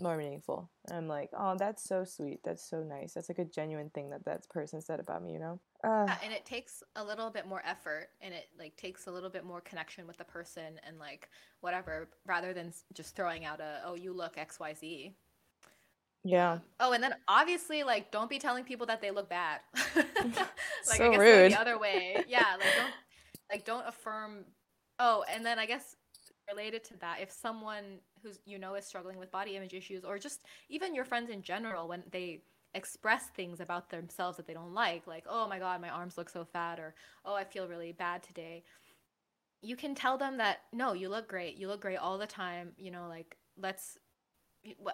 more 0.00 0.16
meaningful. 0.16 0.70
And 0.88 0.96
I'm 0.96 1.08
like, 1.08 1.30
oh, 1.36 1.56
that's 1.58 1.84
so 1.84 2.04
sweet. 2.04 2.40
That's 2.44 2.68
so 2.68 2.82
nice. 2.82 3.14
That's 3.14 3.28
like 3.28 3.38
a 3.38 3.44
genuine 3.44 3.90
thing 3.90 4.10
that 4.10 4.24
that 4.24 4.48
person 4.48 4.80
said 4.80 5.00
about 5.00 5.22
me, 5.22 5.32
you 5.32 5.38
know? 5.38 5.60
Uh, 5.82 6.06
yeah, 6.08 6.16
and 6.24 6.32
it 6.32 6.44
takes 6.44 6.82
a 6.96 7.04
little 7.04 7.30
bit 7.30 7.46
more 7.46 7.62
effort 7.66 8.08
and 8.20 8.32
it 8.32 8.48
like 8.58 8.76
takes 8.76 9.06
a 9.06 9.10
little 9.10 9.30
bit 9.30 9.44
more 9.44 9.60
connection 9.60 10.06
with 10.06 10.16
the 10.16 10.24
person 10.24 10.80
and 10.86 10.98
like 10.98 11.28
whatever 11.60 12.08
rather 12.26 12.52
than 12.52 12.72
just 12.92 13.14
throwing 13.16 13.44
out 13.44 13.60
a, 13.60 13.80
oh, 13.84 13.94
you 13.94 14.12
look 14.12 14.36
XYZ. 14.36 15.12
Yeah. 16.24 16.52
Um, 16.52 16.62
oh, 16.80 16.92
and 16.92 17.02
then 17.02 17.14
obviously, 17.28 17.82
like, 17.82 18.10
don't 18.10 18.30
be 18.30 18.38
telling 18.38 18.64
people 18.64 18.86
that 18.86 19.02
they 19.02 19.10
look 19.10 19.28
bad. 19.28 19.60
like, 19.94 20.06
so 20.84 21.04
I 21.04 21.10
guess 21.10 21.18
rude. 21.18 21.52
the 21.52 21.60
other 21.60 21.78
way. 21.78 22.24
Yeah, 22.26 22.44
like 22.58 22.74
don't 22.76 22.92
like 23.50 23.64
don't 23.64 23.86
affirm. 23.86 24.44
Oh, 24.98 25.24
and 25.30 25.44
then 25.44 25.58
I 25.58 25.66
guess 25.66 25.96
related 26.48 26.84
to 26.84 26.96
that 26.98 27.18
if 27.20 27.30
someone 27.30 27.98
who's 28.22 28.38
you 28.44 28.58
know 28.58 28.74
is 28.74 28.84
struggling 28.84 29.18
with 29.18 29.30
body 29.30 29.56
image 29.56 29.74
issues 29.74 30.04
or 30.04 30.18
just 30.18 30.40
even 30.68 30.94
your 30.94 31.04
friends 31.04 31.30
in 31.30 31.42
general 31.42 31.88
when 31.88 32.02
they 32.10 32.42
express 32.74 33.28
things 33.28 33.60
about 33.60 33.88
themselves 33.88 34.36
that 34.36 34.46
they 34.46 34.52
don't 34.52 34.74
like 34.74 35.06
like 35.06 35.24
oh 35.28 35.48
my 35.48 35.58
god 35.58 35.80
my 35.80 35.88
arms 35.88 36.18
look 36.18 36.28
so 36.28 36.44
fat 36.44 36.78
or 36.80 36.94
oh 37.24 37.34
i 37.34 37.44
feel 37.44 37.68
really 37.68 37.92
bad 37.92 38.22
today 38.22 38.64
you 39.64 39.76
can 39.76 39.94
tell 39.94 40.18
them 40.18 40.36
that 40.36 40.58
no 40.72 40.92
you 40.92 41.08
look 41.08 41.26
great. 41.26 41.56
You 41.56 41.68
look 41.68 41.80
great 41.80 41.96
all 41.96 42.18
the 42.18 42.26
time. 42.26 42.72
You 42.76 42.90
know 42.90 43.06
like 43.08 43.36
let's 43.60 43.98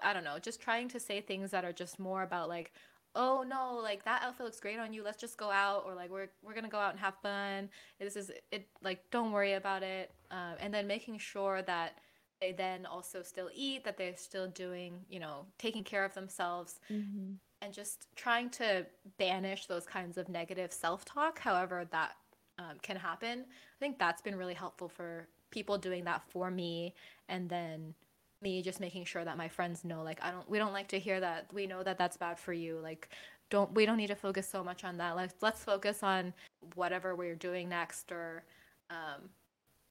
i 0.03 0.13
don't 0.13 0.25
know 0.25 0.39
just 0.39 0.61
trying 0.61 0.89
to 0.89 0.99
say 1.01 1.21
things 1.21 1.53
that 1.53 1.65
are 1.65 1.73
just 1.73 1.99
more 1.99 2.23
about 2.23 2.49
like 2.49 2.73
oh 3.15 3.45
no 3.47 3.81
like 3.83 4.05
that 4.05 4.23
outfit 4.23 4.45
looks 4.45 4.61
great 4.61 4.79
on 4.79 4.93
you 4.93 5.03
let's 5.03 5.21
just 5.21 5.37
go 5.37 5.51
out 5.51 5.83
or 5.87 5.95
like 5.95 6.11
we're, 6.11 6.29
we're 6.43 6.55
gonna 6.55 6.69
go 6.69 6.79
out 6.79 6.93
and 6.93 7.01
have 7.01 7.15
fun. 7.23 7.69
This 7.99 8.17
is 8.17 8.31
it 8.51 8.69
like 8.83 9.11
don't 9.11 9.33
worry 9.33 9.55
about 9.55 9.83
it. 9.83 10.13
Um, 10.31 10.55
and 10.61 10.73
then 10.73 10.87
making 10.87 11.19
sure 11.19 11.63
that 11.63 11.99
they 12.41 12.53
then 12.53 12.87
also 12.87 13.23
still 13.23 13.51
eat 13.55 13.85
that 13.85 13.99
they're 13.99 14.17
still 14.17 14.49
doing 14.49 15.01
you 15.09 15.21
know 15.21 15.47
taking 15.59 15.85
care 15.85 16.05
of 16.05 16.15
themselves. 16.15 16.81
Mm-hmm. 16.91 17.33
and 17.63 17.75
just 17.75 18.07
trying 18.17 18.49
to 18.51 18.87
banish 19.19 19.67
those 19.67 19.85
kinds 19.87 20.17
of 20.17 20.29
negative 20.29 20.73
self-talk 20.73 21.39
however 21.39 21.87
that 21.91 22.13
um, 22.59 22.77
can 22.83 22.97
happen. 22.97 23.41
I 23.41 23.79
think 23.79 23.99
that's 23.99 24.23
been 24.23 24.37
really 24.37 24.55
helpful 24.55 24.89
for 24.89 25.29
people 25.51 25.79
doing 25.79 26.05
that 26.05 26.23
for 26.29 26.51
me. 26.51 26.95
And 27.29 27.49
then 27.49 27.95
me 28.43 28.63
just 28.63 28.81
making 28.81 29.05
sure 29.05 29.25
that 29.25 29.37
my 29.37 29.49
friends 29.49 29.85
know 29.85 30.03
like 30.03 30.19
i 30.23 30.31
don't 30.31 30.49
we 30.49 30.59
don't 30.59 30.73
like 30.73 30.89
to 30.89 30.99
hear 30.99 31.21
that 31.21 31.47
we 31.53 31.67
know 31.67 31.83
that 31.83 31.99
that's 31.99 32.17
bad 32.17 32.39
for 32.39 32.53
you 32.53 32.79
like 32.83 33.09
don't 33.51 33.73
we 33.75 33.85
don't 33.85 33.97
need 33.97 34.07
to 34.07 34.15
focus 34.15 34.49
so 34.49 34.65
much 34.65 34.85
on 34.85 34.97
that 34.97 35.17
like 35.17 35.31
let's 35.41 35.63
focus 35.63 36.03
on 36.03 36.33
whatever 36.75 37.15
we're 37.15 37.35
doing 37.35 37.69
next 37.69 38.11
or 38.13 38.45
um 38.91 39.29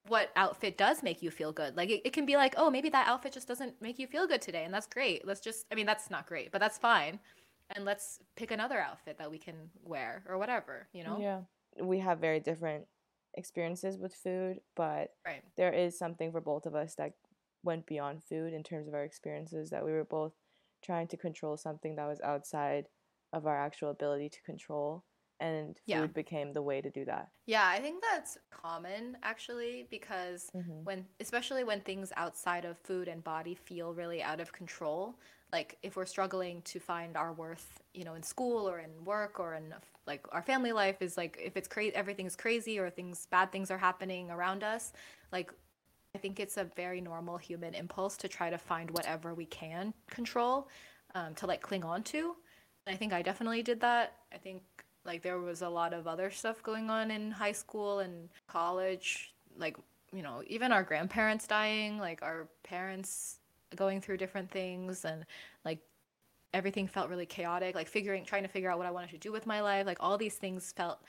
what 0.07 0.31
outfit 0.35 0.77
does 0.77 1.03
make 1.03 1.21
you 1.21 1.29
feel 1.29 1.51
good. 1.51 1.77
Like 1.77 1.89
it, 1.89 2.01
it 2.03 2.13
can 2.13 2.25
be 2.25 2.35
like, 2.35 2.55
oh, 2.57 2.69
maybe 2.69 2.89
that 2.89 3.07
outfit 3.07 3.33
just 3.33 3.47
doesn't 3.47 3.79
make 3.81 3.99
you 3.99 4.07
feel 4.07 4.27
good 4.27 4.41
today. 4.41 4.63
And 4.63 4.73
that's 4.73 4.87
great. 4.87 5.25
Let's 5.25 5.39
just, 5.39 5.65
I 5.71 5.75
mean, 5.75 5.85
that's 5.85 6.09
not 6.09 6.25
great, 6.25 6.51
but 6.51 6.59
that's 6.59 6.77
fine. 6.77 7.19
And 7.75 7.85
let's 7.85 8.19
pick 8.35 8.51
another 8.51 8.79
outfit 8.79 9.17
that 9.19 9.29
we 9.29 9.37
can 9.37 9.55
wear 9.83 10.23
or 10.27 10.37
whatever, 10.37 10.87
you 10.93 11.03
know? 11.03 11.19
Yeah. 11.19 11.41
We 11.81 11.99
have 11.99 12.19
very 12.19 12.39
different 12.39 12.85
experiences 13.35 13.97
with 13.97 14.13
food, 14.13 14.59
but 14.75 15.13
Right. 15.25 15.43
there 15.55 15.71
is 15.71 15.97
something 15.97 16.31
for 16.31 16.41
both 16.41 16.65
of 16.65 16.73
us 16.73 16.95
that 16.95 17.13
went 17.63 17.85
beyond 17.85 18.23
food 18.23 18.53
in 18.53 18.63
terms 18.63 18.87
of 18.87 18.93
our 18.93 19.03
experiences 19.03 19.69
that 19.69 19.85
we 19.85 19.91
were 19.91 20.05
both 20.05 20.33
trying 20.83 21.07
to 21.09 21.17
control 21.17 21.57
something 21.57 21.95
that 21.95 22.07
was 22.07 22.21
outside 22.21 22.87
of 23.33 23.45
our 23.45 23.57
actual 23.57 23.89
ability 23.89 24.29
to 24.29 24.41
control 24.43 25.05
and 25.39 25.79
food 25.91 26.13
Yeah. 26.13 26.13
became 26.13 26.53
the 26.53 26.61
way 26.63 26.81
to 26.81 26.89
do 26.89 27.05
that. 27.05 27.29
Yeah, 27.45 27.67
I 27.67 27.79
think 27.79 28.03
that's 28.03 28.37
common 28.51 29.17
actually 29.23 29.87
because 29.89 30.51
Mhm. 30.53 30.89
when 30.89 31.05
especially 31.19 31.63
when 31.63 31.81
things 31.81 32.11
outside 32.15 32.63
of 32.65 32.77
food 32.79 33.07
and 33.07 33.23
body 33.23 33.55
feel 33.55 33.93
really 33.93 34.21
out 34.21 34.39
of 34.39 34.51
control, 34.53 35.15
like 35.51 35.77
if 35.81 35.95
we're 35.95 36.05
struggling 36.05 36.61
to 36.63 36.79
find 36.79 37.17
our 37.17 37.33
worth, 37.33 37.81
you 37.93 38.03
know, 38.03 38.13
in 38.13 38.23
school 38.23 38.69
or 38.69 38.79
in 38.79 39.03
work 39.03 39.39
or 39.39 39.55
in 39.55 39.73
like 40.05 40.25
our 40.31 40.41
family 40.43 40.71
life 40.71 41.01
is 41.01 41.17
like 41.17 41.37
if 41.43 41.57
it's 41.57 41.67
crazy 41.67 41.95
everything's 41.95 42.35
crazy 42.35 42.79
or 42.79 42.89
things 42.89 43.25
bad 43.27 43.51
things 43.51 43.71
are 43.71 43.77
happening 43.79 44.29
around 44.31 44.63
us, 44.63 44.93
like 45.31 45.51
I 46.15 46.17
think 46.17 46.39
it's 46.39 46.57
a 46.57 46.63
very 46.75 47.01
normal 47.01 47.37
human 47.37 47.73
impulse 47.73 48.17
to 48.17 48.27
try 48.27 48.49
to 48.49 48.57
find 48.57 48.89
whatever 48.91 49.33
we 49.33 49.45
can 49.45 49.93
control 50.09 50.67
um, 51.15 51.35
to 51.35 51.45
like 51.45 51.61
cling 51.61 51.83
on 51.83 52.03
to. 52.03 52.35
And 52.85 52.95
I 52.95 52.97
think 52.97 53.13
I 53.13 53.21
definitely 53.21 53.61
did 53.61 53.79
that. 53.81 54.13
I 54.33 54.37
think 54.37 54.63
like 55.05 55.21
there 55.21 55.39
was 55.39 55.61
a 55.61 55.69
lot 55.69 55.93
of 55.93 56.07
other 56.07 56.31
stuff 56.31 56.63
going 56.63 56.89
on 56.89 57.11
in 57.11 57.31
high 57.31 57.51
school 57.51 57.99
and 57.99 58.29
college, 58.47 59.33
like 59.57 59.77
you 60.11 60.23
know, 60.23 60.41
even 60.47 60.71
our 60.71 60.81
grandparents 60.83 61.45
dying, 61.45 61.99
like 61.99 62.23
our 62.23 62.47
parents 62.63 63.39
going 63.75 64.01
through 64.01 64.17
different 64.17 64.49
things 64.49 65.05
and 65.05 65.23
like 65.63 65.77
everything 66.55 66.87
felt 66.87 67.09
really 67.09 67.27
chaotic, 67.27 67.75
like 67.75 67.87
figuring 67.87 68.25
trying 68.25 68.41
to 68.41 68.49
figure 68.49 68.71
out 68.71 68.79
what 68.79 68.87
I 68.87 68.91
wanted 68.91 69.11
to 69.11 69.19
do 69.19 69.31
with 69.31 69.45
my 69.45 69.61
life, 69.61 69.85
like 69.85 69.99
all 69.99 70.17
these 70.17 70.35
things 70.35 70.73
felt 70.75 70.99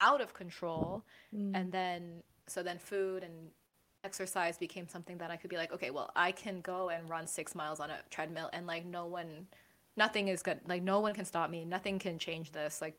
out 0.00 0.20
of 0.20 0.32
control 0.34 1.02
Mm. 1.34 1.50
and 1.54 1.72
then 1.72 2.22
so 2.46 2.62
then 2.62 2.78
food 2.78 3.24
and 3.24 3.50
exercise 4.04 4.58
became 4.58 4.86
something 4.86 5.18
that 5.18 5.30
I 5.30 5.36
could 5.36 5.50
be 5.50 5.56
like, 5.56 5.72
okay, 5.72 5.90
well, 5.90 6.10
I 6.14 6.30
can 6.32 6.60
go 6.60 6.90
and 6.90 7.08
run 7.08 7.26
six 7.26 7.54
miles 7.54 7.80
on 7.80 7.90
a 7.90 7.98
treadmill, 8.10 8.50
and 8.52 8.66
like 8.66 8.84
no 8.84 9.06
one, 9.06 9.46
nothing 9.96 10.28
is 10.28 10.42
good. 10.42 10.60
Like 10.68 10.82
no 10.82 11.00
one 11.00 11.14
can 11.14 11.24
stop 11.24 11.50
me. 11.50 11.64
Nothing 11.64 11.98
can 11.98 12.18
change 12.18 12.52
this. 12.52 12.80
Like 12.80 12.96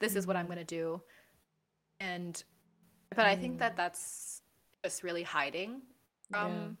this 0.00 0.16
is 0.16 0.26
what 0.26 0.36
I'm 0.36 0.46
gonna 0.46 0.64
do. 0.64 1.00
And, 2.00 2.42
but 3.14 3.26
I 3.26 3.36
think 3.36 3.58
that 3.58 3.76
that's 3.76 4.42
just 4.84 5.02
really 5.02 5.22
hiding 5.22 5.82
from 6.30 6.78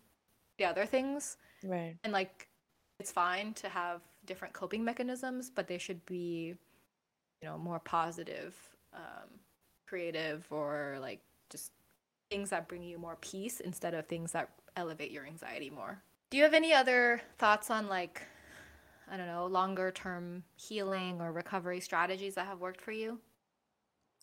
the 0.58 0.64
other 0.64 0.86
things, 0.86 1.36
Right. 1.64 1.96
and 2.04 2.12
like 2.12 2.48
it's 2.98 3.10
fine 3.12 3.52
to 3.54 3.68
have 3.68 4.00
different 4.26 4.54
coping 4.54 4.84
mechanisms, 4.84 5.50
but 5.50 5.66
they 5.66 5.78
should 5.78 6.04
be, 6.06 6.54
you 7.42 7.48
know, 7.48 7.58
more 7.58 7.78
positive, 7.80 8.54
um, 8.94 9.28
creative, 9.86 10.46
or 10.50 10.98
like 11.00 11.20
just 11.50 11.72
things 12.30 12.50
that 12.50 12.68
bring 12.68 12.82
you 12.82 12.98
more 12.98 13.16
peace 13.20 13.60
instead 13.60 13.94
of 13.94 14.06
things 14.06 14.32
that 14.32 14.50
elevate 14.76 15.10
your 15.10 15.26
anxiety 15.26 15.70
more. 15.70 16.02
Do 16.30 16.36
you 16.36 16.44
have 16.44 16.54
any 16.54 16.72
other 16.72 17.20
thoughts 17.38 17.70
on 17.70 17.88
like, 17.88 18.22
I 19.10 19.16
don't 19.16 19.26
know, 19.26 19.46
longer 19.46 19.90
term 19.90 20.44
healing 20.56 21.20
or 21.20 21.32
recovery 21.32 21.80
strategies 21.80 22.36
that 22.36 22.46
have 22.46 22.60
worked 22.60 22.80
for 22.80 22.92
you? 22.92 23.18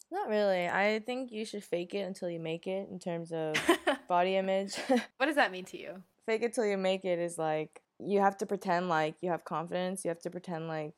Not 0.09 0.29
really. 0.29 0.67
I 0.67 0.99
think 1.05 1.31
you 1.31 1.43
should 1.43 1.65
fake 1.65 1.93
it 1.93 2.01
until 2.01 2.29
you 2.29 2.39
make 2.39 2.65
it 2.65 2.87
in 2.89 2.97
terms 2.97 3.33
of 3.33 3.55
body 4.07 4.37
image. 4.37 4.75
what 5.17 5.25
does 5.25 5.35
that 5.35 5.51
mean 5.51 5.65
to 5.65 5.77
you? 5.77 6.01
fake 6.27 6.43
it 6.43 6.53
till 6.53 6.65
you 6.65 6.77
make 6.77 7.05
it 7.05 7.17
is 7.17 7.37
like 7.37 7.81
you 7.99 8.19
have 8.19 8.37
to 8.37 8.45
pretend 8.45 8.89
like 8.89 9.15
you 9.21 9.31
have 9.31 9.43
confidence. 9.45 10.05
You 10.05 10.09
have 10.09 10.21
to 10.21 10.29
pretend 10.29 10.67
like 10.67 10.93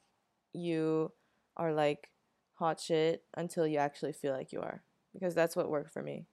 you 0.51 1.13
are 1.55 1.71
like 1.71 2.09
hot 2.55 2.81
shit 2.81 3.23
until 3.37 3.65
you 3.65 3.77
actually 3.77 4.11
feel 4.11 4.33
like 4.33 4.51
you 4.51 4.59
are. 4.59 4.83
Because 5.13 5.33
that's 5.33 5.55
what 5.55 5.69
worked 5.69 5.93
for 5.93 6.03
me. 6.03 6.25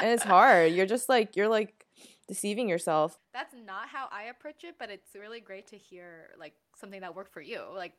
And 0.00 0.10
it's 0.10 0.22
hard. 0.24 0.72
You're 0.72 0.86
just 0.86 1.08
like 1.08 1.36
you're 1.36 1.48
like 1.48 1.86
deceiving 2.28 2.68
yourself. 2.68 3.18
That's 3.34 3.54
not 3.66 3.88
how 3.88 4.08
I 4.12 4.24
approach 4.24 4.64
it, 4.64 4.76
but 4.78 4.90
it's 4.90 5.14
really 5.14 5.40
great 5.40 5.66
to 5.68 5.76
hear 5.76 6.30
like 6.38 6.54
something 6.76 7.00
that 7.00 7.14
worked 7.14 7.32
for 7.32 7.40
you. 7.40 7.60
Like, 7.74 7.94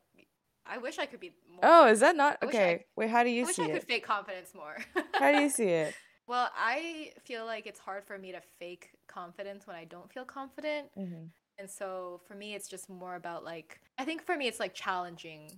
I 0.65 0.77
wish 0.77 0.99
I 0.99 1.05
could 1.05 1.19
be 1.19 1.33
more. 1.49 1.59
Oh, 1.63 1.87
is 1.87 1.99
that 2.01 2.15
not 2.15 2.37
I 2.41 2.45
wish 2.45 2.55
I- 2.55 2.59
okay? 2.59 2.85
Wait, 2.95 3.09
how 3.09 3.23
do 3.23 3.29
you 3.29 3.45
wish 3.45 3.55
see 3.55 3.63
it? 3.63 3.71
I 3.71 3.73
could 3.79 3.83
fake 3.87 4.05
confidence 4.05 4.53
more. 4.55 4.77
How 5.15 5.31
do 5.31 5.39
you 5.41 5.49
see 5.49 5.65
it? 5.65 5.93
Well, 6.27 6.49
I 6.55 7.11
feel 7.25 7.45
like 7.45 7.67
it's 7.67 7.79
hard 7.79 8.05
for 8.05 8.17
me 8.17 8.31
to 8.31 8.41
fake 8.59 8.89
confidence 9.07 9.67
when 9.67 9.75
I 9.75 9.85
don't 9.85 10.11
feel 10.11 10.23
confident. 10.23 10.87
hmm 10.95 11.25
And 11.59 11.69
so 11.69 12.21
for 12.27 12.35
me, 12.35 12.55
it's 12.55 12.67
just 12.69 12.89
more 12.89 13.15
about 13.15 13.43
like, 13.43 13.79
I 13.97 14.05
think 14.05 14.23
for 14.25 14.35
me, 14.37 14.47
it's 14.47 14.59
like 14.59 14.73
challenging 14.73 15.51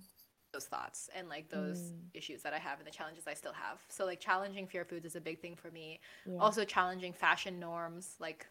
those 0.54 0.66
thoughts 0.74 1.10
and 1.16 1.28
like 1.28 1.46
those 1.50 1.80
Mm. 1.92 2.00
issues 2.14 2.40
that 2.44 2.54
I 2.54 2.58
have 2.58 2.78
and 2.78 2.86
the 2.86 2.96
challenges 2.98 3.24
I 3.26 3.34
still 3.34 3.52
have. 3.52 3.78
So, 3.88 4.04
like, 4.10 4.20
challenging 4.20 4.66
fear 4.66 4.84
foods 4.84 5.04
is 5.04 5.16
a 5.16 5.20
big 5.20 5.38
thing 5.40 5.56
for 5.56 5.70
me. 5.70 6.00
Yeah. 6.24 6.38
Also, 6.44 6.64
challenging 6.64 7.12
fashion 7.12 7.58
norms. 7.60 8.16
Like, 8.26 8.46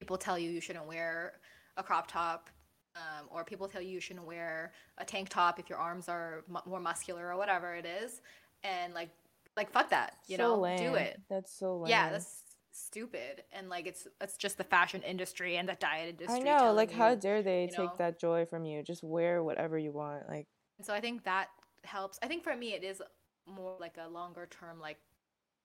people 0.00 0.18
tell 0.18 0.38
you 0.38 0.50
you 0.50 0.60
shouldn't 0.60 0.86
wear 0.86 1.40
a 1.76 1.82
crop 1.82 2.06
top. 2.08 2.50
Um, 2.96 3.28
or 3.30 3.44
people 3.44 3.68
tell 3.68 3.82
you 3.82 3.90
you 3.90 4.00
shouldn't 4.00 4.26
wear 4.26 4.72
a 4.96 5.04
tank 5.04 5.28
top 5.28 5.58
if 5.58 5.68
your 5.68 5.78
arms 5.78 6.08
are 6.08 6.44
mu- 6.48 6.60
more 6.64 6.80
muscular 6.80 7.28
or 7.30 7.36
whatever 7.36 7.74
it 7.74 7.84
is, 7.84 8.22
and 8.64 8.94
like, 8.94 9.10
like 9.54 9.70
fuck 9.70 9.90
that, 9.90 10.16
you 10.28 10.38
So 10.38 10.42
know, 10.54 10.60
lame. 10.60 10.78
do 10.78 10.94
it. 10.94 11.20
That's 11.28 11.52
so 11.52 11.76
lame. 11.76 11.90
Yeah, 11.90 12.10
that's 12.10 12.42
stupid. 12.72 13.44
And 13.52 13.68
like 13.68 13.86
it's 13.86 14.06
it's 14.22 14.38
just 14.38 14.56
the 14.56 14.64
fashion 14.64 15.02
industry 15.02 15.58
and 15.58 15.68
the 15.68 15.74
diet 15.74 16.08
industry. 16.08 16.40
I 16.40 16.58
know. 16.58 16.72
Like, 16.72 16.90
how 16.90 17.14
dare 17.14 17.42
they 17.42 17.64
you 17.64 17.68
take 17.76 17.98
that 17.98 18.18
joy 18.18 18.46
from 18.46 18.64
you? 18.64 18.82
Just 18.82 19.04
wear 19.04 19.42
whatever 19.44 19.76
you 19.76 19.92
want. 19.92 20.26
Like, 20.26 20.46
And 20.78 20.86
so 20.86 20.92
I 20.92 21.00
think 21.00 21.24
that 21.24 21.48
helps. 21.84 22.18
I 22.22 22.26
think 22.26 22.42
for 22.42 22.56
me 22.56 22.74
it 22.74 22.84
is 22.84 23.02
more 23.46 23.76
like 23.78 23.96
a 24.04 24.08
longer 24.08 24.48
term 24.50 24.80
like 24.80 24.98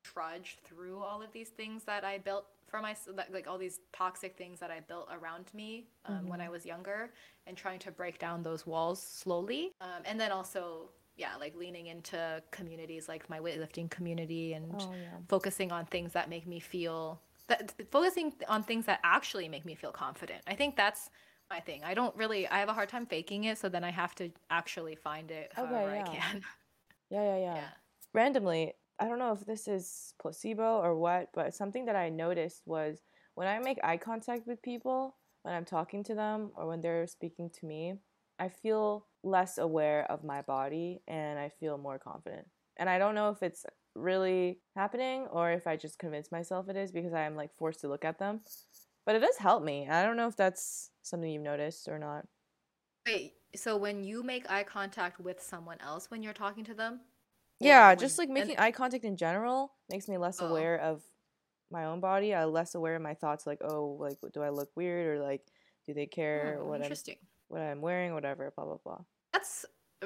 trudge 0.04 0.58
through 0.64 1.00
all 1.00 1.22
of 1.22 1.32
these 1.32 1.50
things 1.50 1.84
that 1.84 2.04
I 2.04 2.18
built 2.18 2.46
for 2.68 2.82
myself, 2.82 3.18
like 3.32 3.48
all 3.48 3.58
these 3.58 3.80
toxic 3.92 4.38
things 4.38 4.60
that 4.60 4.72
I 4.72 4.80
built 4.80 5.10
around 5.12 5.46
me 5.54 5.88
um, 6.06 6.28
when 6.28 6.42
I 6.42 6.50
was 6.50 6.66
younger, 6.66 7.12
and 7.46 7.56
trying 7.58 7.80
to 7.80 7.92
break 7.92 8.18
down 8.18 8.44
those 8.44 8.66
walls 8.66 9.02
slowly. 9.02 9.74
Um, 9.82 10.04
and 10.06 10.20
then 10.20 10.32
also, 10.32 10.90
yeah, 11.18 11.36
like 11.40 11.56
leaning 11.56 11.88
into 11.88 12.42
communities 12.52 13.08
like 13.08 13.30
my 13.30 13.40
weightlifting 13.40 13.90
community 13.90 14.54
and 14.54 14.74
oh 14.80 14.94
yeah. 14.94 15.18
focusing 15.28 15.72
on 15.72 15.86
things 15.86 16.14
that 16.14 16.30
make 16.30 16.48
me 16.48 16.60
feel 16.60 17.20
that 17.48 17.74
focusing 17.92 18.34
on 18.48 18.64
things 18.64 18.86
that 18.86 19.00
actually 19.04 19.50
make 19.50 19.66
me 19.66 19.76
feel 19.76 19.92
confident. 19.92 20.42
I 20.48 20.56
think 20.56 20.78
that's 20.78 21.10
my 21.52 21.60
thing. 21.60 21.84
I 21.84 21.94
don't 21.94 22.16
really 22.16 22.48
I 22.48 22.60
have 22.60 22.70
a 22.70 22.74
hard 22.74 22.90
time 22.90 23.06
faking 23.06 23.44
it, 23.44 23.58
so 23.58 23.70
then 23.70 23.84
I 23.84 23.92
have 23.92 24.16
to 24.16 24.32
actually 24.50 24.96
find 24.96 25.30
it 25.32 25.52
oh, 25.58 25.64
Okay, 25.64 25.74
however 25.74 25.96
yeah. 25.96 26.02
I 26.02 26.16
can. 26.16 26.42
Yeah, 27.10 27.24
yeah, 27.24 27.38
yeah. 27.38 27.56
yeah. 27.56 27.70
randomly, 28.14 28.74
I 28.98 29.08
don't 29.08 29.20
know 29.20 29.34
if 29.34 29.46
this 29.46 29.68
is 29.68 30.14
placebo 30.22 30.80
or 30.80 30.96
what, 30.96 31.28
but 31.34 31.54
something 31.54 31.86
that 31.86 31.96
I 31.96 32.08
noticed 32.08 32.62
was 32.66 33.00
when 33.36 33.50
I 33.50 33.60
make 33.60 33.80
eye 33.84 33.98
contact 33.98 34.48
with 34.48 34.62
people, 34.62 35.18
when 35.42 35.54
I'm 35.54 35.66
talking 35.66 36.06
to 36.06 36.16
them 36.16 36.52
or 36.56 36.68
when 36.68 36.80
they're 36.80 37.08
speaking 37.08 37.50
to 37.60 37.66
me, 37.66 37.96
I 38.40 38.48
feel 38.48 39.08
less 39.24 39.58
aware 39.58 40.10
of 40.10 40.24
my 40.24 40.42
body 40.42 41.02
and 41.08 41.38
I 41.38 41.50
feel 41.50 41.78
more 41.78 42.00
confident. 42.00 42.48
And 42.78 42.90
I 42.90 42.98
don't 42.98 43.16
know 43.16 43.30
if 43.30 43.44
it's 43.44 43.66
really 43.94 44.60
happening 44.76 45.28
or 45.32 45.52
if 45.52 45.68
I 45.68 45.76
just 45.76 46.00
convince 46.00 46.32
myself 46.32 46.70
it 46.70 46.78
is 46.78 46.92
because 46.92 47.14
I'm 47.14 47.36
like 47.36 47.52
forced 47.58 47.82
to 47.82 47.90
look 47.90 48.06
at 48.06 48.20
them. 48.20 48.40
But 49.06 49.16
it 49.16 49.20
does 49.20 49.38
help 49.38 49.64
me. 49.64 49.88
I 49.90 50.04
don't 50.04 50.18
know 50.18 50.28
if 50.28 50.36
that's 50.36 50.92
something 51.02 51.30
you've 51.30 51.42
noticed 51.44 51.88
or 51.88 51.98
not. 51.98 52.26
Wait, 53.08 53.34
so 53.56 53.76
when 53.78 54.04
you 54.04 54.22
make 54.24 54.50
eye 54.50 54.64
contact 54.64 55.20
with 55.20 55.42
someone 55.42 55.78
else 55.82 56.12
when 56.12 56.22
you're 56.22 56.34
talking 56.34 56.64
to 56.66 56.74
them? 56.74 57.02
Yeah, 57.60 57.90
when- 57.90 58.00
just 58.00 58.18
like 58.18 58.28
and- 58.28 58.34
making 58.36 58.58
eye 58.60 58.72
contact 58.72 59.04
in 59.04 59.18
general 59.18 59.74
makes 59.90 60.08
me 60.08 60.18
less 60.18 60.42
Oh. 60.42 60.48
aware 60.48 60.78
of 60.80 61.04
my 61.72 61.86
own 61.86 62.00
body. 62.00 62.36
I'm 62.36 62.52
less 62.52 62.76
aware 62.76 62.96
of 62.96 63.02
my 63.02 63.14
thoughts, 63.16 63.48
like, 63.48 63.62
oh, 63.64 63.98
like, 64.00 64.18
do 64.34 64.42
I 64.44 64.50
look 64.50 64.70
weird 64.76 65.08
or 65.18 65.24
like, 65.24 65.42
do 65.86 65.94
they 65.94 66.06
care 66.06 66.58
Oh, 66.60 66.66
what 66.66 66.76
I'm 66.78 66.84
interesting. 66.84 67.18
what 67.48 67.62
I'm 67.62 67.82
wearing, 67.82 68.14
whatever, 68.14 68.52
blah 68.56 68.66
blah 68.66 68.78
blah. 68.84 69.00
That's 69.34 69.66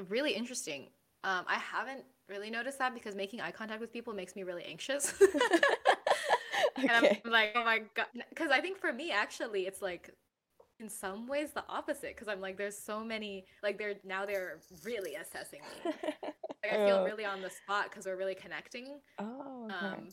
really 0.10 0.34
interesting. 0.34 0.90
Um, 1.24 1.44
I 1.48 1.56
haven't 1.56 2.06
really 2.30 2.50
noticed 2.50 2.78
that 2.80 2.94
because 2.94 3.16
making 3.16 3.42
eye 3.42 3.52
contact 3.52 3.82
with 3.82 3.92
people 3.92 4.14
makes 4.14 4.36
me 4.36 4.44
really 4.44 4.64
anxious. 4.64 5.14
And 6.90 6.92
okay. 7.06 7.22
I'm 7.26 7.32
like, 7.32 7.52
oh 7.56 7.64
my 7.64 7.82
god, 7.96 8.08
because 8.30 8.52
I 8.52 8.60
think 8.62 8.78
for 8.80 8.92
me, 8.92 9.12
actually, 9.12 9.66
it's 9.68 9.82
like 9.82 10.10
in 10.80 10.90
some 10.90 11.28
ways 11.28 11.52
the 11.52 11.64
opposite. 11.70 12.16
Because 12.16 12.28
I'm 12.28 12.42
like, 12.42 12.58
there's 12.58 12.78
so 12.78 13.04
many, 13.04 13.46
like 13.64 13.78
they're 13.78 13.96
now 14.04 14.26
they're 14.26 14.60
really 14.84 15.16
assessing 15.16 15.62
me. 15.86 15.94
Like 16.64 16.74
I 16.74 16.86
feel 16.88 16.98
Oh. 16.98 17.06
really 17.06 17.26
on 17.26 17.42
the 17.44 17.50
spot 17.52 17.92
because 17.92 18.08
we're 18.08 18.16
really 18.18 18.34
connecting. 18.34 19.00
oh, 19.20 19.66
okay. 19.66 19.86
Um, 19.86 20.08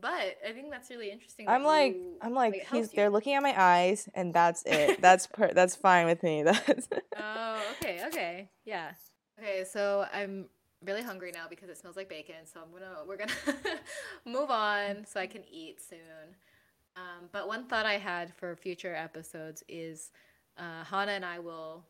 but 0.00 0.36
I 0.46 0.52
think 0.52 0.70
that's 0.72 0.90
really 0.90 1.10
interesting. 1.10 1.48
I'm 1.48 1.62
like, 1.64 1.94
you- 1.94 2.16
I'm 2.20 2.34
like, 2.34 2.54
it 2.54 2.66
he's 2.72 2.90
they're 2.90 3.10
looking 3.10 3.34
at 3.34 3.42
my 3.44 3.54
eyes, 3.56 4.08
and 4.14 4.34
that's 4.34 4.62
it. 4.66 5.00
That's 5.00 5.26
per- 5.28 5.52
that's 5.54 5.76
fine 5.76 6.06
with 6.06 6.22
me. 6.24 6.42
That's 6.42 6.88
Oh, 7.16 7.60
okay, 7.80 8.00
okay, 8.08 8.50
yeah. 8.64 8.90
Okay, 9.38 9.64
so 9.64 10.04
I'm 10.12 10.48
really 10.84 11.02
hungry 11.02 11.32
now 11.32 11.46
because 11.48 11.68
it 11.68 11.78
smells 11.78 11.96
like 11.96 12.08
bacon. 12.08 12.44
So 12.44 12.60
I'm 12.60 12.72
gonna 12.72 13.00
we're 13.06 13.16
gonna 13.16 13.32
move 14.24 14.50
on 14.50 15.04
so 15.04 15.20
I 15.20 15.26
can 15.26 15.42
eat 15.50 15.80
soon. 15.80 16.36
Um, 16.96 17.28
but 17.32 17.46
one 17.46 17.64
thought 17.64 17.86
I 17.86 17.98
had 17.98 18.34
for 18.34 18.56
future 18.56 18.94
episodes 18.94 19.62
is 19.68 20.10
uh, 20.56 20.84
Honna 20.84 21.08
and 21.08 21.24
I 21.24 21.38
will 21.38 21.84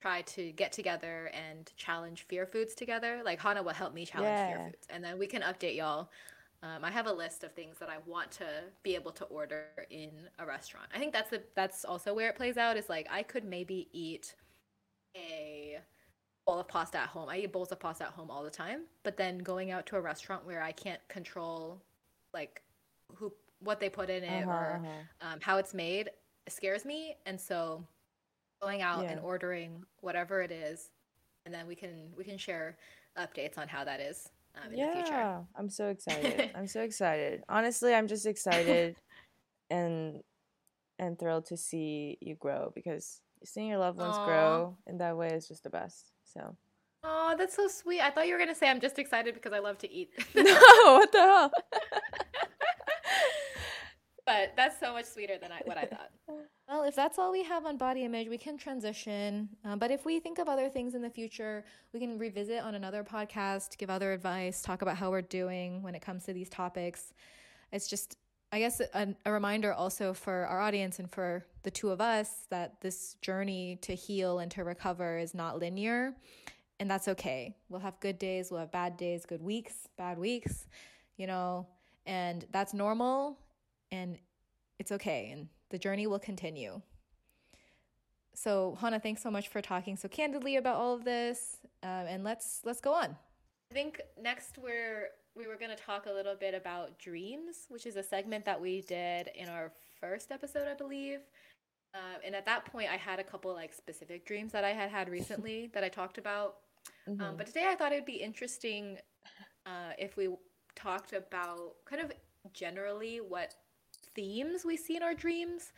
try 0.00 0.22
to 0.22 0.50
get 0.52 0.72
together 0.72 1.30
and 1.34 1.70
challenge 1.76 2.22
fear 2.22 2.46
foods 2.46 2.74
together. 2.74 3.22
Like 3.24 3.40
Honna 3.40 3.64
will 3.64 3.72
help 3.72 3.94
me 3.94 4.06
challenge 4.06 4.54
fear 4.54 4.70
foods, 4.70 4.86
and 4.90 5.04
then 5.04 5.18
we 5.18 5.26
can 5.26 5.42
update 5.42 5.76
y'all. 5.76 6.10
Um, 6.62 6.84
I 6.84 6.90
have 6.90 7.06
a 7.06 7.12
list 7.12 7.42
of 7.42 7.52
things 7.52 7.78
that 7.78 7.88
I 7.88 7.96
want 8.04 8.30
to 8.32 8.44
be 8.82 8.94
able 8.94 9.12
to 9.12 9.24
order 9.26 9.64
in 9.88 10.10
a 10.38 10.44
restaurant. 10.44 10.88
I 10.94 10.98
think 10.98 11.12
that's 11.12 11.30
the 11.30 11.42
that's 11.54 11.84
also 11.84 12.12
where 12.12 12.28
it 12.28 12.36
plays 12.36 12.56
out. 12.56 12.76
Is 12.76 12.88
like 12.88 13.08
I 13.10 13.22
could 13.22 13.44
maybe 13.44 13.88
eat 13.92 14.34
a 15.16 15.78
bowl 16.50 16.58
of 16.58 16.66
pasta 16.66 16.98
at 16.98 17.08
home. 17.08 17.28
I 17.28 17.38
eat 17.38 17.52
bowls 17.52 17.70
of 17.70 17.78
pasta 17.78 18.04
at 18.04 18.10
home 18.10 18.28
all 18.28 18.42
the 18.42 18.50
time, 18.50 18.80
but 19.04 19.16
then 19.16 19.38
going 19.38 19.70
out 19.70 19.86
to 19.86 19.96
a 19.96 20.00
restaurant 20.00 20.44
where 20.44 20.60
I 20.62 20.72
can't 20.72 21.00
control 21.08 21.80
like 22.34 22.62
who 23.14 23.32
what 23.60 23.78
they 23.78 23.88
put 23.88 24.10
in 24.10 24.24
it 24.24 24.42
Uh-huh, 24.42 24.50
or 24.50 24.80
uh-huh. 24.82 25.32
um, 25.32 25.38
how 25.40 25.58
it's 25.58 25.74
made 25.74 26.10
scares 26.48 26.84
me, 26.84 27.16
and 27.24 27.40
so 27.40 27.84
going 28.60 28.82
out 28.82 29.04
and 29.04 29.20
ordering 29.20 29.84
whatever 30.00 30.42
it 30.42 30.50
is, 30.50 30.90
and 31.46 31.54
then 31.54 31.68
we 31.68 31.76
can 31.76 32.10
we 32.16 32.24
can 32.24 32.36
share 32.36 32.76
updates 33.16 33.56
on 33.56 33.68
how 33.68 33.84
that 33.84 34.00
is 34.00 34.28
um, 34.56 34.72
in 34.72 34.78
yeah, 34.78 34.88
the 34.88 34.92
future. 34.94 35.38
I'm 35.56 35.70
so 35.70 35.88
excited. 35.88 36.50
I'm 36.56 36.66
so 36.66 36.80
excited. 36.80 37.44
Honestly, 37.48 37.94
I'm 37.94 38.08
just 38.08 38.26
excited 38.26 38.96
and 39.70 40.20
and 40.98 41.16
thrilled 41.16 41.46
to 41.46 41.56
see 41.56 42.18
you 42.20 42.34
grow 42.34 42.72
because 42.74 43.20
seeing 43.44 43.68
your 43.68 43.78
loved 43.78 43.98
ones 43.98 44.16
Aw. 44.18 44.24
grow 44.24 44.76
in 44.88 44.98
that 44.98 45.16
way 45.16 45.28
is 45.28 45.46
just 45.46 45.62
the 45.62 45.70
best. 45.70 46.10
So 46.32 46.56
Oh, 47.02 47.34
that's 47.38 47.56
so 47.56 47.66
sweet. 47.68 48.00
I 48.00 48.10
thought 48.10 48.26
you 48.26 48.34
were 48.34 48.38
gonna 48.38 48.54
say 48.54 48.68
I'm 48.68 48.80
just 48.80 48.98
excited 48.98 49.34
because 49.34 49.52
I 49.52 49.58
love 49.58 49.78
to 49.78 49.90
eat. 49.90 50.10
no, 50.34 50.42
what 50.44 51.10
the 51.12 51.18
hell? 51.18 51.50
but 54.26 54.52
that's 54.56 54.78
so 54.78 54.92
much 54.92 55.06
sweeter 55.06 55.38
than 55.40 55.50
I, 55.50 55.60
what 55.64 55.78
I 55.78 55.84
thought. 55.84 56.10
Well, 56.68 56.84
if 56.84 56.94
that's 56.94 57.18
all 57.18 57.32
we 57.32 57.42
have 57.42 57.66
on 57.66 57.78
body 57.78 58.04
image, 58.04 58.28
we 58.28 58.38
can 58.38 58.56
transition. 58.56 59.48
Um, 59.64 59.80
but 59.80 59.90
if 59.90 60.04
we 60.04 60.20
think 60.20 60.38
of 60.38 60.48
other 60.48 60.68
things 60.68 60.94
in 60.94 61.02
the 61.02 61.10
future, 61.10 61.64
we 61.92 61.98
can 61.98 62.16
revisit 62.16 62.62
on 62.62 62.76
another 62.76 63.02
podcast, 63.02 63.76
give 63.76 63.90
other 63.90 64.12
advice, 64.12 64.62
talk 64.62 64.80
about 64.80 64.96
how 64.96 65.10
we're 65.10 65.20
doing 65.20 65.82
when 65.82 65.96
it 65.96 66.00
comes 66.00 66.22
to 66.26 66.32
these 66.32 66.48
topics. 66.48 67.12
It's 67.72 67.88
just, 67.88 68.16
I 68.52 68.58
guess, 68.58 68.80
a, 68.80 69.14
a 69.24 69.32
reminder 69.32 69.72
also 69.72 70.12
for 70.12 70.46
our 70.46 70.60
audience 70.60 70.98
and 70.98 71.10
for 71.10 71.44
the 71.62 71.70
two 71.70 71.90
of 71.90 72.00
us 72.00 72.46
that 72.50 72.80
this 72.80 73.14
journey 73.22 73.78
to 73.82 73.94
heal 73.94 74.40
and 74.40 74.50
to 74.52 74.64
recover 74.64 75.18
is 75.18 75.34
not 75.34 75.58
linear. 75.58 76.14
And 76.80 76.90
that's 76.90 77.08
okay. 77.08 77.54
We'll 77.68 77.80
have 77.80 78.00
good 78.00 78.18
days, 78.18 78.50
we'll 78.50 78.60
have 78.60 78.72
bad 78.72 78.96
days, 78.96 79.24
good 79.24 79.42
weeks, 79.42 79.88
bad 79.96 80.18
weeks, 80.18 80.66
you 81.16 81.26
know, 81.26 81.66
and 82.06 82.44
that's 82.50 82.74
normal 82.74 83.38
and 83.92 84.18
it's 84.78 84.90
okay. 84.92 85.30
And 85.32 85.48
the 85.68 85.78
journey 85.78 86.06
will 86.06 86.18
continue. 86.18 86.80
So, 88.34 88.76
Honna, 88.80 89.02
thanks 89.02 89.22
so 89.22 89.30
much 89.30 89.48
for 89.48 89.60
talking 89.60 89.96
so 89.96 90.08
candidly 90.08 90.56
about 90.56 90.76
all 90.76 90.94
of 90.94 91.04
this. 91.04 91.58
Um, 91.82 92.06
and 92.08 92.24
let's 92.24 92.62
let's 92.64 92.80
go 92.80 92.94
on. 92.94 93.16
I 93.70 93.74
think 93.74 94.00
next 94.20 94.56
we're 94.58 95.08
we 95.34 95.46
were 95.46 95.56
going 95.56 95.70
to 95.70 95.82
talk 95.82 96.06
a 96.06 96.12
little 96.12 96.34
bit 96.34 96.54
about 96.54 96.98
dreams, 96.98 97.66
which 97.68 97.86
is 97.86 97.96
a 97.96 98.02
segment 98.02 98.44
that 98.44 98.60
we 98.60 98.82
did 98.82 99.30
in 99.34 99.48
our 99.48 99.72
first 100.00 100.30
episode, 100.32 100.66
I 100.68 100.74
believe. 100.74 101.20
Uh, 101.94 102.18
and 102.24 102.34
at 102.34 102.46
that 102.46 102.64
point, 102.66 102.88
I 102.90 102.96
had 102.96 103.18
a 103.18 103.24
couple 103.24 103.52
like 103.52 103.72
specific 103.72 104.26
dreams 104.26 104.52
that 104.52 104.64
I 104.64 104.70
had 104.70 104.90
had 104.90 105.08
recently 105.18 105.70
that 105.74 105.84
I 105.84 105.88
talked 105.88 106.18
about. 106.18 106.56
Um, 107.06 107.16
Mhm. 107.16 107.36
but 107.38 107.46
today 107.46 107.66
I 107.68 107.74
thought 107.74 107.92
it 107.92 107.96
would 107.96 108.04
be 108.04 108.22
interesting 108.22 108.98
uh, 109.66 109.92
if 109.98 110.16
we 110.16 110.28
talked 110.74 111.12
about 111.12 111.74
kind 111.84 112.02
of 112.02 112.12
generally 112.52 113.20
what 113.20 113.54
themes 114.14 114.64
we 114.64 114.76
see 114.76 114.96
in 114.96 115.02
our 115.02 115.14
dreams. 115.14 115.72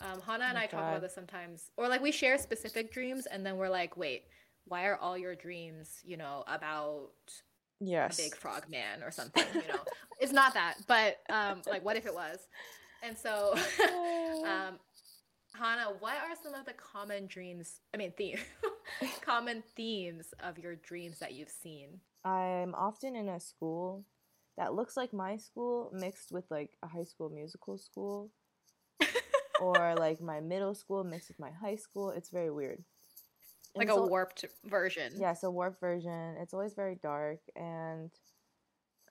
Um, 0.00 0.20
Honna 0.20 0.44
and 0.48 0.58
Oh, 0.58 0.62
I 0.62 0.66
talk 0.66 0.80
about 0.80 1.00
this 1.00 1.14
sometimes, 1.14 1.70
or 1.76 1.88
like 1.88 2.00
we 2.00 2.10
share 2.12 2.36
specific 2.38 2.92
dreams, 2.92 3.26
and 3.26 3.44
then 3.46 3.56
we're 3.56 3.68
like, 3.68 3.96
wait, 3.96 4.24
why 4.66 4.86
are 4.86 4.96
all 4.96 5.16
your 5.16 5.34
dreams, 5.34 6.00
you 6.04 6.16
know, 6.16 6.42
about 6.46 7.12
yes. 7.80 8.16
big 8.16 8.34
frog 8.34 8.64
man 8.68 9.02
or 9.02 9.10
something? 9.10 9.44
You 9.54 9.68
know, 9.68 9.80
it's 10.20 10.32
not 10.32 10.54
that, 10.54 10.76
but 10.86 11.18
um, 11.30 11.62
like, 11.66 11.84
what 11.84 11.96
if 11.96 12.06
it 12.06 12.14
was? 12.14 12.38
And 13.02 13.16
so, 13.16 13.54
um, 14.44 14.78
Honna, 15.58 16.00
what 16.00 16.14
are 16.16 16.34
some 16.42 16.54
of 16.54 16.66
the 16.66 16.72
common 16.72 17.26
dreams? 17.26 17.80
I 17.92 17.96
mean, 17.96 18.12
theme, 18.16 18.38
common 19.20 19.62
themes 19.76 20.34
of 20.42 20.58
your 20.58 20.76
dreams 20.76 21.18
that 21.18 21.34
you've 21.34 21.50
seen? 21.50 22.00
I'm 22.24 22.74
often 22.74 23.14
in 23.14 23.28
a 23.28 23.38
school 23.38 24.04
that 24.56 24.74
looks 24.74 24.96
like 24.96 25.12
my 25.12 25.36
school 25.36 25.90
mixed 25.92 26.32
with 26.32 26.44
like 26.50 26.70
a 26.82 26.88
high 26.88 27.04
school 27.04 27.28
musical 27.28 27.76
school 27.76 28.30
or 29.60 29.94
like 29.96 30.20
my 30.20 30.40
middle 30.40 30.74
school 30.74 31.04
mixed 31.04 31.28
with 31.28 31.38
my 31.38 31.50
high 31.50 31.76
school. 31.76 32.10
It's 32.10 32.30
very 32.30 32.50
weird. 32.50 32.82
Like 33.76 33.88
a 33.88 33.92
al- 33.92 34.08
warped 34.08 34.44
version. 34.64 35.12
Yeah, 35.16 35.32
it's 35.32 35.42
a 35.42 35.50
warped 35.50 35.80
version. 35.80 36.36
It's 36.40 36.54
always 36.54 36.74
very 36.74 36.94
dark 37.02 37.40
and 37.56 38.10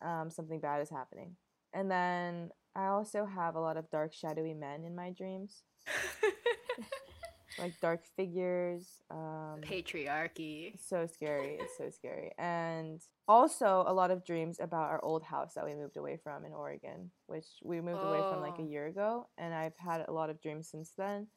um, 0.01 0.30
something 0.30 0.59
bad 0.59 0.82
is 0.82 0.89
happening. 0.89 1.36
And 1.74 1.89
then 1.91 2.51
I 2.76 2.88
also 2.88 3.26
have 3.26 3.55
a 3.55 3.59
lot 3.59 3.78
of 3.78 3.89
dark, 3.89 4.14
shadowy 4.14 4.53
men 4.53 4.84
in 4.86 4.95
my 4.95 5.09
dreams, 5.11 5.64
like 7.59 7.74
dark 7.82 8.01
figures. 8.16 8.88
Um, 9.11 9.61
Patriarchy. 9.61 10.74
so 10.84 11.05
scary. 11.05 11.57
It's 11.59 11.78
so 11.78 11.89
scary. 11.89 12.32
And 12.38 13.01
also 13.28 13.84
a 13.88 13.93
lot 13.93 14.11
of 14.11 14.26
dreams 14.26 14.57
about 14.59 14.89
our 14.89 15.03
old 15.03 15.24
house 15.24 15.53
that 15.53 15.66
we 15.66 15.76
moved 15.76 15.97
away 15.97 16.18
from 16.24 16.45
in 16.45 16.53
Oregon, 16.53 17.11
which 17.28 17.45
we 17.64 17.80
moved 17.80 18.03
away 18.03 18.22
from 18.30 18.41
like 18.41 18.57
a 18.59 18.64
Oh. 18.64 18.68
year 18.68 18.88
ago. 18.88 19.28
And 19.38 19.53
I've 19.53 19.78
had 19.78 20.05
a 20.07 20.11
lot 20.11 20.30
of 20.30 20.41
dreams 20.41 20.68
since 20.70 20.91
then 20.97 21.28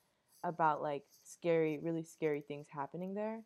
about 0.49 0.82
like 0.82 1.05
scary, 1.24 1.78
really 1.82 2.05
scary 2.05 2.40
things 2.40 2.66
happening 2.70 3.14
there 3.14 3.42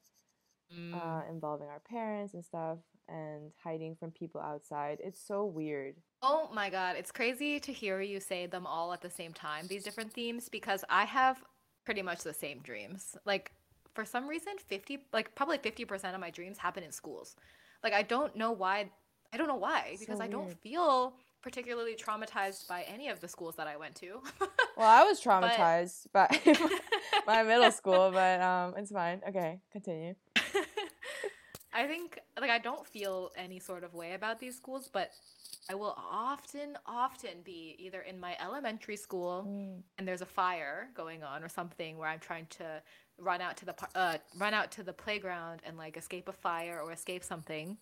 Mm. 0.73 0.95
uh, 0.95 1.23
involving 1.29 1.69
our 1.69 1.81
parents 1.81 2.35
and 2.35 2.45
stuff 2.45 2.79
and 3.09 3.51
hiding 3.63 3.97
from 3.97 4.13
people 4.13 4.41
outside. 4.41 4.99
It's 5.03 5.21
so 5.21 5.45
weird. 5.45 5.97
Oh 6.23 6.51
my 6.53 6.69
god, 6.69 6.97
it's 6.97 7.11
crazy 7.11 7.59
to 7.61 7.73
hear 7.73 8.01
you 8.01 8.21
say 8.21 8.47
them 8.47 8.67
all 8.67 8.93
at 8.93 9.01
the 9.01 9.11
same 9.11 9.33
time, 9.33 9.67
these 9.67 9.83
different 9.83 10.13
themes, 10.13 10.49
because 10.49 10.85
I 10.91 11.05
have 11.05 11.43
pretty 11.85 12.03
much 12.03 12.23
the 12.23 12.35
same 12.35 12.61
dreams. 12.61 13.17
Like, 13.25 13.53
for 13.95 14.05
some 14.05 14.29
reason, 14.29 14.53
50, 14.67 14.99
like, 15.13 15.35
probably 15.35 15.59
50% 15.59 16.15
of 16.15 16.21
my 16.21 16.31
dreams 16.31 16.59
happen 16.59 16.85
in 16.85 16.93
schools. 16.93 17.37
Like, 17.83 17.95
I 17.95 18.03
don't 18.03 18.37
know 18.37 18.53
why. 18.53 18.91
I 19.33 19.37
don't 19.39 19.49
know 19.49 19.57
why, 19.57 19.95
So 19.95 20.01
because 20.01 20.21
I 20.21 20.27
don't 20.27 20.53
feel 20.63 21.15
particularly 21.43 21.95
traumatized 21.97 22.69
by 22.69 22.83
any 22.83 23.09
of 23.09 23.21
the 23.21 23.29
schools 23.29 23.57
that 23.57 23.67
I 23.67 23.77
went 23.77 23.95
to. 23.97 24.23
Well, 24.77 24.89
I 24.89 25.05
was 25.05 25.21
traumatized 25.21 26.07
by 26.11 26.27
my 27.27 27.43
middle 27.43 27.71
school, 27.71 28.11
but 28.13 28.41
um, 28.41 28.75
it's 28.79 28.91
fine. 28.91 29.21
Okay, 29.29 29.61
continue. 29.71 30.15
I 31.73 31.87
think 31.87 32.19
like 32.41 32.51
I 32.51 32.59
don't 32.59 32.87
feel 32.87 33.31
any 33.37 33.61
sort 33.61 33.85
of 33.85 33.93
way 33.95 34.15
about 34.15 34.41
these 34.41 34.57
schools, 34.57 34.89
but 34.91 35.11
I 35.71 35.75
will 35.75 35.95
often, 35.99 36.77
often 36.87 37.43
be 37.45 37.77
either 37.79 38.01
in 38.01 38.19
my 38.19 38.37
elementary 38.41 38.97
school 38.97 39.45
Mm. 39.47 39.83
and 39.99 40.09
there's 40.09 40.23
a 40.23 40.27
fire 40.27 40.89
going 40.95 41.23
on 41.23 41.45
or 41.45 41.49
something 41.49 41.99
where 41.99 42.09
I'm 42.09 42.19
trying 42.19 42.47
to 42.59 42.83
run 43.19 43.41
out 43.43 43.57
to 43.59 43.67
the 43.67 43.75
uh, 43.95 44.17
run 44.39 44.55
out 44.55 44.71
to 44.73 44.83
the 44.83 44.93
playground 44.95 45.61
and 45.67 45.77
like 45.77 45.97
escape 45.97 46.29
a 46.29 46.33
fire 46.33 46.81
or 46.83 46.91
escape 46.93 47.23
something. 47.23 47.77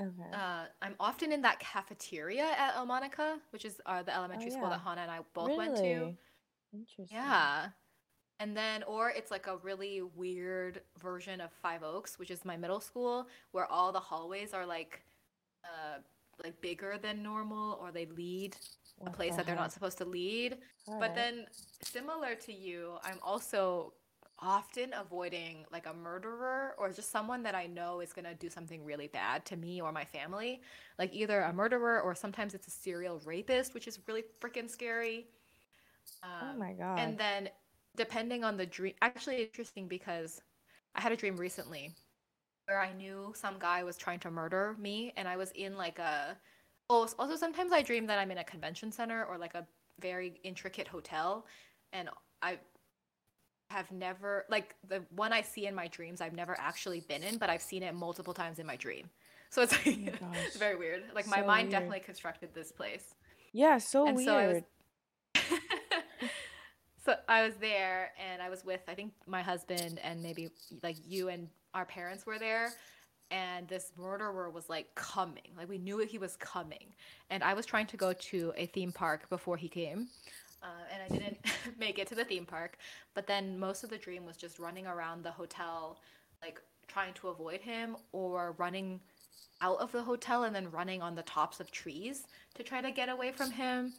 Okay. 0.00 0.30
Uh, 0.32 0.64
I'm 0.80 0.94
often 1.00 1.32
in 1.32 1.42
that 1.42 1.58
cafeteria 1.58 2.44
at 2.56 2.74
Elmonica, 2.74 3.38
which 3.50 3.64
is 3.64 3.80
uh, 3.86 4.02
the 4.02 4.14
elementary 4.14 4.50
school 4.50 4.66
Oh, 4.66 4.70
yeah. 4.70 4.76
that 4.76 4.84
Honna 4.84 5.02
and 5.02 5.10
I 5.10 5.20
both 5.34 5.56
went 5.56 5.76
to. 5.76 5.82
Really? 5.82 6.16
Interesting. 6.72 7.06
Yeah. 7.10 7.66
And 8.40 8.56
then, 8.56 8.84
or 8.84 9.10
it's 9.10 9.32
like 9.32 9.48
a 9.48 9.56
really 9.56 10.02
weird 10.02 10.82
version 11.02 11.40
of 11.40 11.50
Five 11.52 11.82
Oaks, 11.82 12.18
which 12.18 12.30
is 12.30 12.44
my 12.44 12.56
middle 12.56 12.80
school, 12.80 13.26
where 13.50 13.66
all 13.66 13.90
the 13.90 13.98
hallways 13.98 14.54
are 14.54 14.64
like, 14.64 15.02
uh, 15.64 15.98
like 16.44 16.60
bigger 16.60 16.98
than 17.02 17.20
normal, 17.20 17.78
or 17.82 17.90
they 17.90 18.06
lead 18.06 18.56
a 19.04 19.10
place 19.10 19.32
the 19.32 19.38
that 19.38 19.46
they're 19.46 19.56
not 19.56 19.72
supposed 19.72 19.98
to 19.98 20.04
lead. 20.04 20.58
But 20.86 20.92
Alright. 20.94 21.14
then, 21.16 21.46
similar 21.82 22.36
to 22.36 22.52
you, 22.52 22.98
I'm 23.02 23.18
also 23.22 23.94
often 24.40 24.92
avoiding 24.94 25.64
like 25.72 25.86
a 25.86 25.94
murderer 25.94 26.74
or 26.78 26.90
just 26.92 27.10
someone 27.10 27.42
that 27.42 27.54
I 27.54 27.66
know 27.66 28.00
is 28.00 28.12
gonna 28.12 28.34
do 28.34 28.48
something 28.50 28.84
really 28.84 29.08
bad 29.08 29.44
to 29.46 29.56
me 29.56 29.80
or 29.80 29.92
my 29.92 30.04
family. 30.04 30.60
Like 30.98 31.12
either 31.14 31.40
a 31.40 31.52
murderer 31.52 32.00
or 32.00 32.14
sometimes 32.14 32.54
it's 32.54 32.68
a 32.68 32.70
serial 32.70 33.20
rapist, 33.24 33.74
which 33.74 33.88
is 33.88 33.98
really 34.06 34.24
freaking 34.40 34.70
scary. 34.70 35.26
oh 36.42 36.52
Um, 36.52 36.58
my 36.58 36.72
god. 36.72 36.96
and 36.96 37.18
then 37.18 37.48
depending 37.96 38.44
on 38.44 38.56
the 38.56 38.66
dream, 38.66 38.94
actually 39.02 39.42
interesting 39.42 39.88
because 39.88 40.40
I 40.94 41.00
had 41.00 41.12
a 41.12 41.16
dream 41.16 41.36
recently 41.36 41.94
where 42.66 42.80
I 42.80 42.92
knew 42.92 43.32
some 43.36 43.58
guy 43.58 43.84
was 43.84 43.96
trying 43.96 44.20
to 44.20 44.30
murder 44.30 44.76
me 44.78 45.12
and 45.16 45.28
I 45.28 45.36
was 45.36 45.50
in 45.52 45.76
like 45.76 45.98
a 45.98 46.36
oh 46.90 47.08
also 47.18 47.36
sometimes 47.36 47.72
I 47.72 47.82
dream 47.82 48.06
that 48.06 48.18
I'm 48.18 48.30
in 48.30 48.38
a 48.38 48.44
convention 48.44 48.92
center 48.92 49.24
or 49.24 49.38
like 49.38 49.54
a 49.54 49.66
very 50.00 50.40
intricate 50.44 50.88
hotel 50.88 51.46
and 51.92 52.10
I 52.42 52.58
have 53.70 53.90
never 53.92 54.46
like 54.48 54.74
the 54.88 55.02
one 55.10 55.32
I 55.32 55.42
see 55.42 55.66
in 55.66 55.74
my 55.74 55.88
dreams 55.88 56.20
I've 56.20 56.32
never 56.32 56.56
actually 56.58 57.00
been 57.00 57.22
in, 57.22 57.38
but 57.38 57.50
I've 57.50 57.62
seen 57.62 57.82
it 57.82 57.94
multiple 57.94 58.34
times 58.34 58.58
in 58.58 58.66
my 58.66 58.76
dream. 58.76 59.10
So 59.50 59.62
it's, 59.62 59.74
oh 59.74 59.78
like, 59.90 60.18
Oh 60.22 60.26
it's 60.46 60.56
very 60.56 60.76
weird. 60.76 61.04
Like 61.14 61.26
my 61.26 61.42
mind 61.42 61.68
weird. 61.68 61.72
definitely 61.72 62.00
constructed 62.00 62.50
this 62.54 62.72
place. 62.72 63.14
Yeah, 63.52 63.78
so 63.78 64.06
And 64.06 64.18
so 64.20 64.36
I 64.36 64.46
was- 64.46 64.52
weird. 64.54 64.64
so 67.04 67.14
I 67.28 67.44
was 67.44 67.54
there 67.56 68.12
and 68.18 68.40
I 68.42 68.48
was 68.48 68.64
with 68.64 68.80
I 68.88 68.94
think 68.94 69.12
my 69.26 69.42
husband 69.42 70.00
and 70.02 70.22
maybe 70.22 70.50
like 70.82 70.96
you 71.06 71.28
and 71.28 71.48
our 71.74 71.84
parents 71.84 72.26
were 72.26 72.38
there 72.38 72.70
and 73.30 73.68
this 73.68 73.92
murderer 73.98 74.50
was 74.50 74.68
like 74.70 74.94
coming. 74.94 75.52
Like 75.56 75.68
we 75.68 75.78
knew 75.78 75.98
he 75.98 76.18
was 76.18 76.36
coming. 76.36 76.94
And 77.28 77.44
I 77.44 77.52
was 77.54 77.66
trying 77.66 77.86
to 77.88 77.96
go 77.98 78.12
to 78.14 78.52
a 78.56 78.66
theme 78.66 78.92
park 78.92 79.28
before 79.28 79.56
he 79.58 79.68
came. 79.68 80.08
Uh, 80.62 80.66
and 80.92 81.02
I 81.02 81.08
didn't 81.16 81.38
make 81.78 81.98
it 81.98 82.06
to 82.08 82.14
the 82.14 82.24
theme 82.24 82.46
park. 82.46 82.76
But 83.14 83.26
then 83.26 83.58
most 83.58 83.84
of 83.84 83.90
the 83.90 83.98
dream 83.98 84.26
was 84.26 84.36
just 84.36 84.58
running 84.58 84.86
around 84.86 85.22
the 85.22 85.30
hotel, 85.30 85.98
like 86.42 86.60
trying 86.86 87.14
to 87.14 87.28
avoid 87.28 87.60
him 87.60 87.96
or 88.12 88.54
running 88.58 89.00
out 89.60 89.78
of 89.78 89.92
the 89.92 90.02
hotel 90.02 90.44
and 90.44 90.54
then 90.54 90.70
running 90.70 91.02
on 91.02 91.14
the 91.14 91.22
tops 91.22 91.60
of 91.60 91.70
trees 91.70 92.24
to 92.54 92.62
try 92.62 92.80
to 92.80 92.90
get 92.90 93.08
away 93.08 93.32
from 93.32 93.50
him. 93.50 93.92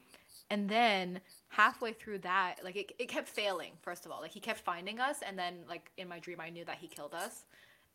And 0.50 0.68
then 0.68 1.22
halfway 1.50 1.94
through 1.94 2.20
that, 2.20 2.56
like 2.64 2.76
it, 2.76 2.92
it 2.98 3.08
kept 3.08 3.28
failing, 3.28 3.74
first 3.82 4.06
of 4.06 4.12
all. 4.12 4.22
Like 4.22 4.32
he 4.32 4.40
kept 4.40 4.60
finding 4.60 5.00
us. 5.00 5.18
And 5.26 5.38
then, 5.38 5.60
like, 5.68 5.92
in 5.98 6.08
my 6.08 6.20
dream, 6.20 6.42
I 6.42 6.50
knew 6.50 6.66
that 6.66 6.78
he 6.78 6.88
killed 6.88 7.14
us. 7.14 7.44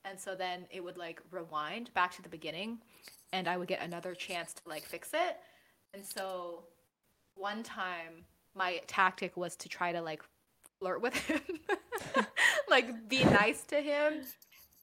And 0.05 0.21
so 0.21 0.35
then 0.35 0.67
it 0.71 0.85
would 0.85 0.99
like 0.99 1.21
rewind 1.31 1.93
back 1.95 2.15
to 2.17 2.23
the 2.23 2.29
beginning 2.29 2.79
and 3.33 3.49
I 3.49 3.57
would 3.57 3.69
get 3.69 3.83
another 3.83 4.15
chance 4.15 4.53
to 4.53 4.62
like 4.67 4.85
fix 4.85 5.11
it. 5.12 5.39
And 5.93 6.05
so 6.05 6.65
one 7.35 7.62
time 7.62 8.25
my 8.55 8.81
tactic 8.87 9.37
was 9.37 9.57
to 9.57 9.69
try 9.69 9.93
to 9.93 10.01
like 10.03 10.23
flirt 10.79 11.01
with 11.03 11.15
him, 11.15 11.41
like 12.69 13.09
be 13.09 13.25
nice 13.25 13.63
to 13.65 13.81
him 13.81 14.23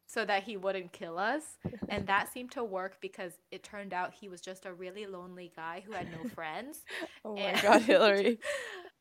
so 0.07 0.25
that 0.25 0.43
he 0.43 0.57
wouldn't 0.57 0.91
kill 0.91 1.17
us. 1.17 1.57
And 1.89 2.05
that 2.07 2.31
seemed 2.31 2.51
to 2.51 2.63
work 2.63 2.97
because 3.01 3.33
it 3.51 3.63
turned 3.63 3.93
out 3.93 4.13
he 4.13 4.27
was 4.27 4.41
just 4.41 4.65
a 4.65 4.73
really 4.73 5.05
lonely 5.05 5.51
guy 5.55 5.83
who 5.85 5.93
had 5.93 6.07
no 6.11 6.27
friends. 6.35 6.81
Oh 7.23 7.35
my 7.35 7.59
god, 7.61 7.81
Hillary. 7.83 8.39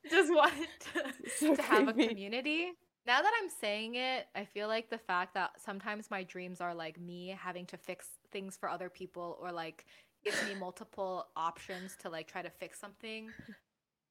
just 0.09 0.33
wanted 0.33 0.69
to, 0.95 1.13
So 1.37 1.55
to 1.57 1.63
have 1.63 1.89
a 1.89 1.93
community. 1.93 2.73
Now 3.07 3.23
that 3.23 3.33
I'm 3.43 3.49
saying 3.61 3.97
it, 3.97 4.27
I 4.37 4.45
feel 4.45 4.69
like 4.69 4.91
the 4.91 4.99
fact 4.99 5.35
that 5.35 5.53
sometimes 5.59 6.11
my 6.11 6.23
dreams 6.23 6.61
are 6.61 6.75
like 6.75 7.01
me 7.01 7.37
having 7.37 7.67
to 7.67 7.77
fix 7.77 8.07
things 8.31 8.57
for 8.57 8.69
other 8.69 8.89
people 8.91 9.39
or 9.41 9.51
like 9.51 9.87
gives 10.23 10.37
me 10.47 10.55
multiple 10.55 11.27
options 11.35 11.97
to 12.03 12.11
like 12.11 12.29
try 12.31 12.43
to 12.43 12.51
fix 12.51 12.79
something 12.79 13.31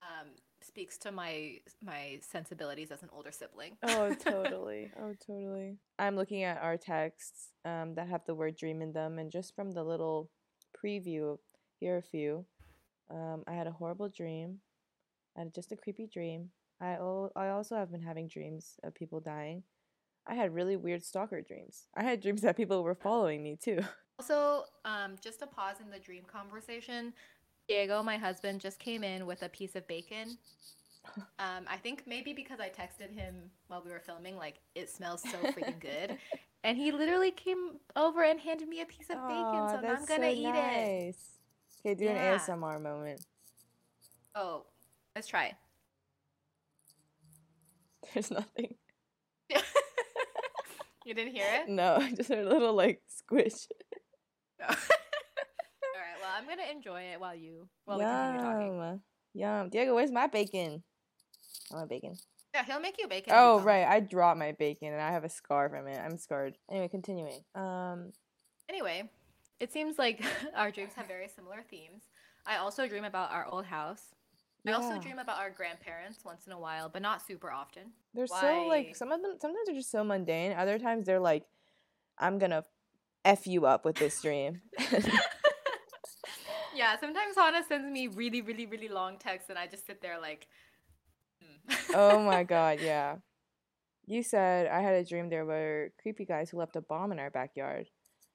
um, 0.02 0.28
speaks 0.70 0.98
to 1.00 1.12
my 1.12 1.58
my 1.84 2.20
sensibilities 2.22 2.92
as 2.92 3.04
an 3.04 3.10
older 3.12 3.32
sibling. 3.32 3.76
Oh, 3.84 4.14
totally. 4.20 4.92
Oh, 5.02 5.14
totally. 5.26 5.78
I'm 5.98 6.16
looking 6.16 6.44
at 6.44 6.62
our 6.62 6.78
texts 6.78 7.50
um, 7.66 7.96
that 7.96 8.08
have 8.08 8.22
the 8.26 8.36
word 8.36 8.56
dream 8.56 8.82
in 8.82 8.94
them, 8.94 9.20
and 9.20 9.32
just 9.32 9.56
from 9.56 9.72
the 9.72 9.84
little 9.84 10.30
preview, 10.74 11.38
here 11.80 11.96
are 11.96 11.98
a 11.98 12.04
few. 12.04 12.46
Um, 13.10 13.44
I 13.48 13.54
had 13.54 13.68
a 13.68 13.72
horrible 13.72 14.10
dream. 14.10 14.60
I 15.36 15.42
had 15.42 15.54
just 15.54 15.72
a 15.72 15.76
creepy 15.76 16.08
dream. 16.08 16.50
I, 16.80 16.94
al- 16.94 17.32
I 17.36 17.50
also 17.50 17.76
have 17.76 17.92
been 17.92 18.02
having 18.02 18.28
dreams 18.28 18.76
of 18.84 18.94
people 18.94 19.20
dying. 19.20 19.64
I 20.28 20.36
had 20.36 20.54
really 20.54 20.78
weird 20.78 21.04
stalker 21.04 21.42
dreams. 21.42 21.88
I 21.96 22.04
had 22.04 22.22
dreams 22.22 22.42
that 22.42 22.56
people 22.56 22.84
were 22.84 22.96
following 22.96 23.42
me 23.42 23.58
too. 23.62 23.80
Also, 24.20 24.66
um, 24.84 25.16
just 25.24 25.40
to 25.40 25.48
pause 25.48 25.78
in 25.82 25.90
the 25.90 25.98
dream 25.98 26.24
conversation, 26.26 27.14
Diego, 27.70 28.02
my 28.02 28.18
husband, 28.18 28.60
just 28.60 28.80
came 28.80 29.04
in 29.04 29.28
with 29.28 29.44
a 29.44 29.50
piece 29.50 29.76
of 29.76 29.88
bacon. 29.88 30.38
Um, 31.38 31.66
I 31.70 31.78
think 31.78 32.04
maybe 32.08 32.34
because 32.34 32.60
I 32.60 32.70
texted 32.70 33.14
him 33.14 33.36
while 33.68 33.84
we 33.86 33.92
were 33.92 34.00
filming, 34.00 34.36
like 34.38 34.56
it 34.74 34.90
smells 34.90 35.22
so 35.22 35.38
freaking 35.54 35.80
good, 35.80 36.18
and 36.64 36.78
he 36.78 36.92
literally 36.92 37.30
came 37.32 37.78
over 37.96 38.24
and 38.24 38.40
handed 38.40 38.68
me 38.68 38.82
a 38.82 38.86
piece 38.86 39.10
of 39.12 39.18
bacon. 39.28 39.60
Aw, 39.60 39.72
So 39.76 39.82
now 39.82 39.94
I'm 39.94 40.06
gonna 40.06 40.24
so 40.24 40.36
eat 40.36 40.46
it. 40.48 40.54
nice. 40.54 41.30
Okay, 41.86 41.94
do 41.94 42.06
Yeah. 42.06 42.34
an 42.34 42.40
ASMR 42.40 42.82
moment. 42.82 43.24
Oh, 44.34 44.66
let's 45.16 45.28
try. 45.28 45.54
There's 48.14 48.32
nothing. 48.32 48.76
you 51.06 51.14
didn't 51.14 51.34
hear 51.34 51.46
it? 51.62 51.70
No, 51.70 51.98
I 51.98 52.12
just 52.14 52.30
heard 52.30 52.46
a 52.46 52.50
little 52.50 52.74
like 52.74 53.02
squish. 53.08 53.68
No. 54.60 54.68
All 56.40 56.46
right. 56.46 56.50
Well, 56.50 56.58
I'm 56.58 56.58
gonna 56.58 56.72
enjoy 56.72 57.02
it 57.14 57.20
while 57.20 57.36
you 57.36 57.68
while 57.86 57.98
we 57.98 58.06
continue 58.06 58.40
talking. 58.42 58.78
Yum. 58.78 59.02
Yum. 59.34 59.70
Diego, 59.70 59.96
where's 59.96 60.12
my 60.12 60.28
bacon? 60.28 60.84
I 61.72 61.76
want 61.76 61.90
bacon. 61.90 62.16
Yeah, 62.54 62.66
he'll 62.66 62.80
make 62.80 63.00
you 63.00 63.08
bacon. 63.08 63.34
Oh, 63.36 63.60
right. 63.60 63.86
I 63.86 64.00
dropped 64.00 64.40
my 64.40 64.54
bacon 64.54 64.92
and 64.92 65.02
I 65.02 65.12
have 65.12 65.24
a 65.24 65.30
scar 65.30 65.70
from 65.70 65.88
it. 65.88 66.00
I'm 66.00 66.18
scarred. 66.18 66.58
Anyway, 66.70 66.88
continuing. 66.88 67.44
Um, 67.56 68.12
Anyway, 68.68 69.10
it 69.60 69.72
seems 69.74 69.98
like 69.98 70.24
our 70.56 70.72
dreams 70.72 70.94
have 70.96 71.08
very 71.08 71.28
similar 71.28 71.64
themes. 71.70 72.04
I 72.46 72.58
also 72.58 72.88
dream 72.88 73.04
about 73.04 73.32
our 73.32 73.48
old 73.48 73.66
house. 73.66 74.02
I 74.68 74.74
also 74.74 75.00
dream 75.00 75.20
about 75.20 75.40
our 75.40 75.50
grandparents 75.50 76.20
once 76.24 76.46
in 76.46 76.54
a 76.54 76.60
while, 76.60 76.90
but 76.90 77.02
not 77.02 77.26
super 77.26 77.50
often. 77.50 77.94
they're 78.14 78.28
so 78.28 78.66
like 78.68 78.96
some 78.96 79.12
of 79.12 79.22
them 79.22 79.38
sometimes 79.42 79.66
they're 79.66 79.76
just 79.76 79.90
so 79.90 80.04
mundane. 80.04 80.54
Other 80.54 80.78
times 80.78 81.06
they're 81.06 81.20
like, 81.20 81.46
I'm 82.18 82.38
gonna 82.38 82.66
F 83.26 83.48
you 83.48 83.66
up 83.66 83.86
with 83.86 83.96
this 83.96 84.22
dream. 84.22 84.62
yeah, 86.80 86.98
sometimes 86.98 87.36
Honna 87.36 87.62
sends 87.68 87.92
me 87.92 88.08
really, 88.08 88.42
really, 88.42 88.66
really 88.66 88.88
long 88.88 89.18
texts, 89.18 89.50
and 89.50 89.60
I 89.60 89.68
just 89.68 89.86
sit 89.86 90.02
there 90.02 90.18
like, 90.18 90.48
hmm. 91.42 91.76
oh 91.94 92.24
my 92.24 92.44
god, 92.56 92.80
yeah. 92.80 93.18
You 94.06 94.24
said 94.24 94.68
I 94.68 94.80
had 94.80 94.94
a 94.94 95.04
dream 95.04 95.30
there 95.30 95.46
were 95.46 95.92
creepy 96.02 96.24
guys 96.24 96.50
who 96.50 96.58
left 96.58 96.78
a 96.78 96.82
bomb 96.82 97.12
in 97.12 97.20
our 97.20 97.30
backyard. 97.30 97.90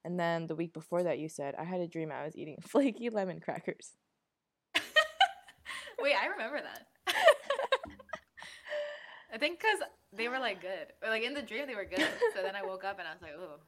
And 0.04 0.20
then 0.20 0.46
the 0.46 0.54
week 0.54 0.74
before 0.74 1.02
that 1.04 1.18
you 1.18 1.30
said 1.30 1.54
I 1.58 1.64
had 1.64 1.80
a 1.80 1.88
dream 1.88 2.12
I 2.12 2.26
was 2.26 2.36
eating 2.36 2.58
flaky 2.62 3.08
lemon 3.08 3.40
crackers. 3.40 3.92
Wait, 5.98 6.14
I 6.14 6.26
remember 6.26 6.60
that. 6.60 7.14
I 9.32 9.38
think 9.38 9.58
because 9.58 9.78
they 10.12 10.28
were 10.28 10.38
like 10.38 10.60
good, 10.60 10.92
or 11.02 11.08
like 11.08 11.22
in 11.22 11.32
the 11.32 11.42
dream 11.42 11.66
they 11.66 11.74
were 11.74 11.86
good. 11.86 12.06
So 12.36 12.42
then 12.42 12.54
I 12.54 12.62
woke 12.62 12.84
up 12.84 12.98
and 12.98 13.08
I 13.08 13.12
was 13.12 13.22
like, 13.22 13.32
oh, 13.38 13.60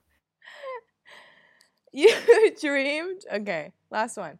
You 1.93 2.13
dreamed? 2.61 3.23
Okay, 3.33 3.73
last 3.91 4.19
one. 4.19 4.39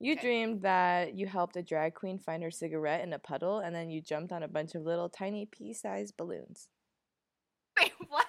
You 0.00 0.12
Okay. 0.12 0.20
dreamed 0.20 0.62
that 0.62 1.14
you 1.14 1.26
helped 1.26 1.56
a 1.56 1.62
drag 1.62 1.94
queen 1.94 2.18
find 2.18 2.42
her 2.42 2.50
cigarette 2.52 3.02
in 3.02 3.12
a 3.12 3.18
puddle 3.18 3.58
and 3.58 3.74
then 3.74 3.90
you 3.90 4.00
jumped 4.00 4.32
on 4.32 4.42
a 4.44 4.48
bunch 4.48 4.74
of 4.74 4.82
little 4.82 5.08
tiny 5.08 5.46
pea 5.46 5.74
sized 5.74 6.16
balloons. 6.16 6.68
wait, 7.80 7.92
what? 8.08 8.26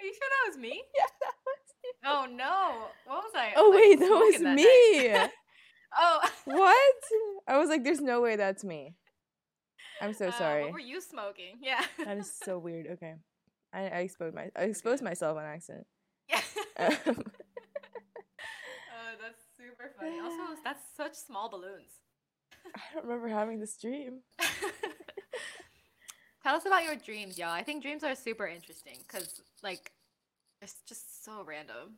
Are 0.00 0.04
you 0.04 0.12
sure 0.12 0.28
that 0.28 0.48
was 0.48 0.58
me? 0.58 0.82
Yeah, 0.96 1.04
that 1.20 1.34
was 1.46 1.74
you. 1.84 1.92
Oh 2.04 2.26
no! 2.30 2.88
What 3.06 3.22
was 3.24 3.32
I? 3.34 3.52
Oh, 3.56 3.70
like, 3.70 3.80
wait, 3.80 3.98
that 4.00 4.10
was 4.10 4.40
night? 4.40 4.54
me. 4.56 5.08
oh, 5.98 6.20
what? 6.44 7.02
I 7.48 7.58
was 7.58 7.68
like, 7.68 7.84
there's 7.84 8.00
no 8.00 8.20
way 8.20 8.36
that's 8.36 8.64
me. 8.64 8.94
I'm 10.00 10.12
so 10.12 10.28
uh, 10.28 10.32
sorry. 10.32 10.64
What 10.64 10.72
were 10.72 10.78
you 10.80 11.00
smoking? 11.00 11.58
Yeah. 11.62 11.82
That 12.04 12.18
is 12.18 12.32
so 12.44 12.58
weird. 12.58 12.86
Okay. 12.92 13.14
I, 13.72 13.80
I 13.82 13.98
exposed 14.00 14.34
my 14.34 14.50
I 14.56 14.64
exposed 14.64 15.02
myself 15.02 15.38
on 15.38 15.44
accident. 15.44 15.86
yeah. 16.28 16.40
Um, 16.78 17.24
super 19.76 19.92
funny. 19.98 20.20
Also, 20.20 20.56
that's 20.64 20.82
such 20.96 21.14
small 21.14 21.48
balloons. 21.48 22.00
I 22.74 22.80
don't 22.94 23.04
remember 23.04 23.28
having 23.28 23.60
this 23.60 23.76
dream. 23.76 24.20
Tell 26.42 26.56
us 26.56 26.66
about 26.66 26.84
your 26.84 26.96
dreams, 26.96 27.38
y'all. 27.38 27.50
I 27.50 27.62
think 27.62 27.82
dreams 27.82 28.04
are 28.04 28.14
super 28.14 28.46
interesting 28.46 28.98
because, 29.06 29.40
like, 29.62 29.92
it's 30.62 30.76
just 30.88 31.24
so 31.24 31.42
random. 31.44 31.96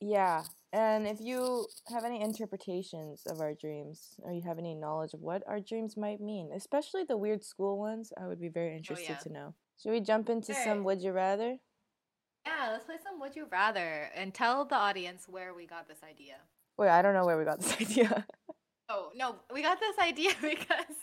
Yeah. 0.00 0.44
And 0.72 1.06
if 1.06 1.20
you 1.20 1.66
have 1.88 2.04
any 2.04 2.22
interpretations 2.22 3.22
of 3.26 3.40
our 3.40 3.54
dreams 3.54 4.14
or 4.22 4.32
you 4.32 4.42
have 4.42 4.58
any 4.58 4.74
knowledge 4.74 5.14
of 5.14 5.20
what 5.20 5.42
our 5.46 5.60
dreams 5.60 5.96
might 5.96 6.20
mean, 6.20 6.50
especially 6.54 7.04
the 7.04 7.16
weird 7.16 7.44
school 7.44 7.78
ones, 7.78 8.12
I 8.20 8.26
would 8.26 8.40
be 8.40 8.48
very 8.48 8.72
oh, 8.72 8.76
interested 8.76 9.10
yeah. 9.10 9.18
to 9.18 9.32
know. 9.32 9.54
Should 9.82 9.92
we 9.92 10.00
jump 10.00 10.28
into 10.30 10.54
Sure. 10.54 10.64
some 10.64 10.84
would 10.84 11.02
you 11.02 11.12
rather? 11.12 11.58
Yeah, 12.46 12.70
let's 12.72 12.84
play 12.84 12.96
some 13.02 13.20
Would 13.20 13.36
You 13.36 13.46
Rather 13.50 14.10
and 14.14 14.34
tell 14.34 14.66
the 14.66 14.74
audience 14.74 15.26
where 15.28 15.54
we 15.54 15.66
got 15.66 15.88
this 15.88 16.02
idea. 16.08 16.36
Wait, 16.78 16.88
I 16.88 17.02
don't 17.02 17.14
know 17.14 17.24
where 17.24 17.38
we 17.38 17.44
got 17.44 17.60
this 17.60 17.76
idea. 17.80 18.26
Oh, 18.88 19.10
no, 19.16 19.36
we 19.52 19.62
got 19.62 19.80
this 19.80 19.96
idea 19.98 20.30
because 20.42 20.96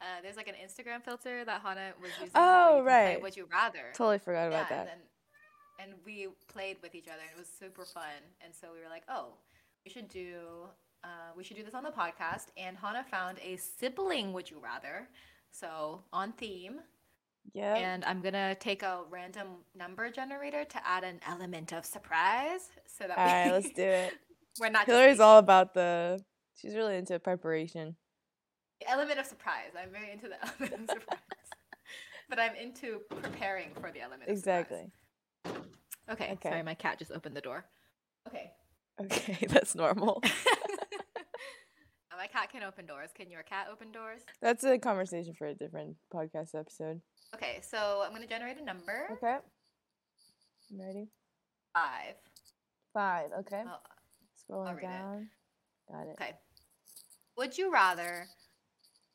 uh, 0.00 0.20
there's 0.22 0.36
like 0.36 0.48
an 0.48 0.54
Instagram 0.54 1.02
filter 1.02 1.44
that 1.44 1.62
Honna 1.62 1.92
was 2.00 2.10
using. 2.20 2.32
Oh, 2.34 2.70
you 2.70 2.76
can 2.76 2.84
play 2.84 3.04
right. 3.14 3.22
Would 3.22 3.36
You 3.36 3.48
Rather? 3.50 3.92
totally 3.94 4.18
forgot 4.18 4.48
about 4.48 4.66
yeah, 4.70 4.76
that. 4.76 4.80
And, 4.80 4.88
then, 4.88 4.98
and 5.80 5.92
we 6.04 6.28
played 6.48 6.76
with 6.82 6.94
each 6.94 7.06
other 7.06 7.20
and 7.20 7.30
it 7.34 7.38
was 7.38 7.48
super 7.48 7.84
fun. 7.84 8.22
And 8.44 8.52
so 8.54 8.68
we 8.74 8.80
were 8.80 8.90
like, 8.90 9.04
oh, 9.08 9.34
we 9.84 9.90
should 9.90 10.08
do 10.08 10.68
uh, 11.04 11.32
we 11.36 11.44
should 11.44 11.56
do 11.56 11.62
this 11.62 11.74
on 11.74 11.84
the 11.84 11.90
podcast. 11.90 12.46
And 12.56 12.76
Honna 12.76 13.04
found 13.06 13.38
a 13.38 13.56
sibling 13.56 14.32
Would 14.32 14.50
You 14.50 14.58
Rather. 14.62 15.08
So 15.50 16.02
on 16.12 16.32
theme. 16.32 16.80
yeah. 17.54 17.74
And 17.76 18.04
I'm 18.04 18.20
gonna 18.20 18.54
take 18.56 18.82
a 18.82 19.00
random 19.10 19.48
number 19.74 20.10
generator 20.10 20.64
to 20.64 20.86
add 20.86 21.04
an 21.04 21.20
element 21.26 21.72
of 21.72 21.84
surprise 21.86 22.68
so 22.86 23.06
that 23.06 23.18
All 23.18 23.24
right, 23.24 23.46
we, 23.46 23.52
let's 23.52 23.70
do 23.72 23.82
it. 23.82 24.14
we're 24.60 24.70
not 24.70 24.86
Hillary's 24.86 25.20
all 25.20 25.38
about 25.38 25.74
the. 25.74 26.20
She's 26.56 26.74
really 26.74 26.96
into 26.96 27.18
preparation. 27.20 27.96
element 28.86 29.18
of 29.20 29.26
surprise. 29.26 29.70
I'm 29.80 29.90
very 29.90 30.10
into 30.12 30.28
the 30.28 30.36
element 30.46 30.90
of 30.90 30.96
surprise. 30.96 31.18
but 32.28 32.38
I'm 32.40 32.54
into 32.56 33.00
preparing 33.10 33.70
for 33.80 33.90
the 33.92 34.00
element. 34.00 34.24
of 34.24 34.28
Exactly. 34.30 34.90
surprise. 35.46 35.62
Okay. 36.10 36.32
Okay. 36.32 36.48
Sorry, 36.48 36.62
my 36.62 36.74
cat 36.74 36.98
just 36.98 37.12
opened 37.12 37.36
the 37.36 37.40
door. 37.40 37.64
Okay. 38.26 38.50
Okay, 39.00 39.46
that's 39.48 39.74
normal. 39.76 40.20
my 42.16 42.26
cat 42.26 42.50
can 42.50 42.64
open 42.64 42.84
doors. 42.84 43.10
Can 43.14 43.30
your 43.30 43.44
cat 43.44 43.68
open 43.70 43.92
doors? 43.92 44.22
That's 44.42 44.64
a 44.64 44.76
conversation 44.78 45.34
for 45.34 45.46
a 45.46 45.54
different 45.54 45.94
podcast 46.12 46.54
episode. 46.58 47.00
Okay, 47.34 47.60
so 47.62 48.02
I'm 48.04 48.12
gonna 48.12 48.26
generate 48.26 48.58
a 48.60 48.64
number. 48.64 49.08
Okay. 49.12 49.36
I'm 50.72 50.80
ready. 50.80 51.06
Five. 51.72 52.14
Five. 52.92 53.30
Okay. 53.40 53.62
Oh, 53.64 53.76
Scrolling 54.50 54.76
read 54.76 54.84
it. 54.84 55.92
Got 55.92 56.06
it. 56.06 56.16
okay. 56.20 56.32
Would 57.36 57.56
you 57.56 57.72
rather 57.72 58.26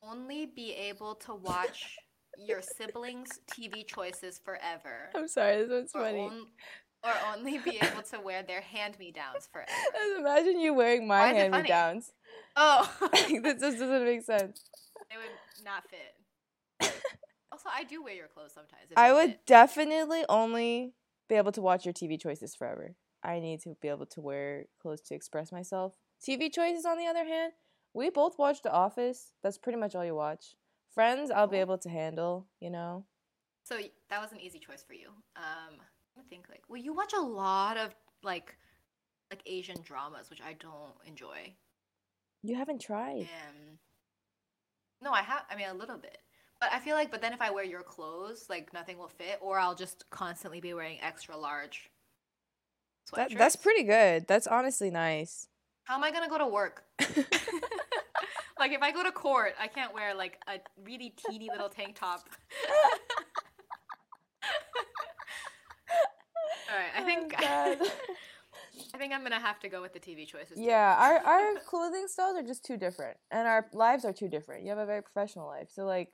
only 0.02 0.46
be 0.46 0.72
able 0.74 1.16
to 1.16 1.34
watch 1.36 1.98
your 2.38 2.62
siblings' 2.62 3.40
TV 3.52 3.86
choices 3.86 4.40
forever, 4.44 5.10
I'm 5.16 5.28
sorry. 5.28 5.58
This 5.64 5.70
one's 5.70 5.92
or, 5.96 6.02
funny. 6.02 6.22
on- 6.28 6.48
or 7.06 7.12
only 7.36 7.58
be 7.58 7.78
able 7.82 8.02
to 8.02 8.20
wear 8.22 8.44
their 8.44 8.62
hand-me-downs 8.62 9.50
forever? 9.52 9.70
Just 9.94 10.20
Imagine 10.20 10.60
you 10.60 10.74
wearing 10.74 11.06
my 11.06 11.20
Why 11.20 11.30
is 11.32 11.36
it 11.36 11.40
hand 11.40 11.52
me 11.52 11.58
funny? 11.58 11.68
downs. 11.70 12.12
Oh, 12.56 12.90
this 13.12 13.60
just 13.60 13.80
doesn't 13.80 14.06
make 14.06 14.22
sense. 14.24 14.64
They 15.12 15.18
would 15.18 15.66
not 15.66 15.84
fit. 15.90 16.94
also, 17.52 17.70
I 17.76 17.84
do 17.84 18.02
wear 18.04 18.14
your 18.14 18.28
clothes 18.28 18.52
sometimes. 18.54 18.84
I 18.96 19.12
would 19.12 19.32
fit. 19.32 19.46
definitely 19.46 20.24
only 20.30 20.94
be 21.28 21.36
able 21.36 21.52
to 21.54 21.62
watch 21.62 21.84
your 21.86 21.94
TV 21.94 22.18
choices 22.20 22.56
forever. 22.56 22.96
I 23.24 23.40
need 23.40 23.62
to 23.62 23.76
be 23.82 23.88
able 23.88 24.06
to 24.08 24.22
wear 24.22 24.66
clothes 24.82 25.02
to 25.02 25.16
express 25.16 25.52
myself. 25.52 25.98
TV 26.22 26.52
choices, 26.52 26.86
on 26.86 26.98
the 26.98 27.08
other 27.08 27.26
hand, 27.26 27.54
we 27.94 28.10
both 28.10 28.38
watch 28.38 28.62
The 28.62 28.72
Office. 28.72 29.34
That's 29.42 29.58
pretty 29.58 29.80
much 29.80 29.96
all 29.96 30.06
you 30.06 30.16
watch. 30.16 30.56
Friends, 30.94 31.32
I'll 31.32 31.48
be 31.48 31.58
able 31.58 31.78
to 31.80 31.90
handle, 31.90 32.48
you 32.60 32.70
know? 32.70 33.06
So 33.64 33.80
that 34.10 34.22
was 34.22 34.32
an 34.32 34.42
easy 34.42 34.60
choice 34.60 34.84
for 34.86 34.94
you. 34.94 35.08
Um, 35.38 35.80
I 36.18 36.22
think 36.30 36.48
like, 36.50 36.64
well, 36.68 36.82
you 36.82 36.94
watch 36.94 37.14
a 37.14 37.22
lot 37.22 37.78
of 37.78 37.96
like, 38.24 38.56
like 39.32 39.42
Asian 39.46 39.78
dramas, 39.82 40.30
which 40.30 40.42
I 40.42 40.54
don't 40.54 40.94
enjoy. 41.08 41.54
You 42.44 42.56
haven't 42.56 42.82
tried. 42.82 43.22
Um, 43.22 43.80
no, 45.02 45.12
I 45.12 45.22
have. 45.22 45.44
I 45.50 45.56
mean, 45.56 45.70
a 45.70 45.74
little 45.74 45.98
bit. 45.98 46.18
But 46.60 46.72
I 46.72 46.80
feel 46.80 46.96
like, 46.96 47.12
but 47.12 47.22
then 47.22 47.34
if 47.34 47.42
I 47.42 47.52
wear 47.52 47.64
your 47.64 47.84
clothes, 47.84 48.46
like 48.50 48.74
nothing 48.74 48.98
will 48.98 49.08
fit, 49.08 49.40
or 49.42 49.60
I'll 49.60 49.76
just 49.76 50.10
constantly 50.10 50.62
be 50.62 50.74
wearing 50.74 51.00
extra 51.02 51.36
large. 51.36 51.90
That, 53.16 53.32
that's 53.38 53.56
pretty 53.56 53.84
good. 53.84 54.28
That's 54.28 54.48
honestly 54.48 54.90
nice. 54.90 55.48
How 55.84 55.96
am 55.96 56.04
I 56.04 56.12
gonna 56.12 56.30
go 56.30 56.38
to 56.38 56.48
work? 56.48 56.84
like 58.60 58.72
if 58.72 58.82
I 58.82 58.92
go 58.92 59.04
to 59.04 59.12
court, 59.12 59.54
I 59.60 59.68
can't 59.68 59.94
wear 59.94 60.16
like 60.16 60.40
a 60.48 60.60
really 60.84 61.14
teeny 61.28 61.50
little 61.52 61.70
tank 61.70 61.96
top. 62.00 62.22
All 66.72 66.78
right, 66.80 66.92
I 66.98 67.02
oh, 67.02 67.06
think 67.06 67.36
Oh, 67.40 67.92
I 68.94 68.98
think 68.98 69.14
I'm 69.14 69.24
gonna 69.24 69.40
have 69.40 69.60
to 69.62 69.70
go 69.70 69.82
with 69.82 69.94
the 69.94 70.00
TV 70.00 70.28
choices. 70.28 70.58
too. 70.58 70.64
yeah, 70.64 70.96
our, 71.00 71.18
our 71.18 71.56
clothing 71.68 72.08
styles 72.08 72.38
are 72.38 72.44
just 72.44 72.64
too 72.66 72.78
different. 72.78 73.18
And 73.32 73.48
our 73.48 73.68
lives 73.74 74.06
are 74.06 74.14
too 74.14 74.28
different. 74.28 74.64
You 74.64 74.70
have 74.70 74.78
a 74.78 74.86
very 74.86 75.02
professional 75.02 75.48
life. 75.48 75.70
So, 75.72 75.86
like, 75.86 76.14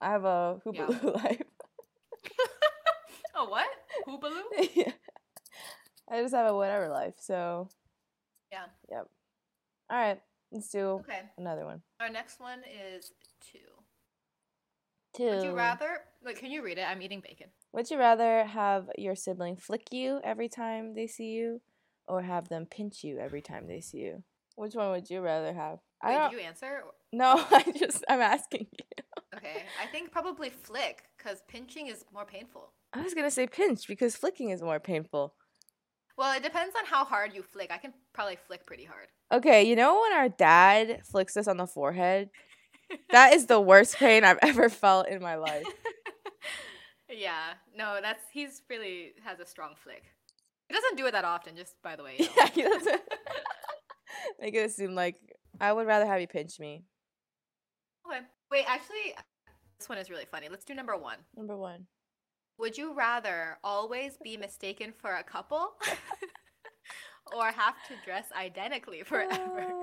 I 0.00 0.10
have 0.10 0.24
a 0.24 0.60
Yeah. 0.72 0.86
life. 1.02 1.42
oh 3.34 3.48
what? 3.48 3.68
Hoobaloo? 4.06 4.70
yeah. 4.74 4.92
I 6.10 6.20
just 6.22 6.34
have 6.34 6.46
a 6.46 6.54
whatever 6.54 6.88
life. 6.88 7.14
So, 7.18 7.68
Yeah. 8.50 8.64
Yep. 8.90 9.08
All 9.90 9.96
right, 9.96 10.20
let's 10.50 10.68
do 10.70 11.00
Okay. 11.00 11.22
another 11.38 11.64
one. 11.64 11.82
Our 12.00 12.08
next 12.10 12.40
one 12.40 12.60
is 12.64 13.12
two. 13.40 13.58
Two. 15.14 15.24
Would 15.30 15.42
you 15.44 15.52
rather? 15.52 16.00
Like, 16.24 16.36
can 16.36 16.50
you 16.50 16.62
read 16.62 16.78
it? 16.78 16.82
I'm 16.88 17.02
eating 17.02 17.20
bacon. 17.20 17.48
Would 17.72 17.90
you 17.90 17.98
rather 17.98 18.44
have 18.44 18.90
your 18.98 19.14
sibling 19.14 19.56
flick 19.56 19.92
you 19.92 20.20
every 20.24 20.48
time 20.48 20.94
they 20.94 21.06
see 21.06 21.30
you, 21.32 21.60
or 22.08 22.22
have 22.22 22.48
them 22.48 22.66
pinch 22.66 23.04
you 23.04 23.18
every 23.18 23.40
time 23.42 23.66
they 23.66 23.80
see 23.80 23.98
you? 23.98 24.22
Which 24.56 24.74
one 24.74 24.90
would 24.90 25.08
you 25.10 25.20
rather 25.20 25.52
have? 25.52 25.78
I 26.02 26.14
don't. 26.14 26.30
did 26.30 26.40
you 26.40 26.44
answer? 26.44 26.82
No, 27.12 27.44
I 27.50 27.64
just 27.76 28.04
I'm 28.08 28.20
asking 28.20 28.66
you. 28.72 29.04
Okay, 29.36 29.62
I 29.80 29.86
think 29.86 30.10
probably 30.10 30.50
flick 30.50 31.04
because 31.16 31.42
pinching 31.48 31.86
is 31.88 32.04
more 32.12 32.24
painful. 32.24 32.72
I 32.92 33.00
was 33.02 33.14
gonna 33.14 33.30
say 33.30 33.46
pinch 33.46 33.86
because 33.86 34.16
flicking 34.16 34.50
is 34.50 34.62
more 34.62 34.80
painful. 34.80 35.34
Well, 36.20 36.36
it 36.36 36.42
depends 36.42 36.76
on 36.76 36.84
how 36.84 37.06
hard 37.06 37.32
you 37.34 37.42
flick. 37.42 37.70
I 37.72 37.78
can 37.78 37.94
probably 38.12 38.36
flick 38.46 38.66
pretty 38.66 38.84
hard. 38.84 39.06
Okay, 39.32 39.62
you 39.62 39.74
know 39.74 40.02
when 40.02 40.12
our 40.12 40.28
dad 40.28 41.00
flicks 41.06 41.34
us 41.34 41.48
on 41.48 41.56
the 41.56 41.66
forehead? 41.66 42.28
That 43.10 43.32
is 43.32 43.46
the 43.46 43.58
worst 43.58 43.96
pain 43.96 44.22
I've 44.22 44.38
ever 44.42 44.68
felt 44.68 45.08
in 45.08 45.22
my 45.22 45.36
life. 45.36 45.64
yeah, 47.10 47.54
no, 47.74 48.00
that's 48.02 48.22
he's 48.30 48.60
really 48.68 49.12
has 49.24 49.40
a 49.40 49.46
strong 49.46 49.72
flick. 49.82 50.02
He 50.68 50.74
doesn't 50.74 50.98
do 50.98 51.06
it 51.06 51.12
that 51.12 51.24
often, 51.24 51.56
just 51.56 51.76
by 51.82 51.96
the 51.96 52.02
way. 52.02 52.16
you 52.18 52.26
know. 52.26 52.32
yeah, 52.36 52.48
he 52.48 52.62
doesn't 52.64 53.02
make 54.42 54.54
it 54.54 54.72
seem 54.72 54.94
like 54.94 55.16
I 55.58 55.72
would 55.72 55.86
rather 55.86 56.04
have 56.04 56.20
you 56.20 56.26
pinch 56.28 56.60
me. 56.60 56.84
Okay. 58.06 58.20
Wait, 58.50 58.66
actually, 58.68 59.14
this 59.78 59.88
one 59.88 59.96
is 59.96 60.10
really 60.10 60.26
funny. 60.30 60.48
Let's 60.50 60.66
do 60.66 60.74
number 60.74 60.98
one. 60.98 61.16
Number 61.34 61.56
one. 61.56 61.86
Would 62.60 62.76
you 62.76 62.92
rather 62.92 63.58
always 63.64 64.18
be 64.22 64.36
mistaken 64.36 64.92
for 64.92 65.14
a 65.16 65.22
couple, 65.24 65.70
or 67.36 67.46
have 67.46 67.74
to 67.88 67.94
dress 68.04 68.26
identically 68.38 69.02
forever? 69.02 69.30
Ah. 69.32 69.66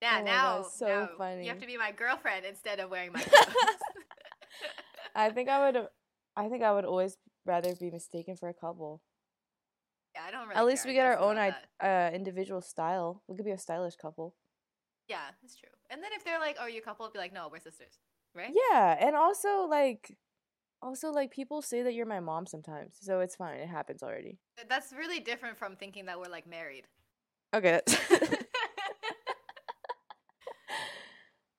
Yeah, 0.00 0.20
Oh 0.20 0.24
now, 0.26 0.58
God, 0.62 0.72
so 0.72 0.86
now 0.88 1.08
funny. 1.18 1.42
you 1.42 1.48
have 1.48 1.58
to 1.60 1.66
be 1.66 1.76
my 1.76 1.90
girlfriend 1.90 2.46
instead 2.46 2.78
of 2.78 2.88
wearing 2.88 3.12
my 3.12 3.20
clothes. 3.22 3.54
I 5.16 5.30
think 5.30 5.48
I 5.48 5.58
would. 5.66 5.88
I 6.36 6.48
think 6.48 6.62
I 6.62 6.72
would 6.72 6.84
always 6.84 7.16
rather 7.44 7.74
be 7.74 7.90
mistaken 7.90 8.36
for 8.36 8.48
a 8.48 8.54
couple. 8.54 9.02
yeah, 10.14 10.22
I 10.28 10.30
don't 10.30 10.46
really. 10.48 10.54
At 10.60 10.66
least 10.66 10.84
care, 10.84 10.90
we 10.90 10.94
get 10.94 11.06
our 11.06 11.18
own 11.18 11.36
uh, 11.82 12.10
individual 12.14 12.60
style. 12.60 13.22
We 13.26 13.34
could 13.34 13.44
be 13.44 13.50
a 13.50 13.58
stylish 13.58 13.96
couple. 13.96 14.36
Yeah, 15.08 15.26
that's 15.42 15.56
true. 15.56 15.70
And 15.90 16.00
then 16.02 16.10
if 16.14 16.24
they're 16.24 16.38
like, 16.38 16.58
"Oh, 16.60 16.66
you 16.66 16.78
a 16.78 16.82
couple," 16.82 17.06
I'd 17.06 17.12
be 17.12 17.18
like, 17.18 17.32
"No, 17.32 17.48
we're 17.50 17.58
sisters," 17.58 17.98
right? 18.36 18.54
Yeah, 18.70 18.96
and 19.00 19.16
also 19.16 19.66
like, 19.68 20.16
also 20.82 21.10
like 21.10 21.30
people 21.30 21.62
say 21.62 21.82
that 21.82 21.94
you're 21.94 22.06
my 22.06 22.20
mom 22.20 22.46
sometimes, 22.46 22.96
so 23.00 23.20
it's 23.20 23.36
fine. 23.36 23.58
It 23.58 23.68
happens 23.68 24.02
already. 24.02 24.38
That's 24.68 24.92
really 24.92 25.20
different 25.20 25.56
from 25.58 25.76
thinking 25.76 26.06
that 26.06 26.18
we're 26.18 26.30
like 26.30 26.46
married. 26.46 26.86
Okay. 27.54 27.80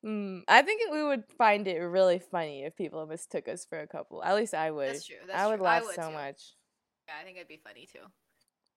mm, 0.05 0.41
I 0.47 0.61
think 0.61 0.91
we 0.91 1.03
would 1.03 1.23
find 1.37 1.67
it 1.67 1.79
really 1.79 2.19
funny 2.19 2.63
if 2.63 2.75
people 2.75 3.05
mistook 3.07 3.47
us 3.47 3.65
for 3.65 3.79
a 3.79 3.87
couple. 3.87 4.23
At 4.23 4.35
least 4.35 4.53
I 4.53 4.71
would. 4.71 4.89
That's 4.89 5.05
true. 5.05 5.15
That's 5.27 5.41
I 5.41 5.47
would 5.47 5.57
true. 5.57 5.65
laugh 5.65 5.83
I 5.83 5.85
would 5.85 5.95
so 5.95 6.07
too. 6.07 6.13
much. 6.13 6.53
Yeah, 7.07 7.15
I 7.19 7.23
think 7.25 7.37
it'd 7.37 7.47
be 7.47 7.59
funny 7.63 7.87
too. 7.91 8.05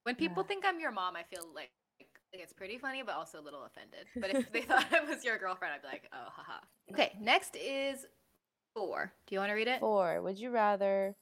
When 0.04 0.14
people 0.14 0.42
Yeah. 0.42 0.48
think 0.48 0.64
I'm 0.66 0.80
your 0.80 0.90
mom, 0.90 1.16
I 1.16 1.22
feel 1.22 1.46
like, 1.54 1.70
like 2.00 2.42
it's 2.42 2.52
pretty 2.52 2.78
funny, 2.78 3.02
but 3.02 3.14
also 3.14 3.40
a 3.40 3.44
little 3.44 3.64
offended. 3.64 4.06
But 4.20 4.30
if 4.34 4.50
they 4.52 4.62
thought 4.68 4.86
I 4.92 5.00
was 5.04 5.24
your 5.24 5.38
girlfriend, 5.38 5.74
I'd 5.74 5.82
be 5.82 5.88
like, 5.88 6.08
oh, 6.12 6.28
haha. 6.28 6.58
Okay, 6.92 7.12
next 7.20 7.56
is 7.56 8.06
four. 8.74 9.12
Do 9.26 9.34
you 9.34 9.38
want 9.40 9.50
to 9.50 9.54
read 9.54 9.68
it? 9.68 9.80
Four. 9.80 10.20
Would 10.22 10.38
you 10.38 10.50
rather 10.50 11.14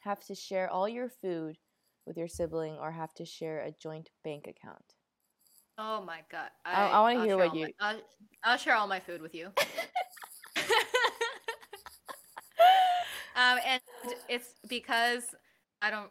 have 0.00 0.20
to 0.26 0.34
share 0.34 0.70
all 0.70 0.88
your 0.88 1.08
food 1.08 1.58
with 2.06 2.16
your 2.16 2.28
sibling 2.28 2.76
or 2.78 2.90
have 2.90 3.12
to 3.14 3.24
share 3.24 3.60
a 3.60 3.72
joint 3.72 4.10
bank 4.24 4.46
account? 4.46 4.94
Oh 5.76 6.02
my 6.02 6.20
god. 6.30 6.50
I- 6.64 6.88
I 6.88 7.00
wanna 7.00 7.24
hear 7.24 7.36
what 7.36 7.48
all 7.50 7.54
my- 7.54 7.60
you- 7.66 7.74
I'll, 7.80 8.00
I'll 8.44 8.56
share 8.56 8.74
all 8.74 8.86
my 8.86 9.00
food 9.00 9.22
with 9.22 9.34
you. 9.34 9.52
um, 13.36 13.58
and 13.64 13.80
it's 14.28 14.54
because 14.68 15.34
I 15.82 15.90
don't 15.90 16.10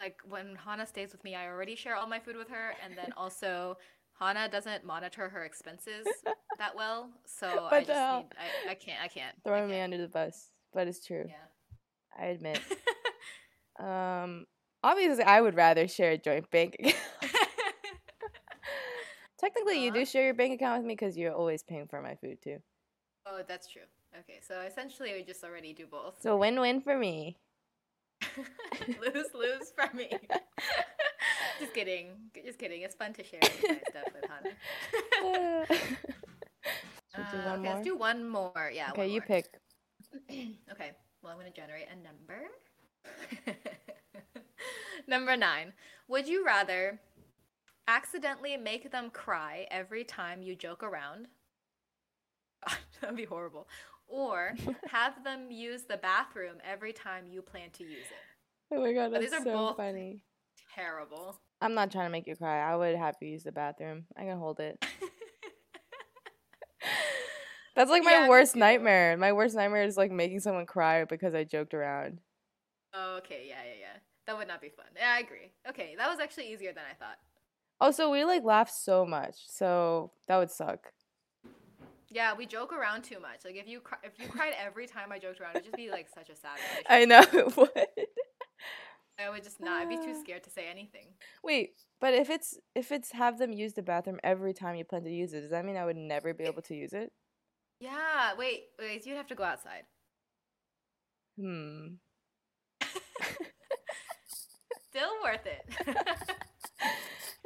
like 0.00 0.20
when 0.28 0.56
Honna 0.56 0.86
stays 0.86 1.10
with 1.12 1.24
me. 1.24 1.34
I 1.34 1.48
already 1.48 1.74
share 1.74 1.96
all 1.96 2.06
my 2.06 2.20
food 2.20 2.36
with 2.36 2.48
her, 2.50 2.74
and 2.84 2.96
then 2.96 3.12
also 3.16 3.76
Honna 4.20 4.50
doesn't 4.50 4.84
monitor 4.84 5.28
her 5.28 5.44
expenses 5.44 6.06
that 6.58 6.74
well, 6.76 7.10
so 7.24 7.68
I 7.70 7.80
just 7.80 7.92
hell? 7.92 8.16
need, 8.18 8.26
I, 8.66 8.72
I 8.72 8.74
can't 8.74 9.00
I 9.02 9.08
can't 9.08 9.36
I 9.44 9.48
Throwing 9.48 9.70
me 9.70 9.80
under 9.80 9.98
the 9.98 10.08
bus, 10.08 10.48
but 10.72 10.88
it's 10.88 11.04
true. 11.06 11.24
Yeah. 11.28 11.34
I 12.20 12.26
admit. 12.26 12.60
Um, 13.78 14.46
obviously, 14.82 15.22
I 15.22 15.40
would 15.40 15.54
rather 15.54 15.86
share 15.86 16.10
a 16.10 16.18
joint 16.18 16.50
bank 16.50 16.74
account. 16.80 16.96
Technically, 19.38 19.84
you 19.84 19.90
Uh-huh. 19.90 20.00
do 20.00 20.04
share 20.04 20.24
your 20.24 20.34
bank 20.34 20.52
account 20.54 20.78
with 20.80 20.86
me 20.88 20.94
because 20.96 21.16
you're 21.16 21.32
always 21.32 21.62
paying 21.62 21.86
for 21.86 22.02
my 22.02 22.16
food 22.16 22.38
too. 22.42 22.58
oh, 23.26 23.42
that's 23.46 23.68
true. 23.68 23.82
Okay, 24.18 24.40
so 24.40 24.60
essentially 24.62 25.12
we 25.12 25.22
just 25.22 25.44
already 25.44 25.72
do 25.72 25.86
both. 25.86 26.20
So 26.20 26.36
win-win 26.36 26.80
for 26.80 26.96
me. 26.98 27.38
lose 29.00 29.26
lose 29.32 29.70
for 29.76 29.94
me. 29.96 30.10
Just 31.58 31.74
kidding. 31.74 32.10
Just 32.44 32.58
kidding. 32.58 32.82
It's 32.82 32.94
fun 32.94 33.12
to 33.14 33.24
share 33.24 33.40
stuff 33.42 34.04
with 34.14 34.24
do 35.72 37.36
Uh, 37.38 37.42
one 37.44 37.58
okay, 37.60 37.62
more? 37.62 37.74
let's 37.74 37.84
do 37.84 37.96
one 37.96 38.28
more. 38.28 38.70
Yeah. 38.72 38.90
okay, 38.90 39.06
you 39.08 39.20
more. 39.20 39.26
pick. 39.26 39.46
okay. 40.72 40.92
Well, 41.22 41.32
I'm 41.32 41.38
gonna 41.38 41.50
generate 41.50 41.86
a 41.90 41.96
number. 41.96 43.56
number 45.06 45.36
nine. 45.36 45.72
Would 46.08 46.28
you 46.28 46.44
rather 46.44 47.00
accidentally 47.86 48.56
make 48.56 48.90
them 48.90 49.10
cry 49.10 49.66
every 49.70 50.04
time 50.04 50.42
you 50.42 50.54
joke 50.54 50.82
around? 50.82 51.28
That'd 53.00 53.16
be 53.16 53.24
horrible. 53.24 53.68
or 54.06 54.54
have 54.90 55.22
them 55.24 55.50
use 55.50 55.82
the 55.82 55.96
bathroom 55.96 56.56
every 56.64 56.92
time 56.92 57.26
you 57.28 57.42
plan 57.42 57.70
to 57.74 57.84
use 57.84 58.06
it. 58.06 58.74
Oh 58.74 58.80
my 58.82 58.92
god, 58.92 59.12
that's 59.12 59.24
these 59.24 59.32
are 59.32 59.42
so 59.44 59.52
both- 59.52 59.76
funny. 59.76 60.22
Terrible. 60.74 61.40
I'm 61.60 61.74
not 61.74 61.90
trying 61.90 62.06
to 62.06 62.10
make 62.10 62.26
you 62.26 62.36
cry. 62.36 62.60
I 62.60 62.76
would 62.76 62.96
have 62.96 63.16
you 63.20 63.28
use 63.28 63.44
the 63.44 63.52
bathroom. 63.52 64.04
I 64.16 64.24
can 64.24 64.38
hold 64.38 64.60
it. 64.60 64.78
That's 67.74 67.90
like 67.90 68.02
my 68.02 68.12
Yeah, 68.12 68.28
worst 68.28 68.56
nightmare. 68.56 69.16
My 69.16 69.32
worst 69.32 69.54
nightmare 69.54 69.84
is 69.84 69.96
like 69.96 70.10
making 70.10 70.40
someone 70.40 70.66
cry 70.66 71.04
because 71.04 71.34
I 71.34 71.44
joked 71.44 71.74
around. 71.74 72.20
Oh, 72.94 73.16
okay, 73.18 73.44
yeah, 73.48 73.62
yeah, 73.64 73.80
yeah. 73.80 73.98
That 74.26 74.36
would 74.36 74.48
not 74.48 74.60
be 74.60 74.68
fun. 74.68 74.86
Yeah, 74.96 75.14
I 75.16 75.20
agree. 75.20 75.52
Okay, 75.68 75.94
that 75.96 76.10
was 76.10 76.18
actually 76.20 76.52
easier 76.52 76.72
than 76.72 76.84
I 76.90 76.94
thought. 76.94 77.18
Also, 77.80 78.10
we 78.10 78.24
like 78.24 78.42
laugh 78.44 78.70
so 78.70 79.06
much, 79.06 79.34
so 79.48 80.10
that 80.26 80.38
would 80.38 80.50
suck. 80.50 80.92
Yeah, 82.10 82.34
we 82.34 82.46
joke 82.46 82.72
around 82.72 83.02
too 83.02 83.20
much. 83.20 83.44
Like 83.44 83.56
if 83.56 83.68
you 83.68 83.80
cry, 83.80 83.98
if 84.02 84.18
you 84.18 84.28
cried 84.28 84.54
every 84.58 84.86
time 84.86 85.12
I 85.12 85.18
joked 85.18 85.40
around, 85.40 85.52
it'd 85.52 85.64
just 85.64 85.76
be 85.76 85.90
like 85.90 86.08
such 86.08 86.30
a 86.30 86.36
sad. 86.36 86.58
I 86.88 87.04
know 87.04 87.22
it 87.32 87.56
would. 87.56 88.06
I 89.18 89.30
would 89.30 89.42
just 89.42 89.60
not. 89.60 89.82
I'd 89.82 89.88
be 89.88 89.96
too 89.96 90.14
Ah. 90.16 90.20
scared 90.20 90.44
to 90.44 90.50
say 90.50 90.68
anything. 90.68 91.08
Wait, 91.42 91.74
but 92.00 92.14
if 92.14 92.30
it's 92.30 92.58
if 92.74 92.92
it's 92.92 93.10
have 93.12 93.38
them 93.38 93.52
use 93.52 93.72
the 93.74 93.82
bathroom 93.82 94.20
every 94.22 94.54
time 94.54 94.76
you 94.76 94.84
plan 94.84 95.02
to 95.04 95.10
use 95.10 95.32
it, 95.34 95.40
does 95.42 95.50
that 95.50 95.64
mean 95.64 95.76
I 95.76 95.84
would 95.84 95.96
never 95.96 96.32
be 96.34 96.44
able 96.44 96.62
to 96.62 96.74
use 96.74 96.92
it? 96.92 97.12
Yeah. 97.80 98.34
Wait. 98.36 98.64
Wait. 98.78 99.04
You'd 99.06 99.16
have 99.16 99.26
to 99.28 99.34
go 99.34 99.44
outside. 99.44 99.84
Hmm. 101.38 101.94
Still 104.90 105.10
worth 105.22 105.46
it. 105.46 105.64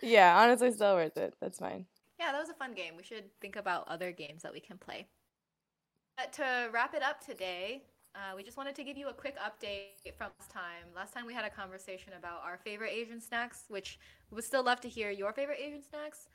Yeah, 0.05 0.37
honestly, 0.37 0.73
still 0.73 0.97
worth 0.97 1.16
it. 1.16 1.35
That's 1.41 1.61
fine. 1.61 1.87
yeah, 2.18 2.33
that 2.33 2.41
was 2.41 2.49
a 2.49 2.55
fun 2.55 2.75
game. 2.75 2.95
We 2.97 3.05
should 3.05 3.31
think 3.41 3.55
about 3.55 3.87
other 3.87 4.11
games 4.11 4.43
that 4.43 4.53
we 4.53 4.59
can 4.59 4.77
play. 4.77 5.07
But 6.16 6.33
to 6.35 6.70
wrap 6.73 6.93
it 6.95 7.05
up 7.05 7.25
today, 7.25 7.85
uh, 8.15 8.37
we 8.37 8.43
just 8.43 8.57
wanted 8.57 8.75
to 8.75 8.85
give 8.85 8.97
you 8.97 9.09
a 9.09 9.13
quick 9.13 9.37
update 9.39 10.15
from 10.17 10.31
last 10.39 10.51
time. 10.51 10.85
Last 10.95 11.15
time 11.15 11.27
we 11.27 11.33
had 11.33 11.45
a 11.45 11.51
conversation 11.51 12.13
about 12.19 12.43
our 12.45 12.59
favorite 12.59 12.93
Asian 12.93 13.21
snacks, 13.21 13.65
which 13.69 13.99
we 14.31 14.35
would 14.35 14.45
still 14.45 14.63
love 14.63 14.81
to 14.83 14.89
hear 14.89 15.11
your 15.11 15.33
favorite 15.33 15.59
Asian 15.61 15.83
snacks. 15.83 16.29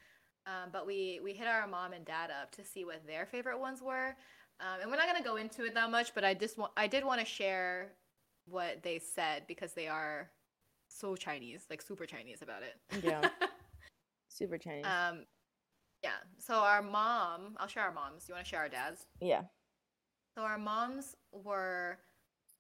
Um, 0.46 0.70
but 0.72 0.88
we 0.88 1.20
we 1.24 1.34
hit 1.34 1.48
our 1.48 1.68
mom 1.68 1.94
and 1.94 2.06
dad 2.06 2.32
up 2.32 2.52
to 2.52 2.64
see 2.64 2.86
what 2.86 3.06
their 3.06 3.26
favorite 3.26 3.60
ones 3.60 3.82
were, 3.82 4.16
um, 4.60 4.82
and 4.82 4.90
we're 4.90 4.98
not 4.98 5.08
gonna 5.08 5.24
go 5.24 5.36
into 5.36 5.66
it 5.66 5.74
that 5.74 5.92
much. 5.92 6.16
But 6.16 6.24
I 6.24 6.34
just 6.34 6.58
want 6.58 6.72
I 6.78 6.88
did 6.88 7.04
want 7.04 7.20
to 7.20 7.26
share 7.26 7.92
what 8.48 8.82
they 8.82 9.00
said 9.00 9.44
because 9.48 9.74
they 9.74 9.88
are 9.88 10.32
so 10.88 11.16
Chinese, 11.16 11.66
like 11.70 11.82
super 11.82 12.06
Chinese 12.06 12.42
about 12.42 12.64
it. 12.64 13.04
Yeah. 13.04 13.30
Super 14.30 14.58
Chinese. 14.58 14.86
Um, 14.86 15.26
yeah. 16.04 16.12
So 16.38 16.56
our 16.56 16.82
mom, 16.82 17.56
I'll 17.58 17.68
share 17.68 17.84
our 17.84 17.92
moms. 17.92 18.26
Do 18.26 18.32
you 18.32 18.36
want 18.36 18.46
to 18.46 18.50
share 18.50 18.60
our 18.60 18.70
dads? 18.70 19.06
yeah. 19.20 19.42
So 20.38 20.44
our 20.44 20.60
moms 20.60 21.16
were 21.32 21.98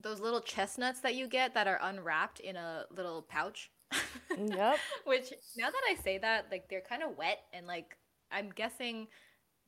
those 0.01 0.19
little 0.19 0.41
chestnuts 0.41 0.99
that 1.01 1.13
you 1.13 1.27
get 1.27 1.53
that 1.53 1.67
are 1.67 1.77
unwrapped 1.83 2.39
in 2.39 2.55
a 2.55 2.85
little 2.89 3.21
pouch. 3.21 3.69
Yep. 4.35 4.77
Which 5.05 5.31
now 5.55 5.69
that 5.69 5.81
I 5.87 5.93
say 6.03 6.17
that, 6.17 6.47
like 6.49 6.69
they're 6.69 6.81
kind 6.81 7.03
of 7.03 7.15
wet 7.19 7.37
and 7.53 7.67
like 7.67 7.95
I'm 8.31 8.49
guessing 8.49 9.07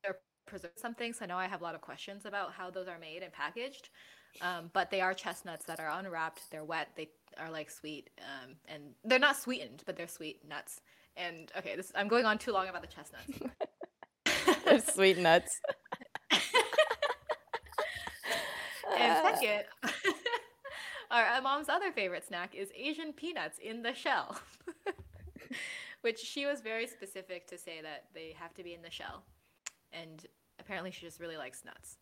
they're 0.01 0.17
preserved 0.47 0.79
something. 0.79 1.13
So 1.13 1.27
now 1.27 1.37
I 1.37 1.45
have 1.45 1.61
a 1.61 1.63
lot 1.63 1.75
of 1.75 1.81
questions 1.81 2.25
about 2.25 2.51
how 2.51 2.71
those 2.71 2.87
are 2.87 2.97
made 2.97 3.21
and 3.21 3.31
packaged. 3.31 3.89
Um, 4.41 4.71
but 4.73 4.89
they 4.89 5.01
are 5.01 5.13
chestnuts 5.13 5.65
that 5.65 5.79
are 5.79 5.91
unwrapped. 5.99 6.49
They're 6.49 6.63
wet. 6.63 6.87
They 6.95 7.09
are 7.37 7.51
like 7.51 7.69
sweet, 7.69 8.09
um, 8.21 8.55
and 8.67 8.95
they're 9.03 9.19
not 9.19 9.37
sweetened, 9.37 9.83
but 9.85 9.95
they're 9.95 10.07
sweet 10.07 10.47
nuts. 10.49 10.81
And 11.15 11.51
okay, 11.55 11.75
this 11.75 11.91
I'm 11.93 12.07
going 12.07 12.25
on 12.25 12.39
too 12.39 12.53
long 12.53 12.69
about 12.69 12.81
the 12.81 12.87
chestnuts. 12.87 13.39
They're 14.65 14.79
sweet 14.79 15.17
nuts. 15.19 15.59
And 19.09 19.25
Uh, 19.27 19.35
second, 19.35 19.63
our 21.11 21.23
our 21.25 21.41
mom's 21.41 21.69
other 21.69 21.91
favorite 21.91 22.25
snack 22.25 22.55
is 22.55 22.69
Asian 22.75 23.13
peanuts 23.13 23.57
in 23.59 23.81
the 23.81 23.93
shell, 23.93 24.39
which 26.01 26.19
she 26.19 26.45
was 26.45 26.61
very 26.61 26.87
specific 26.87 27.47
to 27.47 27.57
say 27.57 27.81
that 27.81 28.05
they 28.13 28.35
have 28.37 28.53
to 28.55 28.63
be 28.63 28.73
in 28.73 28.81
the 28.81 28.91
shell. 28.91 29.23
And 29.91 30.25
apparently, 30.59 30.91
she 30.91 31.05
just 31.05 31.19
really 31.19 31.37
likes 31.37 31.65
nuts. 31.65 31.97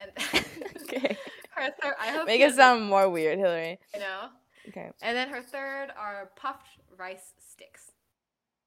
And 0.00 0.10
okay. 0.82 1.16
her 1.52 1.70
third, 1.80 1.94
I 2.00 2.10
hope 2.10 2.26
Make 2.26 2.40
it 2.40 2.54
sound 2.54 2.84
more 2.84 3.08
weird, 3.08 3.38
Hillary. 3.38 3.78
you 3.94 4.00
know. 4.00 4.28
Okay. 4.68 4.90
And 5.02 5.16
then 5.16 5.28
her 5.28 5.42
third 5.42 5.88
are 5.98 6.30
puffed 6.36 6.68
rice 6.98 7.32
sticks. 7.38 7.92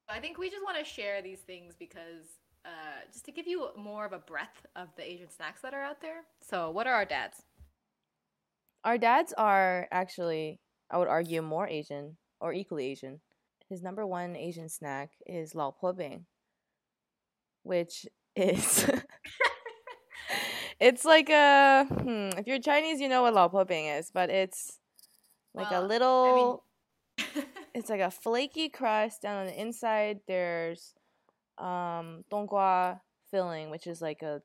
I 0.08 0.20
think 0.20 0.38
we 0.38 0.48
just 0.48 0.64
want 0.64 0.78
to 0.78 0.84
share 0.84 1.20
these 1.20 1.40
things 1.40 1.74
because 1.78 2.26
uh, 2.64 2.68
just 3.12 3.24
to 3.26 3.32
give 3.32 3.46
you 3.46 3.68
more 3.76 4.06
of 4.06 4.12
a 4.12 4.18
breadth 4.18 4.66
of 4.74 4.88
the 4.96 5.08
Asian 5.08 5.30
snacks 5.30 5.60
that 5.62 5.74
are 5.74 5.82
out 5.82 6.00
there. 6.00 6.22
So, 6.40 6.70
what 6.70 6.86
are 6.86 6.94
our 6.94 7.04
dads? 7.04 7.42
Our 8.84 8.98
dads 8.98 9.32
are 9.36 9.88
actually, 9.90 10.60
I 10.90 10.98
would 10.98 11.08
argue, 11.08 11.42
more 11.42 11.68
Asian 11.68 12.16
or 12.40 12.52
equally 12.52 12.86
Asian. 12.86 13.20
His 13.68 13.82
number 13.82 14.06
one 14.06 14.36
Asian 14.36 14.68
snack 14.68 15.10
is 15.26 15.54
lao 15.54 15.70
po 15.72 15.92
bing, 15.92 16.26
which 17.62 18.06
is 18.36 18.88
it's 20.80 21.04
like 21.04 21.28
a 21.28 21.86
hmm, 21.88 22.30
if 22.38 22.46
you're 22.46 22.58
Chinese, 22.60 23.00
you 23.00 23.08
know 23.08 23.22
what 23.22 23.34
lao 23.34 23.48
po 23.48 23.64
bing 23.64 23.86
is, 23.86 24.10
but 24.12 24.30
it's 24.30 24.78
like 25.54 25.70
Well, 25.70 25.82
a 25.82 25.82
I 25.82 25.86
little. 25.86 26.64
it's 27.74 27.90
like 27.90 28.00
a 28.00 28.10
flaky 28.10 28.68
crust. 28.68 29.22
Down 29.22 29.36
on 29.38 29.46
the 29.46 29.60
inside, 29.60 30.20
there's 30.26 30.94
um 31.58 32.24
donggua 32.30 33.00
filling, 33.30 33.70
which 33.70 33.86
is 33.86 34.00
like 34.00 34.22
a 34.22 34.42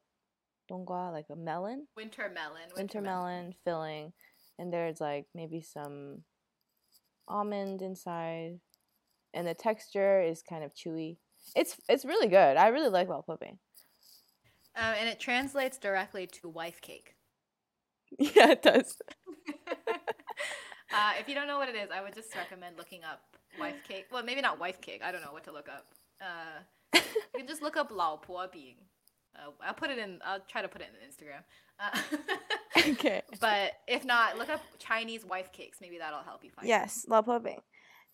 donggua, 0.72 1.12
like 1.12 1.26
a 1.32 1.36
melon 1.36 1.88
winter 1.96 2.32
melon. 2.34 2.70
winter 2.76 3.02
melon 3.02 3.54
filling, 3.64 4.14
and 4.60 4.72
there's 4.72 5.02
like 5.02 5.26
maybe 5.34 5.62
some 5.62 6.24
almond 7.28 7.82
inside, 7.82 8.60
and 9.34 9.48
the 9.48 9.54
texture 9.54 10.22
is 10.22 10.42
kind 10.42 10.64
of 10.64 10.74
chewy. 10.74 11.18
It's 11.56 11.78
it's 11.90 12.06
really 12.06 12.28
good. 12.28 12.58
I 12.58 12.68
really 12.68 12.90
like 12.90 13.08
lao 13.10 13.22
po 13.22 13.38
bing. 13.38 13.60
Um, 14.76 14.96
and 15.00 15.08
it 15.08 15.20
translates 15.20 15.78
directly 15.78 16.26
to 16.28 16.50
wife 16.50 16.82
cake. 16.82 17.16
yeah, 18.20 18.52
it 18.52 18.62
does. 18.62 18.98
uh, 20.94 21.14
if 21.20 21.28
you 21.28 21.36
don't 21.36 21.48
know 21.48 21.58
what 21.58 21.70
it 21.70 21.76
is, 21.76 21.90
I 21.94 22.02
would 22.02 22.16
just 22.16 22.36
recommend 22.36 22.78
looking 22.78 23.04
up 23.04 23.22
wife 23.60 23.84
cake. 23.88 24.08
Well, 24.12 24.24
maybe 24.24 24.42
not 24.42 24.60
wife 24.60 24.82
cake. 24.82 25.02
I 25.04 25.12
don't 25.12 25.22
know 25.22 25.32
what 25.32 25.44
to 25.46 25.52
look 25.52 25.70
up. 25.70 25.86
Uh, 26.22 26.62
you 26.96 27.02
can 27.40 27.48
just 27.48 27.62
look 27.62 27.78
up 27.78 27.92
lao 27.92 28.18
po 28.18 28.48
bing. 28.52 28.76
Uh, 29.36 29.52
I'll 29.66 29.74
put 29.74 29.90
it 29.90 29.98
in. 29.98 30.20
I'll 30.26 30.40
try 30.48 30.62
to 30.62 30.68
put 30.68 30.82
it 30.82 30.90
in 30.94 31.10
Instagram. 31.10 31.44
Uh, 31.80 32.00
okay. 32.94 33.22
but 33.40 33.74
if 33.88 34.06
not, 34.06 34.38
look 34.38 34.50
up 34.50 34.62
Chinese 34.80 35.26
wife 35.26 35.52
cakes. 35.52 35.80
Maybe 35.82 35.98
that'll 35.98 36.22
help 36.24 36.44
you 36.44 36.52
find. 36.52 36.66
it. 36.66 36.70
Yes, 36.70 37.06
lao 37.08 37.22
po 37.22 37.40
bing, 37.40 37.60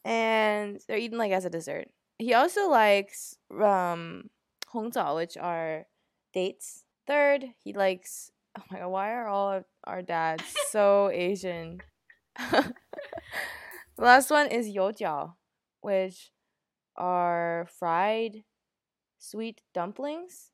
and 0.05 0.79
they're 0.87 0.97
eaten 0.97 1.17
like 1.17 1.31
as 1.31 1.45
a 1.45 1.49
dessert. 1.49 1.87
He 2.17 2.33
also 2.33 2.69
likes 2.69 3.35
um 3.51 4.29
hongzao, 4.73 5.15
which 5.15 5.37
are 5.37 5.85
dates. 6.33 6.83
Third, 7.07 7.45
he 7.63 7.73
likes. 7.73 8.31
Oh 8.57 8.63
my 8.71 8.79
god, 8.79 8.89
why 8.89 9.11
are 9.13 9.27
all 9.27 9.51
of 9.51 9.65
our 9.85 10.01
dads 10.01 10.43
so 10.71 11.09
Asian? 11.11 11.79
the 12.37 12.73
last 13.97 14.29
one 14.31 14.47
is 14.47 14.67
youjiao, 14.67 15.33
which 15.81 16.31
are 16.95 17.67
fried 17.77 18.43
sweet 19.17 19.61
dumplings. 19.73 20.48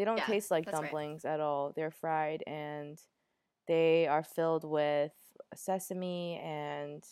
They 0.00 0.06
don't 0.06 0.16
Yeah, 0.16 0.24
taste 0.24 0.50
like 0.50 0.64
that's 0.64 0.76
right. 0.76 0.84
dumplings 0.84 1.26
at 1.26 1.40
all. 1.40 1.74
They're 1.76 1.90
fried 1.90 2.42
and 2.46 2.98
they 3.68 4.06
are 4.06 4.22
filled 4.22 4.64
with 4.64 5.12
sesame 5.54 6.40
and 6.42 7.04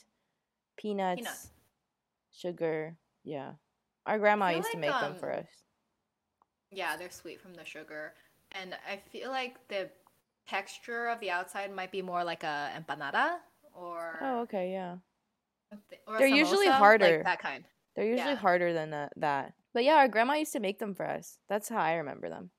peanuts, 0.78 1.20
Peanuts. 1.20 1.50
sugar. 2.32 2.96
Yeah. 3.24 3.52
Our 4.06 4.18
grandma 4.18 4.48
used 4.56 4.70
to 4.70 4.78
like, 4.78 4.88
make 4.88 5.00
them 5.00 5.16
for 5.16 5.30
um, 5.30 5.40
us. 5.40 5.48
Yeah, 6.70 6.96
they're 6.96 7.10
sweet 7.10 7.42
from 7.42 7.52
the 7.52 7.64
sugar, 7.66 8.14
and 8.52 8.74
I 8.90 9.02
feel 9.12 9.28
like 9.28 9.56
the 9.68 9.90
texture 10.48 11.08
of 11.08 11.20
the 11.20 11.30
outside 11.30 11.70
might 11.74 11.92
be 11.92 12.00
more 12.00 12.24
like 12.24 12.42
a 12.42 12.70
empanada 12.74 13.36
or. 13.74 14.18
Oh, 14.22 14.40
okay, 14.44 14.72
yeah. 14.72 14.96
or 16.06 16.16
They're 16.16 16.26
usually 16.26 16.68
samosa, 16.68 16.70
like 16.70 16.78
harder. 16.78 17.22
that 17.22 17.38
kind. 17.38 17.64
They're 17.96 18.06
usually 18.06 18.30
Yeah. 18.30 18.36
harder 18.36 18.72
than 18.72 18.90
that, 18.92 19.12
that. 19.16 19.52
But 19.74 19.84
yeah, 19.84 19.96
our 19.96 20.08
grandma 20.08 20.34
used 20.34 20.54
to 20.54 20.60
make 20.60 20.78
them 20.78 20.94
for 20.94 21.04
us. 21.04 21.38
That's 21.50 21.68
how 21.68 21.80
I 21.82 21.96
remember 21.96 22.30
them. 22.30 22.50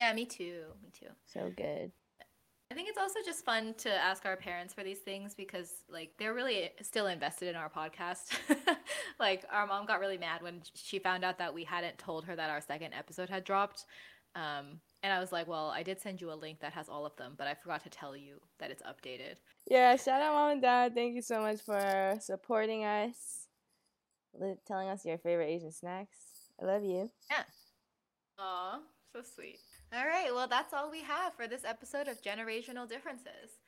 Yeah, 0.00 0.12
me 0.12 0.24
too. 0.24 0.62
Me 0.82 0.90
too. 0.98 1.10
So 1.26 1.52
good. 1.56 1.92
I 2.70 2.76
think 2.76 2.88
it's 2.88 2.98
also 2.98 3.18
just 3.24 3.44
fun 3.44 3.74
to 3.78 3.90
ask 3.90 4.24
our 4.24 4.36
parents 4.36 4.72
for 4.72 4.84
these 4.84 5.00
things 5.00 5.34
because 5.34 5.72
like 5.90 6.12
they're 6.18 6.34
really 6.34 6.70
still 6.82 7.08
invested 7.08 7.48
in 7.48 7.56
our 7.56 7.68
podcast. 7.68 8.38
like 9.18 9.44
our 9.50 9.66
mom 9.66 9.86
got 9.86 9.98
really 9.98 10.18
mad 10.18 10.40
when 10.40 10.62
she 10.74 11.00
found 11.00 11.24
out 11.24 11.38
that 11.38 11.52
we 11.52 11.64
hadn't 11.64 11.98
told 11.98 12.24
her 12.26 12.36
that 12.36 12.48
our 12.48 12.60
second 12.60 12.94
episode 12.94 13.28
had 13.28 13.42
dropped. 13.42 13.86
Um, 14.36 14.78
and 15.02 15.12
I 15.12 15.18
was 15.18 15.32
like, 15.32 15.48
well, 15.48 15.70
I 15.70 15.82
did 15.82 16.00
send 16.00 16.20
you 16.20 16.32
a 16.32 16.34
link 16.34 16.60
that 16.60 16.72
has 16.72 16.88
all 16.88 17.04
of 17.04 17.16
them, 17.16 17.34
but 17.36 17.48
I 17.48 17.54
forgot 17.54 17.82
to 17.82 17.90
tell 17.90 18.16
you 18.16 18.40
that 18.60 18.70
it's 18.70 18.82
updated. 18.82 19.36
Yeah, 19.68 19.96
shout 19.96 20.22
out 20.22 20.34
mom 20.34 20.52
and 20.52 20.62
dad. 20.62 20.94
Thank 20.94 21.16
you 21.16 21.22
so 21.22 21.40
much 21.40 21.60
for 21.62 22.16
supporting 22.20 22.84
us, 22.84 23.48
li- 24.38 24.54
telling 24.64 24.88
us 24.88 25.04
your 25.04 25.18
favorite 25.18 25.48
Asian 25.48 25.72
snacks. 25.72 26.18
I 26.62 26.66
love 26.66 26.84
you. 26.84 27.10
Yeah. 27.28 27.42
Aw. 28.38 28.78
so 29.12 29.22
sweet. 29.34 29.58
All 29.92 30.06
right, 30.06 30.32
well, 30.32 30.46
that's 30.46 30.72
all 30.72 30.88
we 30.88 31.02
have 31.02 31.34
for 31.34 31.48
this 31.48 31.64
episode 31.64 32.06
of 32.06 32.22
Generational 32.22 32.88
Differences. 32.88 33.58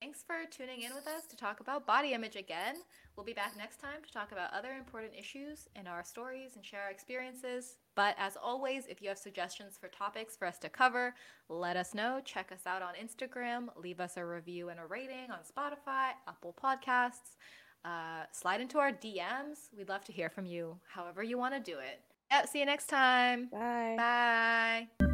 Thanks 0.00 0.22
for 0.24 0.36
tuning 0.50 0.82
in 0.82 0.94
with 0.94 1.08
us 1.08 1.26
to 1.28 1.36
talk 1.36 1.58
about 1.58 1.86
body 1.86 2.12
image 2.12 2.36
again. 2.36 2.76
We'll 3.16 3.26
be 3.26 3.32
back 3.32 3.56
next 3.56 3.80
time 3.80 4.02
to 4.04 4.12
talk 4.12 4.30
about 4.30 4.52
other 4.52 4.72
important 4.72 5.12
issues 5.18 5.68
in 5.74 5.88
our 5.88 6.04
stories 6.04 6.52
and 6.54 6.64
share 6.64 6.82
our 6.82 6.90
experiences. 6.90 7.78
But 7.96 8.14
as 8.16 8.36
always, 8.36 8.86
if 8.86 9.02
you 9.02 9.08
have 9.08 9.18
suggestions 9.18 9.76
for 9.76 9.88
topics 9.88 10.36
for 10.36 10.46
us 10.46 10.58
to 10.58 10.68
cover, 10.68 11.14
let 11.48 11.76
us 11.76 11.94
know. 11.94 12.20
Check 12.24 12.52
us 12.52 12.66
out 12.66 12.82
on 12.82 12.94
Instagram, 12.94 13.66
leave 13.76 13.98
us 13.98 14.16
a 14.16 14.24
review 14.24 14.68
and 14.68 14.78
a 14.78 14.86
rating 14.86 15.30
on 15.30 15.38
Spotify, 15.40 16.10
Apple 16.28 16.54
Podcasts. 16.62 17.36
Uh, 17.84 18.24
slide 18.30 18.60
into 18.60 18.78
our 18.78 18.92
DMs. 18.92 19.68
We'd 19.76 19.88
love 19.88 20.04
to 20.04 20.12
hear 20.12 20.30
from 20.30 20.46
you, 20.46 20.78
however 20.88 21.24
you 21.24 21.38
want 21.38 21.54
to 21.54 21.60
do 21.60 21.78
it. 21.78 22.00
Yep, 22.30 22.48
see 22.48 22.60
you 22.60 22.66
next 22.66 22.86
time. 22.86 23.48
Bye. 23.50 23.94
Bye. 23.98 25.06